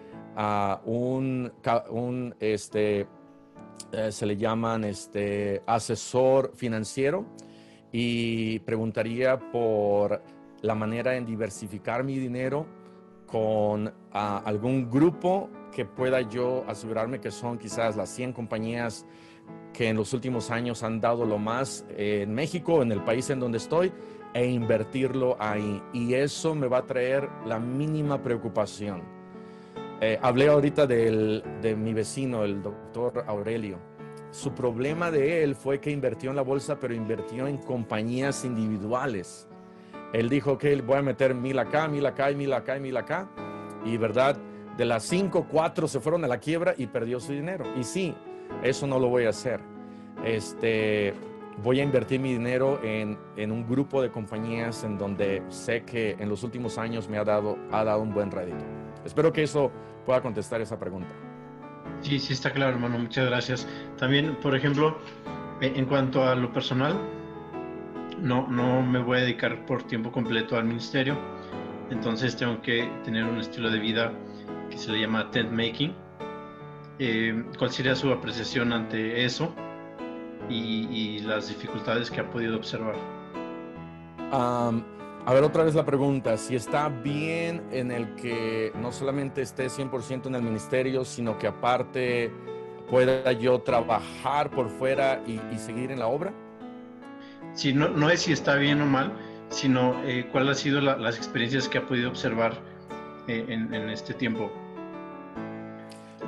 un, 0.85 2.35
este, 2.39 3.07
se 4.11 4.27
le 4.27 4.37
llaman 4.37 4.85
este, 4.85 5.63
asesor 5.67 6.53
financiero, 6.55 7.27
y 7.93 8.59
preguntaría 8.61 9.39
por 9.51 10.23
la 10.63 10.75
manera 10.75 11.17
en 11.17 11.27
diversificar 11.27 12.05
mi 12.05 12.19
dinero 12.19 12.67
con 13.27 13.93
algún 14.13 14.91
grupo 14.91 15.51
que 15.73 15.85
pueda 15.85 16.21
yo 16.21 16.65
asegurarme 16.69 17.21
que 17.21 17.31
son 17.31 17.59
quizás 17.59 17.97
las 17.97 18.11
100 18.11 18.33
compañías 18.33 19.07
que 19.73 19.89
en 19.89 19.97
los 19.97 20.13
últimos 20.13 20.51
años 20.51 20.83
han 20.83 21.01
dado 21.01 21.25
lo 21.25 21.39
más 21.39 21.87
en 21.97 22.35
México, 22.35 22.83
en 22.83 22.93
el 22.93 23.03
país 23.03 23.31
en 23.31 23.41
donde 23.41 23.59
estoy, 23.59 23.93
e 24.35 24.47
invertirlo 24.47 25.37
ahí. 25.39 25.83
Y 25.93 26.15
eso 26.15 26.55
me 26.55 26.69
va 26.69 26.79
a 26.79 26.87
traer 26.87 27.29
la 27.47 27.59
mínima 27.59 28.23
preocupación. 28.23 29.03
Eh, 30.01 30.19
hablé 30.21 30.49
ahorita 30.49 30.87
del, 30.87 31.43
de 31.61 31.77
mi 31.77 31.95
vecino, 31.95 32.45
el 32.45 32.63
doctor 32.63 33.25
Aurelio 33.27 33.79
su 34.33 34.55
problema 34.55 35.11
de 35.11 35.45
él 35.45 35.55
fue 35.55 35.79
que 35.79 35.91
invirtió 35.91 36.31
en 36.31 36.37
la 36.37 36.43
bolsa, 36.43 36.81
pero 36.81 36.95
invirtió 36.95 37.47
en 37.47 37.59
compañías 37.59 38.47
individuales. 38.47 39.47
Él 40.15 40.31
dijo 40.31 40.57
que 40.57 40.75
voy 40.81 40.97
a 40.97 41.03
meter 41.03 41.35
mil 41.35 41.59
acá, 41.59 41.87
mil 41.87 42.05
acá 42.07 42.31
y 42.31 42.35
mil 42.35 42.53
acá 42.55 42.79
y 42.79 42.81
mil 42.81 42.97
acá. 42.97 43.29
Y 43.85 43.99
verdad, 43.99 44.39
de 44.79 44.87
las 44.87 45.03
cinco, 45.05 45.47
cuatro 45.51 45.87
se 45.87 46.01
fueron 46.01 46.25
a 46.25 46.29
la 46.29 46.39
quiebra 46.39 46.75
y 46.79 46.87
perdió 46.87 47.21
su 47.21 47.33
dinero. 47.33 47.65
Y 47.79 47.85
sí, 47.85 48.15
eso 48.63 48.87
no 48.87 48.99
lo 48.99 49.09
voy 49.09 49.25
a 49.25 49.31
hacer. 49.31 49.61
Este, 50.25 51.15
voy 51.63 51.81
a 51.81 51.83
invertir 51.83 52.21
mi 52.21 52.33
dinero 52.33 52.81
en, 52.83 53.19
en, 53.37 53.53
un 53.53 53.67
grupo 53.69 54.03
de 54.03 54.11
compañías 54.11 54.85
en 54.85 54.99
donde 54.99 55.43
sé 55.49 55.83
que 55.83 56.17
en 56.19 56.29
los 56.29 56.43
últimos 56.43 56.79
años 56.79 57.09
me 57.09 57.19
ha 57.19 57.25
dado, 57.25 57.59
ha 57.71 57.85
dado 57.85 58.01
un 58.03 58.13
buen 58.13 58.31
rédito. 58.31 58.65
Espero 59.05 59.33
que 59.33 59.43
eso 59.43 59.71
pueda 60.07 60.21
contestar 60.21 60.61
esa 60.61 60.79
pregunta. 60.79 61.11
Sí, 62.01 62.19
sí 62.19 62.33
está 62.33 62.53
claro, 62.53 62.73
hermano. 62.73 62.99
Muchas 62.99 63.27
gracias. 63.27 63.69
También, 63.97 64.37
por 64.37 64.57
ejemplo, 64.57 64.99
e, 65.61 65.67
en 65.67 65.87
cuanto 65.87 66.25
a 66.25 66.35
lo 66.35 66.53
personal, 66.53 66.95
no, 68.21 68.47
no 68.49 68.83
me 68.83 68.99
voy 68.99 69.19
a 69.19 69.21
dedicar 69.23 69.65
por 69.67 69.83
tiempo 69.85 70.11
completo 70.11 70.57
al 70.57 70.65
ministerio. 70.65 71.17
Entonces 71.91 72.37
tengo 72.37 72.61
que 72.63 72.91
tener 73.05 73.25
un 73.25 73.39
estilo 73.39 73.71
de 73.71 73.79
vida 73.79 74.13
que 74.71 74.79
se 74.79 74.91
le 74.93 75.01
llama 75.01 75.31
tent 75.31 75.51
making. 75.51 75.95
Eh, 77.05 77.45
¿Cuál 77.59 77.73
sería 77.73 77.97
su 77.97 78.13
apreciación 78.13 78.73
ante 78.73 79.25
eso 79.25 79.53
y, 80.49 80.87
y, 80.89 81.19
las 81.19 81.49
dificultades 81.49 82.09
que 82.13 82.21
ha 82.21 82.31
podido 82.31 82.57
observar? 82.57 82.95
A 84.31 85.35
ver, 85.35 85.43
otra 85.43 85.65
vez 85.65 85.75
la 85.75 85.85
pregunta, 85.85 86.37
si 86.37 86.55
está 86.55 86.89
bien 86.89 87.61
en 87.73 87.91
el 87.91 88.15
que 88.15 88.71
no 88.81 88.93
solamente 88.93 89.43
esté 89.43 89.67
100% 89.67 90.27
en 90.27 90.37
el 90.37 90.43
ministerio, 90.43 91.05
sino 91.05 91.39
que 91.39 91.49
aparte 91.49 92.31
pueda 92.89 93.33
yo 93.33 93.61
trabajar 93.61 94.51
por 94.51 94.69
fuera 94.69 95.25
y, 95.27 95.41
seguir 95.59 95.91
en 95.91 95.99
la 95.99 96.07
obra? 96.07 96.33
Sí, 97.55 97.73
no, 97.73 97.89
no, 97.89 98.11
es 98.11 98.21
si 98.21 98.33
está 98.33 98.55
bien 98.55 98.81
o 98.81 98.87
mal, 98.87 99.13
sino 99.49 100.01
eh, 100.05 100.29
cuáles 100.31 100.51
han 100.51 100.63
sido 100.63 100.81
las 100.81 101.17
experiencias 101.17 101.69
que 101.69 101.79
ha 101.79 101.87
podido 101.87 102.11
observar 102.11 102.53
eh, 103.29 103.45
en, 103.49 103.75
este 103.89 104.15
tiempo, 104.15 104.53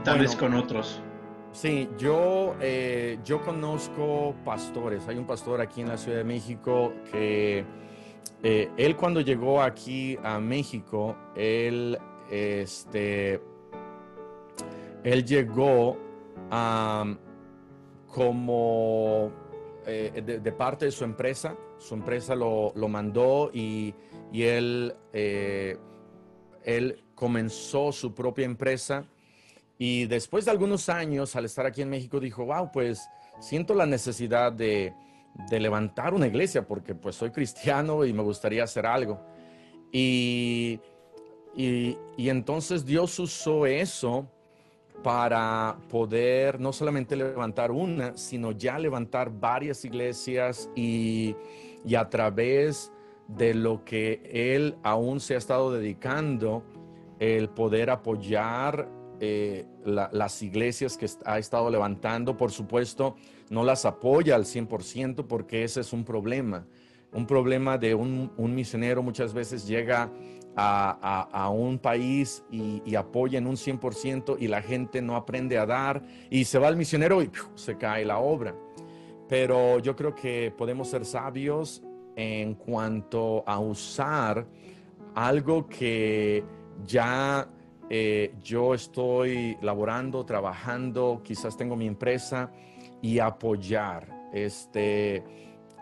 tal 0.04 0.18
vez 0.18 0.36
con 0.36 0.54
otros. 0.54 1.00
Sí, 1.52 1.88
yo, 1.96 2.54
eh, 2.60 3.18
yo 3.24 3.40
conozco 3.42 4.34
pastores. 4.44 5.08
Hay 5.08 5.16
un 5.16 5.24
pastor 5.24 5.60
aquí 5.60 5.80
en 5.80 5.88
la 5.88 5.96
Ciudad 5.96 6.18
de 6.18 6.24
México 6.24 6.92
que 7.10 7.64
eh, 8.42 8.70
él 8.76 8.96
cuando 8.96 9.20
llegó 9.20 9.62
aquí 9.62 10.18
a 10.22 10.38
México, 10.38 11.16
él, 11.34 11.98
este, 12.30 13.40
él 15.02 15.24
llegó 15.24 15.96
como 18.08 19.32
eh, 19.86 20.40
de, 20.42 20.52
parte 20.52 20.86
de 20.86 20.90
su 20.90 21.04
empresa, 21.04 21.56
su 21.78 21.94
empresa 21.94 22.34
lo, 22.34 22.72
mandó 22.88 23.50
y, 23.52 23.94
él, 24.32 24.94
eh, 25.12 25.78
él 26.64 27.02
comenzó 27.14 27.92
su 27.92 28.14
propia 28.14 28.44
empresa 28.44 29.04
y 29.78 30.06
después 30.06 30.44
de 30.44 30.50
algunos 30.50 30.88
años 30.88 31.34
al 31.36 31.44
estar 31.44 31.66
aquí 31.66 31.82
en 31.82 31.90
México 31.90 32.20
dijo, 32.20 32.44
wow, 32.44 32.70
pues 32.72 33.08
siento 33.40 33.74
la 33.74 33.86
necesidad 33.86 34.52
de, 34.52 34.94
de 35.50 35.60
levantar 35.60 36.14
una 36.14 36.26
iglesia 36.26 36.66
porque 36.66 36.94
pues 36.94 37.16
soy 37.16 37.30
cristiano 37.30 38.04
y 38.04 38.12
me 38.12 38.22
gustaría 38.22 38.64
hacer 38.64 38.86
algo. 38.86 39.20
Y, 39.92 40.80
y, 41.56 41.96
entonces 42.28 42.84
Dios 42.84 43.18
usó 43.18 43.66
eso 43.66 44.28
para 45.02 45.76
poder 45.88 46.58
no 46.58 46.72
solamente 46.72 47.14
levantar 47.14 47.70
una, 47.70 48.16
sino 48.16 48.52
ya 48.52 48.78
levantar 48.78 49.30
varias 49.30 49.84
iglesias 49.84 50.68
y, 50.74 51.36
y 51.84 51.94
a 51.94 52.08
través 52.08 52.90
de 53.28 53.54
lo 53.54 53.84
que 53.84 54.20
Él 54.32 54.76
aún 54.82 55.20
se 55.20 55.34
ha 55.34 55.38
estado 55.38 55.72
dedicando, 55.72 56.64
el 57.20 57.48
poder 57.48 57.90
apoyar 57.90 58.88
eh, 59.20 59.66
las 59.84 60.42
iglesias 60.42 60.96
que 60.96 61.06
ha 61.24 61.38
estado 61.38 61.70
levantando, 61.70 62.36
por 62.36 62.50
supuesto, 62.50 63.16
no 63.50 63.64
las 63.64 63.84
apoya 63.84 64.34
al 64.34 64.44
100% 64.44 65.26
porque 65.26 65.64
ese 65.64 65.80
es 65.80 65.92
un 65.92 66.04
problema. 66.04 66.66
Un 67.12 67.26
problema 67.26 67.78
de 67.78 67.94
un, 67.94 68.32
misionero 68.36 69.02
muchas 69.02 69.32
veces 69.32 69.66
llega 69.66 70.10
a, 70.56 71.48
un 71.52 71.78
país 71.78 72.44
y, 72.50 72.94
apoya 72.96 73.38
en 73.38 73.46
un 73.46 73.56
100% 73.56 74.36
y 74.40 74.48
la 74.48 74.62
gente 74.62 75.00
no 75.00 75.16
aprende 75.16 75.58
a 75.58 75.66
dar 75.66 76.02
y 76.30 76.44
se 76.44 76.58
va 76.58 76.68
al 76.68 76.76
misionero 76.76 77.22
y 77.22 77.30
se 77.54 77.76
cae 77.76 78.04
la 78.04 78.18
obra. 78.18 78.56
Pero 79.28 79.78
yo 79.78 79.94
creo 79.94 80.14
que 80.14 80.52
podemos 80.56 80.88
ser 80.88 81.04
sabios 81.04 81.82
en 82.16 82.54
cuanto 82.54 83.44
a 83.46 83.58
usar 83.58 84.46
algo 85.14 85.68
que 85.68 86.44
ya 86.84 87.48
eh, 87.90 88.34
yo 88.42 88.74
estoy 88.74 89.58
laborando, 89.60 90.24
trabajando, 90.24 91.20
quizás 91.22 91.56
tengo 91.56 91.76
mi 91.76 91.86
empresa 91.86 92.50
y 93.02 93.18
apoyar. 93.18 94.28
Este, 94.32 95.22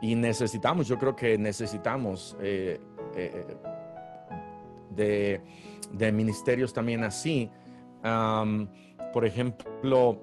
y 0.00 0.14
necesitamos, 0.14 0.88
yo 0.88 0.98
creo 0.98 1.14
que 1.14 1.38
necesitamos 1.38 2.36
eh, 2.40 2.80
eh, 3.14 3.56
de, 4.90 5.40
de, 5.92 6.12
ministerios 6.12 6.72
también 6.72 7.04
así. 7.04 7.50
por 9.12 9.24
ejemplo, 9.24 10.18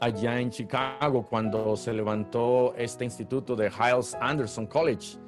allá 0.00 0.40
en 0.40 0.50
Chicago, 0.50 1.24
cuando 1.24 1.76
se 1.76 1.92
levantó 1.92 2.74
este 2.76 3.04
instituto 3.04 3.56
de 3.56 3.68
Hiles 3.68 4.16
Anderson 4.20 4.66
College, 4.66 5.18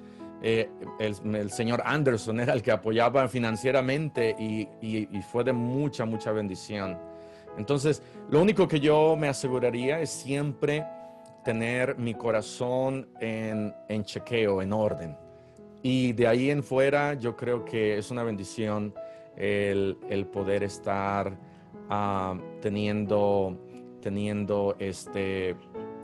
eh, 0.42 0.70
el, 1.00 1.50
señor 1.50 1.82
Anderson 1.84 2.40
era 2.40 2.52
el 2.52 2.62
que 2.62 2.70
apoyaba 2.70 3.26
financieramente 3.28 4.36
y, 4.38 4.68
y, 4.80 5.22
fue 5.22 5.44
de 5.44 5.52
mucha, 5.52 6.04
mucha 6.04 6.32
bendición. 6.32 6.98
Entonces, 7.56 8.02
lo 8.30 8.40
único 8.40 8.68
que 8.68 8.78
yo 8.78 9.16
me 9.16 9.28
aseguraría 9.28 10.00
es 10.00 10.10
siempre 10.10 10.86
tener 11.44 11.98
mi 11.98 12.14
corazón 12.14 13.08
en, 13.20 13.74
en 13.88 14.04
chequeo, 14.04 14.62
en 14.62 14.72
orden. 14.72 15.16
Y 15.82 16.12
de 16.12 16.26
ahí 16.26 16.50
en 16.50 16.62
fuera, 16.62 17.14
yo 17.14 17.36
creo 17.36 17.64
que 17.64 17.98
es 17.98 18.10
una 18.10 18.22
bendición 18.22 18.94
el, 19.36 19.96
el 20.08 20.26
poder 20.26 20.62
estar 20.64 21.32
uh, 21.90 22.38
teniendo, 22.60 23.56
teniendo 24.00 24.76
este, 24.78 25.56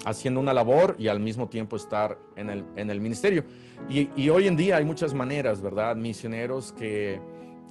haciendo 0.05 0.41
una 0.41 0.53
labor 0.53 0.97
y 0.99 1.09
al 1.09 1.21
mismo 1.21 1.49
tiempo 1.49 1.77
estar 1.77 2.19
en 2.37 2.51
el, 2.51 2.65
en 2.77 2.91
el 2.91 3.01
ministerio. 3.01 3.45
Y, 3.89 4.29
hoy 4.29 4.47
en 4.47 4.57
día 4.57 4.77
hay 4.77 4.85
muchas 4.85 5.15
maneras, 5.15 5.61
¿verdad? 5.61 5.97
Misioneros 5.97 6.73
que 6.73 7.21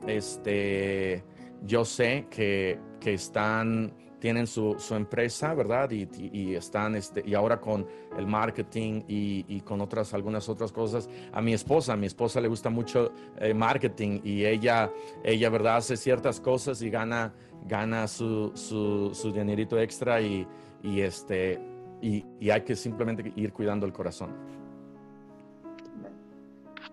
este, 0.08 1.24
yo 1.64 1.86
sé 1.86 2.28
que, 2.30 2.80
que 3.00 3.14
están 3.14 3.94
tienen 4.24 4.48
su, 4.48 4.78
su 4.80 4.96
empresa, 4.96 5.54
¿verdad? 5.54 5.92
Y, 5.92 6.08
y, 6.32 6.56
están, 6.56 6.96
este, 6.96 7.22
y 7.26 7.34
ahora 7.34 7.60
con 7.60 7.86
el 8.18 8.26
marketing 8.26 9.02
y, 9.06 9.44
y, 9.50 9.60
con 9.60 9.82
otras, 9.82 10.14
algunas 10.14 10.48
otras 10.48 10.72
cosas. 10.72 11.10
A 11.34 11.42
mi 11.42 11.54
esposa, 11.54 11.92
a 11.92 11.98
mi 11.98 12.08
esposa 12.08 12.40
le 12.40 12.48
gusta 12.48 12.70
mucho 12.70 13.12
eh, 13.38 13.54
marketing 13.54 14.22
y 14.24 14.46
ella, 14.46 14.90
ella, 15.26 15.50
¿verdad? 15.50 15.76
Hace 15.76 15.98
ciertas 15.98 16.40
cosas 16.40 16.82
y 16.82 16.90
gana, 16.90 17.34
gana 17.68 18.08
su, 18.08 18.54
su, 18.56 19.14
su 19.14 19.34
dinerito 19.34 19.78
extra 19.78 20.22
y, 20.22 20.48
y 20.82 21.02
este, 21.02 21.60
y, 22.04 22.26
y 22.38 22.50
hay 22.50 22.62
que 22.62 22.76
simplemente 22.76 23.32
ir 23.38 23.54
cuidando 23.54 23.86
el 23.86 23.94
corazón. 23.94 24.36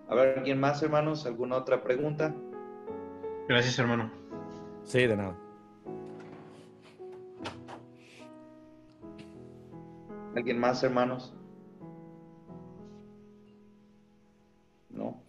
A 0.07 0.15
ver, 0.15 0.39
¿alguien 0.39 0.57
más, 0.57 0.81
hermanos? 0.81 1.25
¿Alguna 1.25 1.57
otra 1.57 1.83
pregunta? 1.83 2.33
Gracias, 3.49 3.77
hermano. 3.77 4.09
Sí, 4.83 5.05
de 5.05 5.17
nada. 5.17 5.37
¿Alguien 10.33 10.59
más, 10.59 10.81
hermanos? 10.81 11.33
No. 14.89 15.21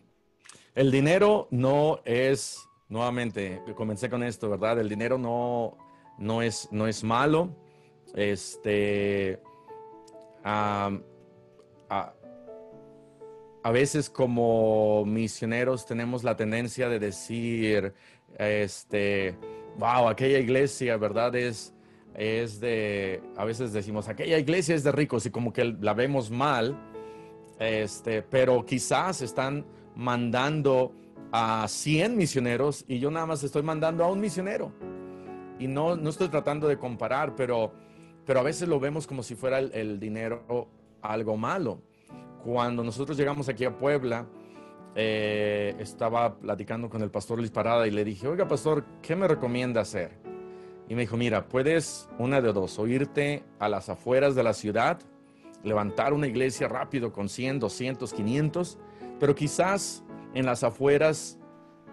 El 0.77 0.93
dinero 0.93 1.49
no 1.51 1.99
es, 2.05 2.69
nuevamente, 2.89 3.61
comencé 3.75 4.09
con 4.09 4.23
esto, 4.23 4.49
¿verdad? 4.49 4.79
El 4.79 4.89
dinero 4.89 5.19
no, 5.19 5.77
no, 6.19 6.41
es, 6.41 6.69
no 6.71 6.87
es 6.87 7.03
malo. 7.03 7.51
Este, 8.15 9.43
a, 10.45 10.91
a 13.63 13.71
veces 13.71 14.11
como 14.11 15.05
misioneros 15.07 15.87
tenemos 15.87 16.25
la 16.25 16.37
tendencia 16.37 16.89
de 16.89 16.99
decir, 16.99 17.95
este, 18.39 19.37
wow, 19.79 20.09
aquella 20.09 20.39
iglesia, 20.39 20.97
¿verdad? 20.97 21.35
Es, 21.37 21.73
es 22.15 22.61
de, 22.61 23.23
a 23.37 23.45
veces 23.45 23.73
decimos, 23.73 24.09
aquella 24.09 24.39
iglesia 24.39 24.75
es 24.75 24.83
de 24.83 24.93
ricos 24.93 25.27
y 25.27 25.31
como 25.31 25.53
que 25.53 25.77
la 25.81 25.95
vemos 25.95 26.31
mal, 26.31 26.77
este, 27.59 28.23
pero 28.23 28.67
quizás 28.67 29.23
están 29.23 29.65
mandando 29.95 30.93
a 31.31 31.67
100 31.69 32.17
misioneros 32.17 32.85
y 32.89 32.99
yo 32.99 33.11
nada 33.11 33.27
más 33.27 33.45
estoy 33.45 33.63
mandando 33.63 34.05
a 34.05 34.11
un 34.11 34.21
misionero. 34.21 34.73
Y 35.59 35.69
no, 35.69 35.95
no 35.95 36.11
estoy 36.11 36.29
tratando 36.29 36.67
de 36.67 36.77
comparar, 36.77 37.37
pero, 37.37 37.73
pero 38.25 38.41
a 38.41 38.43
veces 38.43 38.69
lo 38.69 38.79
vemos 38.79 39.07
como 39.07 39.23
si 39.23 39.35
fuera 39.35 39.59
el, 39.59 39.99
dinero 39.99 40.69
algo 41.01 41.37
malo. 41.37 41.81
Cuando 42.45 42.83
nosotros 42.83 43.17
llegamos 43.17 43.49
aquí 43.49 43.65
a 43.65 43.77
Puebla, 43.77 44.27
eh, 44.95 45.75
estaba 45.79 46.37
platicando 46.39 46.91
con 46.91 47.03
el 47.03 47.11
pastor 47.11 47.39
Luis 47.39 47.51
Parada 47.51 47.87
y 47.87 47.91
le 47.91 48.05
dije, 48.05 48.29
oiga 48.29 48.47
pastor, 48.47 48.85
¿qué 49.01 49.17
me 49.17 49.27
recomienda 49.27 49.81
hacer? 49.81 50.19
Y 50.89 50.95
me 50.95 51.03
dijo, 51.03 51.17
mira, 51.17 51.49
puedes 51.49 52.09
una 52.19 52.41
de 52.41 52.53
dos, 52.53 52.79
o 52.79 52.87
irte 52.87 53.45
a 53.59 53.69
las 53.69 53.89
afueras 53.89 54.35
de 54.35 54.43
la 54.43 54.53
ciudad, 54.53 55.01
levantar 55.63 56.13
una 56.13 56.27
iglesia 56.27 56.69
rápido 56.69 57.13
con 57.13 57.29
100, 57.29 57.61
200, 57.61 58.13
500, 58.13 58.79
pero 59.19 59.35
quizás 59.35 60.05
en 60.35 60.47
las 60.47 60.65
afueras 60.65 61.39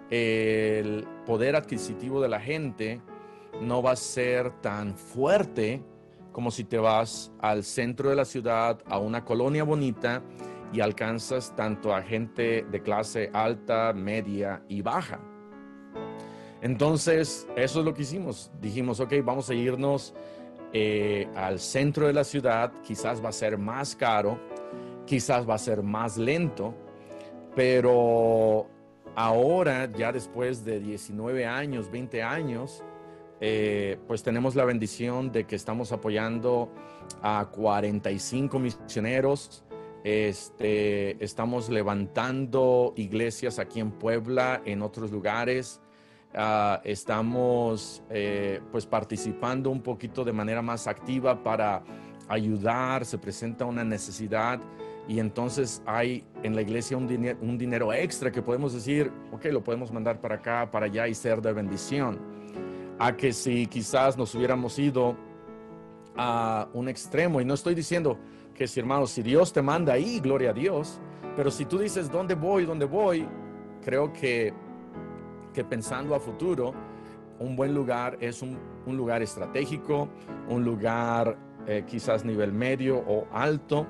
el 0.09 1.07
poder 1.25 1.55
adquisitivo 1.55 2.19
de 2.21 2.29
la 2.29 2.39
gente 2.39 2.99
no 3.61 3.81
va 3.81 3.91
a 3.91 3.95
ser 3.95 4.51
tan 4.61 4.95
fuerte 4.95 5.83
como 6.39 6.51
si 6.51 6.63
te 6.63 6.77
vas 6.77 7.33
al 7.41 7.65
centro 7.65 8.09
de 8.09 8.15
la 8.15 8.23
ciudad, 8.23 8.79
a 8.85 8.97
una 8.97 9.25
colonia 9.25 9.65
bonita 9.65 10.23
y 10.71 10.79
alcanzas 10.79 11.53
tanto 11.53 11.93
a 11.93 12.01
gente 12.01 12.63
de 12.63 12.81
clase 12.81 13.29
alta, 13.33 13.91
media 13.91 14.63
y 14.69 14.81
baja. 14.81 15.19
Entonces, 16.61 17.45
eso 17.57 17.79
es 17.79 17.85
lo 17.85 17.93
que 17.93 18.03
hicimos. 18.03 18.53
Dijimos, 18.61 19.01
ok, 19.01 19.15
vamos 19.21 19.49
a 19.49 19.53
irnos 19.53 20.13
eh, 20.71 21.27
al 21.35 21.59
centro 21.59 22.07
de 22.07 22.13
la 22.13 22.23
ciudad, 22.23 22.71
quizás 22.83 23.21
va 23.21 23.27
a 23.27 23.33
ser 23.33 23.57
más 23.57 23.93
caro, 23.97 24.39
quizás 25.05 25.45
va 25.45 25.55
a 25.55 25.57
ser 25.57 25.83
más 25.83 26.17
lento, 26.17 26.73
pero 27.53 28.65
ahora, 29.13 29.91
ya 29.91 30.13
después 30.13 30.63
de 30.63 30.79
19 30.79 31.45
años, 31.45 31.91
20 31.91 32.23
años, 32.23 32.81
eh, 33.41 33.97
pues 34.07 34.23
tenemos 34.23 34.55
la 34.55 34.65
bendición 34.65 35.31
de 35.31 35.45
que 35.45 35.55
estamos 35.55 35.91
apoyando 35.91 36.69
a 37.21 37.47
45 37.51 38.59
misioneros. 38.59 39.63
Este, 40.03 41.23
estamos 41.23 41.69
levantando 41.69 42.93
iglesias 42.95 43.59
aquí 43.59 43.79
en 43.79 43.91
Puebla, 43.91 44.61
en 44.65 44.81
otros 44.81 45.11
lugares. 45.11 45.81
Ah, 46.33 46.81
estamos 46.83 48.03
eh, 48.09 48.61
pues 48.71 48.85
participando 48.85 49.71
un 49.71 49.81
poquito 49.81 50.23
de 50.23 50.31
manera 50.31 50.61
más 50.61 50.85
activa 50.87 51.41
para 51.43 51.83
ayudar, 52.27 53.05
se 53.05 53.17
presenta 53.17 53.65
una 53.65 53.83
necesidad 53.83 54.59
y 55.07 55.19
entonces 55.19 55.81
hay 55.87 56.23
en 56.43 56.53
la 56.53 56.61
iglesia 56.61 56.95
un, 56.95 57.05
un 57.41 57.57
dinero 57.57 57.91
extra 57.91 58.31
que 58.31 58.43
podemos 58.43 58.73
decir, 58.73 59.11
ok, 59.31 59.45
lo 59.45 59.63
podemos 59.63 59.91
mandar 59.91 60.21
para 60.21 60.35
acá, 60.35 60.69
para 60.69 60.85
allá 60.85 61.07
y 61.07 61.15
ser 61.15 61.41
de 61.41 61.51
bendición. 61.51 62.38
A 62.99 63.15
que 63.15 63.33
si 63.33 63.65
quizás 63.67 64.17
nos 64.17 64.35
hubiéramos 64.35 64.77
ido 64.77 65.15
a 66.15 66.67
un 66.73 66.89
extremo, 66.89 67.39
y 67.41 67.45
no 67.45 67.53
estoy 67.53 67.73
diciendo 67.73 68.17
que 68.53 68.67
si 68.67 68.79
hermanos, 68.79 69.11
si 69.11 69.23
Dios 69.23 69.53
te 69.53 69.61
manda 69.61 69.93
ahí, 69.93 70.19
gloria 70.19 70.49
a 70.51 70.53
Dios, 70.53 70.99
pero 71.35 71.49
si 71.49 71.65
tú 71.65 71.79
dices, 71.79 72.11
¿dónde 72.11 72.35
voy? 72.35 72.65
¿Dónde 72.65 72.85
voy? 72.85 73.25
Creo 73.81 74.11
que 74.11 74.53
que 75.53 75.63
pensando 75.63 76.15
a 76.15 76.19
futuro, 76.19 76.73
un 77.39 77.55
buen 77.55 77.73
lugar 77.73 78.17
es 78.19 78.41
un, 78.41 78.57
lugar 78.85 79.21
estratégico, 79.21 80.09
un 80.47 80.63
lugar 80.63 81.37
eh, 81.67 81.83
quizás 81.87 82.25
nivel 82.25 82.51
medio 82.51 82.97
o 82.97 83.27
alto, 83.31 83.85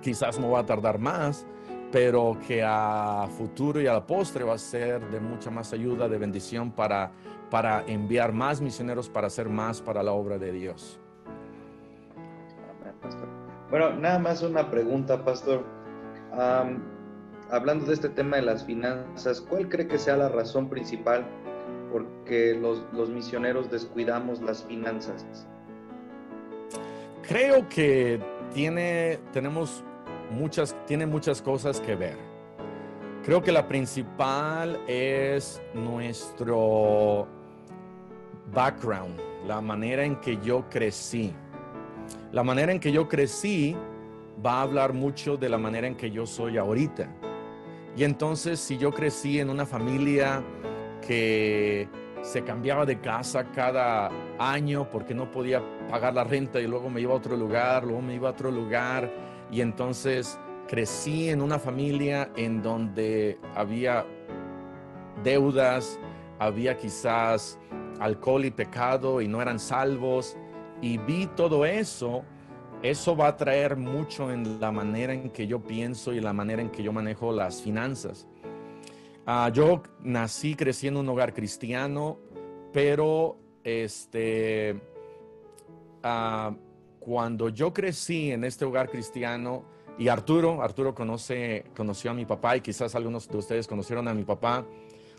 quizás 0.00 0.38
no 0.38 0.50
va 0.50 0.60
a 0.60 0.66
tardar 0.66 0.98
más, 0.98 1.46
pero 1.90 2.38
que 2.46 2.62
a 2.64 3.26
futuro 3.36 3.80
y 3.80 3.86
a 3.88 3.94
la 3.94 4.06
postre 4.06 4.44
va 4.44 4.54
a 4.54 4.58
ser 4.58 5.10
de 5.10 5.18
mucha 5.18 5.50
más 5.50 5.72
ayuda, 5.72 6.08
de 6.08 6.18
bendición 6.18 6.70
para, 6.70 7.10
para 7.50 7.84
enviar 7.86 8.32
más 8.32 8.60
misioneros, 8.60 9.08
para 9.08 9.26
hacer 9.26 9.48
más 9.48 9.80
para 9.80 10.02
la 10.02 10.12
obra 10.12 10.38
de 10.38 10.52
Dios. 10.52 11.00
Bueno, 13.70 13.94
nada 13.94 14.18
más 14.18 14.42
una 14.42 14.70
pregunta, 14.70 15.24
pastor 15.24 15.64
hablando 17.50 17.86
de 17.86 17.94
este 17.94 18.08
tema 18.08 18.36
de 18.36 18.42
las 18.42 18.64
finanzas, 18.64 19.40
¿cuál 19.40 19.68
cree 19.68 19.86
que 19.86 19.98
sea 19.98 20.16
la 20.16 20.28
razón 20.28 20.68
principal 20.68 21.26
por 21.92 22.06
qué 22.24 22.54
los, 22.54 23.10
misioneros 23.10 23.70
descuidamos 23.70 24.40
las 24.40 24.64
finanzas? 24.64 25.46
Creo 27.26 27.68
que 27.68 28.20
tiene, 28.52 29.18
tenemos 29.32 29.84
muchas, 30.30 30.76
tiene 30.86 31.06
muchas 31.06 31.42
cosas 31.42 31.80
que 31.80 31.94
ver. 31.94 32.16
Creo 33.24 33.42
que 33.42 33.52
la 33.52 33.68
principal 33.68 34.80
es 34.86 35.60
nuestro 35.74 37.28
background, 38.52 39.18
la 39.46 39.60
manera 39.60 40.04
en 40.04 40.16
que 40.16 40.38
yo 40.38 40.68
crecí. 40.68 41.32
La 42.32 42.42
manera 42.42 42.72
en 42.72 42.80
que 42.80 42.92
yo 42.92 43.08
crecí 43.08 43.76
va 44.44 44.58
a 44.58 44.62
hablar 44.62 44.92
mucho 44.92 45.36
de 45.36 45.48
la 45.48 45.58
manera 45.58 45.86
en 45.86 45.96
que 45.96 46.10
yo 46.10 46.26
soy 46.26 46.58
ahorita. 46.58 47.08
Y 47.96 48.04
entonces 48.04 48.60
si 48.60 48.78
yo 48.78 48.92
crecí 48.92 49.40
en 49.40 49.50
una 49.50 49.66
familia 49.66 50.42
que 51.06 51.88
se 52.22 52.42
cambiaba 52.42 52.84
de 52.84 53.00
casa 53.00 53.50
cada 53.52 54.10
año 54.38 54.88
porque 54.90 55.14
no 55.14 55.30
podía 55.30 55.62
pagar 55.88 56.14
la 56.14 56.24
renta 56.24 56.60
y 56.60 56.66
luego 56.66 56.90
me 56.90 57.00
iba 57.00 57.12
a 57.12 57.16
otro 57.16 57.36
lugar, 57.36 57.84
luego 57.84 58.02
me 58.02 58.14
iba 58.14 58.28
a 58.28 58.32
otro 58.32 58.50
lugar 58.50 59.10
y 59.50 59.60
entonces 59.60 60.38
crecí 60.68 61.30
en 61.30 61.42
una 61.42 61.58
familia 61.58 62.30
en 62.36 62.62
donde 62.62 63.38
había 63.56 64.06
deudas, 65.24 65.98
había 66.38 66.76
quizás 66.76 67.58
alcohol 68.00 68.44
y 68.44 68.50
pecado 68.50 69.20
y 69.20 69.28
no 69.28 69.40
eran 69.40 69.58
salvos 69.58 70.36
y 70.82 70.98
vi 70.98 71.26
todo 71.36 71.64
eso, 71.66 72.24
eso 72.82 73.14
va 73.14 73.28
a 73.28 73.36
traer 73.36 73.76
mucho 73.76 74.32
en 74.32 74.58
la 74.58 74.72
manera 74.72 75.12
en 75.12 75.30
que 75.30 75.46
yo 75.46 75.60
pienso 75.60 76.12
y 76.12 76.20
la 76.20 76.32
manera 76.32 76.62
en 76.62 76.70
que 76.70 76.82
yo 76.82 76.92
manejo 76.92 77.32
las 77.32 77.62
finanzas. 77.62 78.26
Ah, 79.26 79.50
yo 79.52 79.82
nací, 80.02 80.54
crecí 80.54 80.88
en 80.88 80.96
un 80.96 81.08
hogar 81.08 81.34
cristiano, 81.34 82.18
pero 82.72 83.36
este, 83.62 84.80
ah, 86.02 86.54
cuando 86.98 87.50
yo 87.50 87.72
crecí 87.72 88.32
en 88.32 88.44
este 88.44 88.64
hogar 88.64 88.88
cristiano, 88.88 89.64
y 89.98 90.08
Arturo, 90.08 90.62
Arturo 90.62 90.94
conoce, 90.94 91.66
conoció 91.76 92.10
a 92.10 92.14
mi 92.14 92.24
papá 92.24 92.56
y 92.56 92.62
quizás 92.62 92.94
algunos 92.94 93.28
de 93.28 93.36
ustedes 93.36 93.66
conocieron 93.66 94.08
a 94.08 94.14
mi 94.14 94.24
papá, 94.24 94.64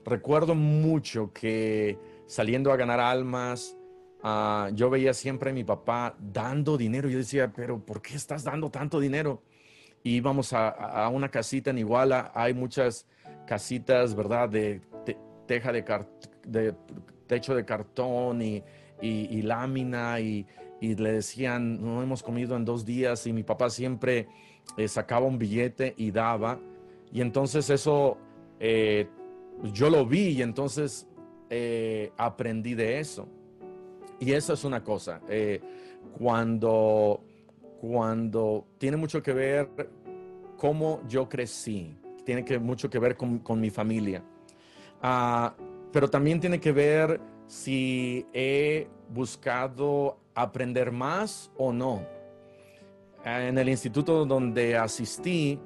recuerdo 0.03 0.55
mucho 0.55 1.31
que 1.31 1.99
saliendo 2.31 2.71
a 2.71 2.77
ganar 2.77 3.01
almas, 3.01 3.75
ah, 4.23 4.69
yo 4.73 4.89
veía 4.89 5.13
siempre 5.13 5.49
a 5.49 5.53
mi 5.53 5.65
papá 5.65 6.15
dando 6.17 6.77
dinero. 6.77 7.09
Yo 7.09 7.17
decía, 7.17 7.51
pero 7.53 7.85
¿por 7.85 8.01
qué 8.01 8.15
estás 8.15 8.45
dando 8.45 8.71
tanto 8.71 9.01
dinero? 9.01 9.43
Y 10.01 10.15
íbamos 10.15 10.53
a, 10.53 11.09
una 11.09 11.27
casita 11.27 11.71
en 11.71 11.79
Iguala, 11.79 12.31
hay 12.33 12.53
muchas 12.53 13.05
casitas, 13.45 14.15
¿verdad? 14.15 14.47
De 14.47 14.79
teja 15.45 15.73
de, 15.73 16.73
techo 17.27 17.53
de 17.53 17.65
cartón 17.65 18.41
y, 18.41 18.63
lámina 19.41 20.21
y, 20.21 20.47
y, 20.79 20.95
le 20.95 21.11
decían, 21.11 21.83
no 21.83 22.01
hemos 22.01 22.23
comido 22.23 22.55
en 22.55 22.63
dos 22.63 22.85
días 22.85 23.27
y 23.27 23.33
mi 23.33 23.43
papá 23.43 23.69
siempre 23.69 24.29
eh, 24.77 24.87
sacaba 24.87 25.25
un 25.25 25.37
billete 25.37 25.95
y 25.97 26.11
daba. 26.11 26.61
Y 27.11 27.19
entonces 27.19 27.69
eso 27.69 28.17
eh, 28.61 29.09
yo 29.73 29.89
lo 29.89 30.05
vi 30.05 30.29
y 30.29 30.41
entonces 30.41 31.07
eh, 31.51 32.11
aprendí 32.17 32.73
de 32.73 32.99
eso. 32.99 33.27
Y 34.19 34.31
eso 34.31 34.53
es 34.53 34.63
una 34.63 34.83
cosa. 34.83 35.21
cuando, 36.17 37.23
cuando 37.79 38.65
tiene 38.79 38.97
mucho 38.97 39.21
que 39.21 39.33
ver 39.33 39.69
cómo 40.57 41.01
yo 41.07 41.29
crecí, 41.29 41.95
tiene 42.25 42.59
mucho 42.59 42.89
que 42.89 42.97
ver 42.97 43.15
con, 43.15 43.39
con 43.39 43.59
mi 43.59 43.69
familia. 43.69 44.23
Uh, 45.03 45.49
pero 45.91 46.09
también 46.09 46.39
tiene 46.39 46.59
que 46.59 46.71
ver 46.71 47.19
si 47.47 48.25
he 48.33 48.87
buscado 49.09 50.17
aprender 50.33 50.91
más 50.91 51.51
o 51.57 51.73
no. 51.73 52.05
En 53.25 53.57
el 53.57 53.69
instituto 53.69 54.25
donde 54.25 54.77
asistí, 54.77 55.59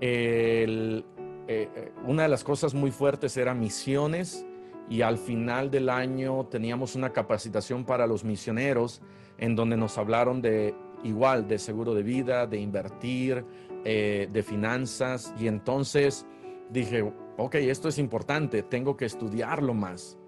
eh, 0.00 1.02
eh, 1.46 1.92
una 2.06 2.24
de 2.24 2.28
las 2.28 2.42
cosas 2.42 2.74
muy 2.74 2.90
fuertes 2.90 3.36
era 3.36 3.54
misiones 3.54 4.44
y 4.88 5.02
al 5.02 5.18
final 5.18 5.70
del 5.70 5.88
año 5.88 6.44
teníamos 6.46 6.94
una 6.94 7.12
capacitación 7.12 7.84
para 7.84 8.06
los 8.06 8.24
misioneros 8.24 9.00
en 9.38 9.56
donde 9.56 9.76
nos 9.76 9.98
hablaron 9.98 10.42
de 10.42 10.74
igual, 11.02 11.48
de 11.48 11.58
seguro 11.58 11.94
de 11.94 12.02
vida, 12.02 12.46
de 12.46 12.58
invertir, 12.58 13.44
eh, 13.84 14.28
de 14.30 14.42
finanzas 14.42 15.34
y 15.38 15.46
entonces 15.46 16.26
dije, 16.70 17.02
ok, 17.36 17.54
esto 17.56 17.88
es 17.88 17.98
importante, 17.98 18.62
tengo 18.62 18.96
que 18.96 19.04
estudiarlo 19.04 19.74
más. 19.74 20.18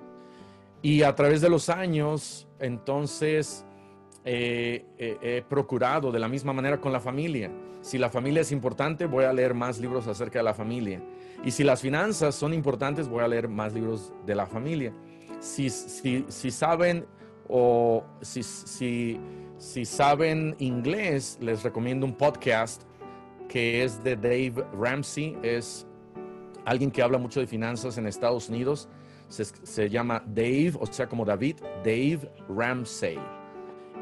Y 0.82 1.02
a 1.02 1.14
través 1.14 1.40
de 1.40 1.48
los 1.48 1.68
años, 1.68 2.46
entonces, 2.60 3.64
eh, 4.24 4.84
eh, 4.98 5.18
he 5.22 5.42
procurado 5.42 6.12
de 6.12 6.18
la 6.18 6.28
misma 6.28 6.52
manera 6.52 6.80
con 6.80 6.92
la 6.92 7.00
familia. 7.00 7.50
Si 7.86 7.98
la 7.98 8.10
familia 8.10 8.40
es 8.40 8.50
importante, 8.50 9.06
voy 9.06 9.22
a 9.22 9.32
leer 9.32 9.54
más 9.54 9.78
libros 9.78 10.08
acerca 10.08 10.40
de 10.40 10.42
la 10.42 10.54
familia. 10.54 11.00
Y 11.44 11.52
si 11.52 11.62
las 11.62 11.82
finanzas 11.82 12.34
son 12.34 12.52
importantes, 12.52 13.08
voy 13.08 13.22
a 13.22 13.28
leer 13.28 13.46
más 13.46 13.74
libros 13.74 14.12
de 14.26 14.34
la 14.34 14.44
familia. 14.44 14.92
Si, 15.38 15.70
si, 15.70 16.24
si 16.26 16.50
saben 16.50 17.06
o 17.46 18.02
si, 18.22 18.42
si, 18.42 19.20
si 19.56 19.84
saben 19.84 20.56
inglés, 20.58 21.38
les 21.40 21.62
recomiendo 21.62 22.04
un 22.06 22.16
podcast 22.16 22.82
que 23.48 23.84
es 23.84 24.02
de 24.02 24.16
Dave 24.16 24.66
Ramsey, 24.72 25.38
es 25.44 25.86
alguien 26.64 26.90
que 26.90 27.02
habla 27.02 27.18
mucho 27.18 27.38
de 27.38 27.46
finanzas 27.46 27.98
en 27.98 28.08
Estados 28.08 28.48
Unidos. 28.48 28.88
Se, 29.28 29.88
llama 29.88 30.24
Dave, 30.26 30.72
o 30.80 30.86
sea, 30.86 31.08
como 31.08 31.24
David, 31.24 31.58
Dave 31.84 32.32
Ramsey. 32.48 33.16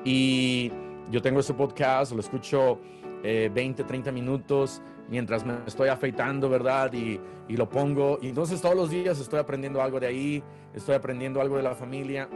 Y 0.07 0.72
yo 1.11 1.20
tengo 1.20 1.41
ese 1.41 1.53
podcast, 1.53 2.12
lo 2.12 2.20
escucho 2.20 2.80
20, 3.24 3.82
eh, 3.82 3.84
30 3.84 4.12
minutos 4.12 4.82
mientras 5.08 5.44
me 5.44 5.54
estoy 5.66 5.88
afeitando, 5.88 6.48
¿verdad? 6.48 6.92
Y, 6.92 7.20
y, 7.48 7.56
lo 7.56 7.68
pongo. 7.68 8.18
Y 8.22 8.28
entonces 8.28 8.60
todos 8.60 8.76
los 8.76 8.90
días 8.90 9.18
estoy 9.18 9.40
aprendiendo 9.40 9.82
algo 9.82 9.98
de 9.98 10.06
ahí, 10.06 10.44
estoy 10.74 10.94
aprendiendo 10.94 11.40
algo 11.40 11.56
de 11.56 11.62
la 11.62 11.74
familia. 11.74 12.28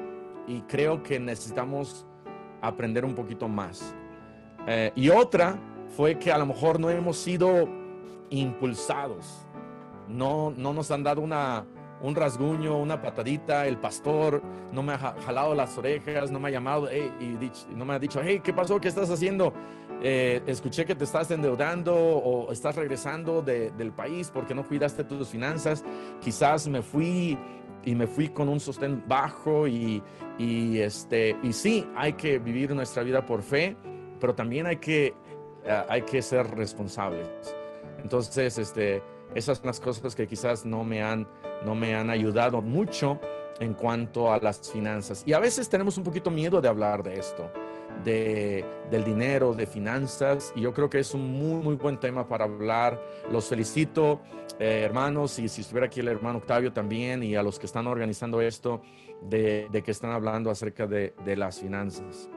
Y 0.46 0.62
creo 0.62 1.02
que 1.02 1.20
necesitamos 1.20 2.06
aprender 2.60 3.04
un 3.04 3.14
poquito 3.14 3.48
más. 3.48 3.94
Eh, 4.66 4.92
y 4.94 5.08
otra 5.08 5.58
fue 5.96 6.18
que 6.18 6.30
a 6.32 6.38
lo 6.38 6.46
mejor 6.46 6.78
no 6.78 6.90
hemos 6.90 7.16
sido 7.16 7.68
impulsados, 8.30 9.46
no, 10.08 10.52
no 10.54 10.74
nos 10.74 10.90
han 10.90 11.02
dado 11.02 11.22
una, 11.22 11.64
un 12.02 12.14
rasguño, 12.14 12.76
una 12.76 13.00
patadita, 13.00 13.66
el 13.66 13.78
pastor 13.78 14.42
no 14.72 14.82
me 14.82 14.92
ha 14.92 14.98
jalado 14.98 15.54
las 15.54 15.76
orejas, 15.78 16.30
no 16.30 16.38
me 16.38 16.48
ha 16.48 16.50
llamado 16.50 16.88
y, 16.92 17.38
no 17.74 17.84
me 17.84 17.94
ha 17.94 17.98
dicho, 17.98 18.20
hey, 18.22 18.40
¿qué 18.42 18.52
pasó? 18.52 18.78
¿Qué 18.80 18.88
estás 18.88 19.10
haciendo? 19.10 19.54
Eh, 20.02 20.42
escuché 20.46 20.84
que 20.84 20.94
te 20.94 21.04
estás 21.04 21.30
endeudando 21.30 21.94
o 21.96 22.52
estás 22.52 22.76
regresando 22.76 23.42
del 23.42 23.92
país 23.92 24.30
porque 24.32 24.54
no 24.54 24.66
cuidaste 24.66 25.04
tus 25.04 25.28
finanzas. 25.28 25.84
Quizás 26.20 26.68
me 26.68 26.82
fui 26.82 27.36
y 27.84 27.94
me 27.94 28.06
fui 28.06 28.28
con 28.28 28.48
un 28.48 28.60
sostén 28.60 29.02
bajo 29.06 29.66
y, 29.66 30.02
y, 30.38 30.78
este, 30.78 31.36
y 31.42 31.52
sí, 31.52 31.86
hay 31.96 32.12
que 32.12 32.38
vivir 32.38 32.74
nuestra 32.74 33.02
vida 33.02 33.24
por 33.24 33.42
fe, 33.42 33.76
pero 34.20 34.34
también 34.34 34.66
hay 34.66 34.76
que 34.76 35.14
eh, 35.64 35.84
hay 35.88 36.02
que 36.02 36.22
ser 36.22 36.48
responsables. 36.56 37.28
Entonces, 38.02 38.58
este, 38.58 39.02
esas 39.34 39.58
son 39.58 39.66
las 39.66 39.80
cosas 39.80 40.14
que 40.14 40.26
quizás 40.26 40.64
no 40.64 40.82
me 40.84 41.02
han, 41.02 41.28
no 41.64 41.74
me 41.74 41.94
han 41.94 42.10
ayudado 42.10 42.62
mucho 42.62 43.20
en 43.60 43.74
cuanto 43.74 44.32
a 44.32 44.38
las 44.38 44.70
finanzas. 44.70 45.24
Y 45.26 45.32
a 45.32 45.40
veces 45.40 45.68
tenemos 45.68 45.98
un 45.98 46.04
poquito 46.04 46.30
miedo 46.30 46.60
de 46.60 46.68
hablar 46.68 47.02
de 47.02 47.18
esto, 47.18 47.50
de, 48.04 48.64
del 48.90 49.04
dinero, 49.04 49.54
de 49.54 49.66
finanzas, 49.66 50.52
y 50.56 50.62
yo 50.62 50.72
creo 50.72 50.88
que 50.88 50.98
es 50.98 51.14
un 51.14 51.32
muy, 51.32 51.62
muy 51.62 51.76
buen 51.76 51.98
tema 51.98 52.28
para 52.28 52.44
hablar. 52.44 53.00
Los 53.30 53.48
felicito, 53.48 54.20
eh, 54.58 54.82
hermanos, 54.84 55.38
y 55.38 55.48
si 55.48 55.60
estuviera 55.62 55.86
aquí 55.86 56.00
el 56.00 56.08
hermano 56.08 56.38
Octavio 56.38 56.72
también, 56.72 57.22
y 57.22 57.36
a 57.36 57.42
los 57.42 57.58
que 57.58 57.66
están 57.66 57.86
organizando 57.86 58.40
esto, 58.40 58.82
de, 59.22 59.68
de 59.70 59.82
que 59.82 59.90
están 59.90 60.12
hablando 60.12 60.50
acerca 60.50 60.86
de, 60.86 61.14
de 61.24 61.36
las 61.36 61.60
finanzas. 61.60 62.28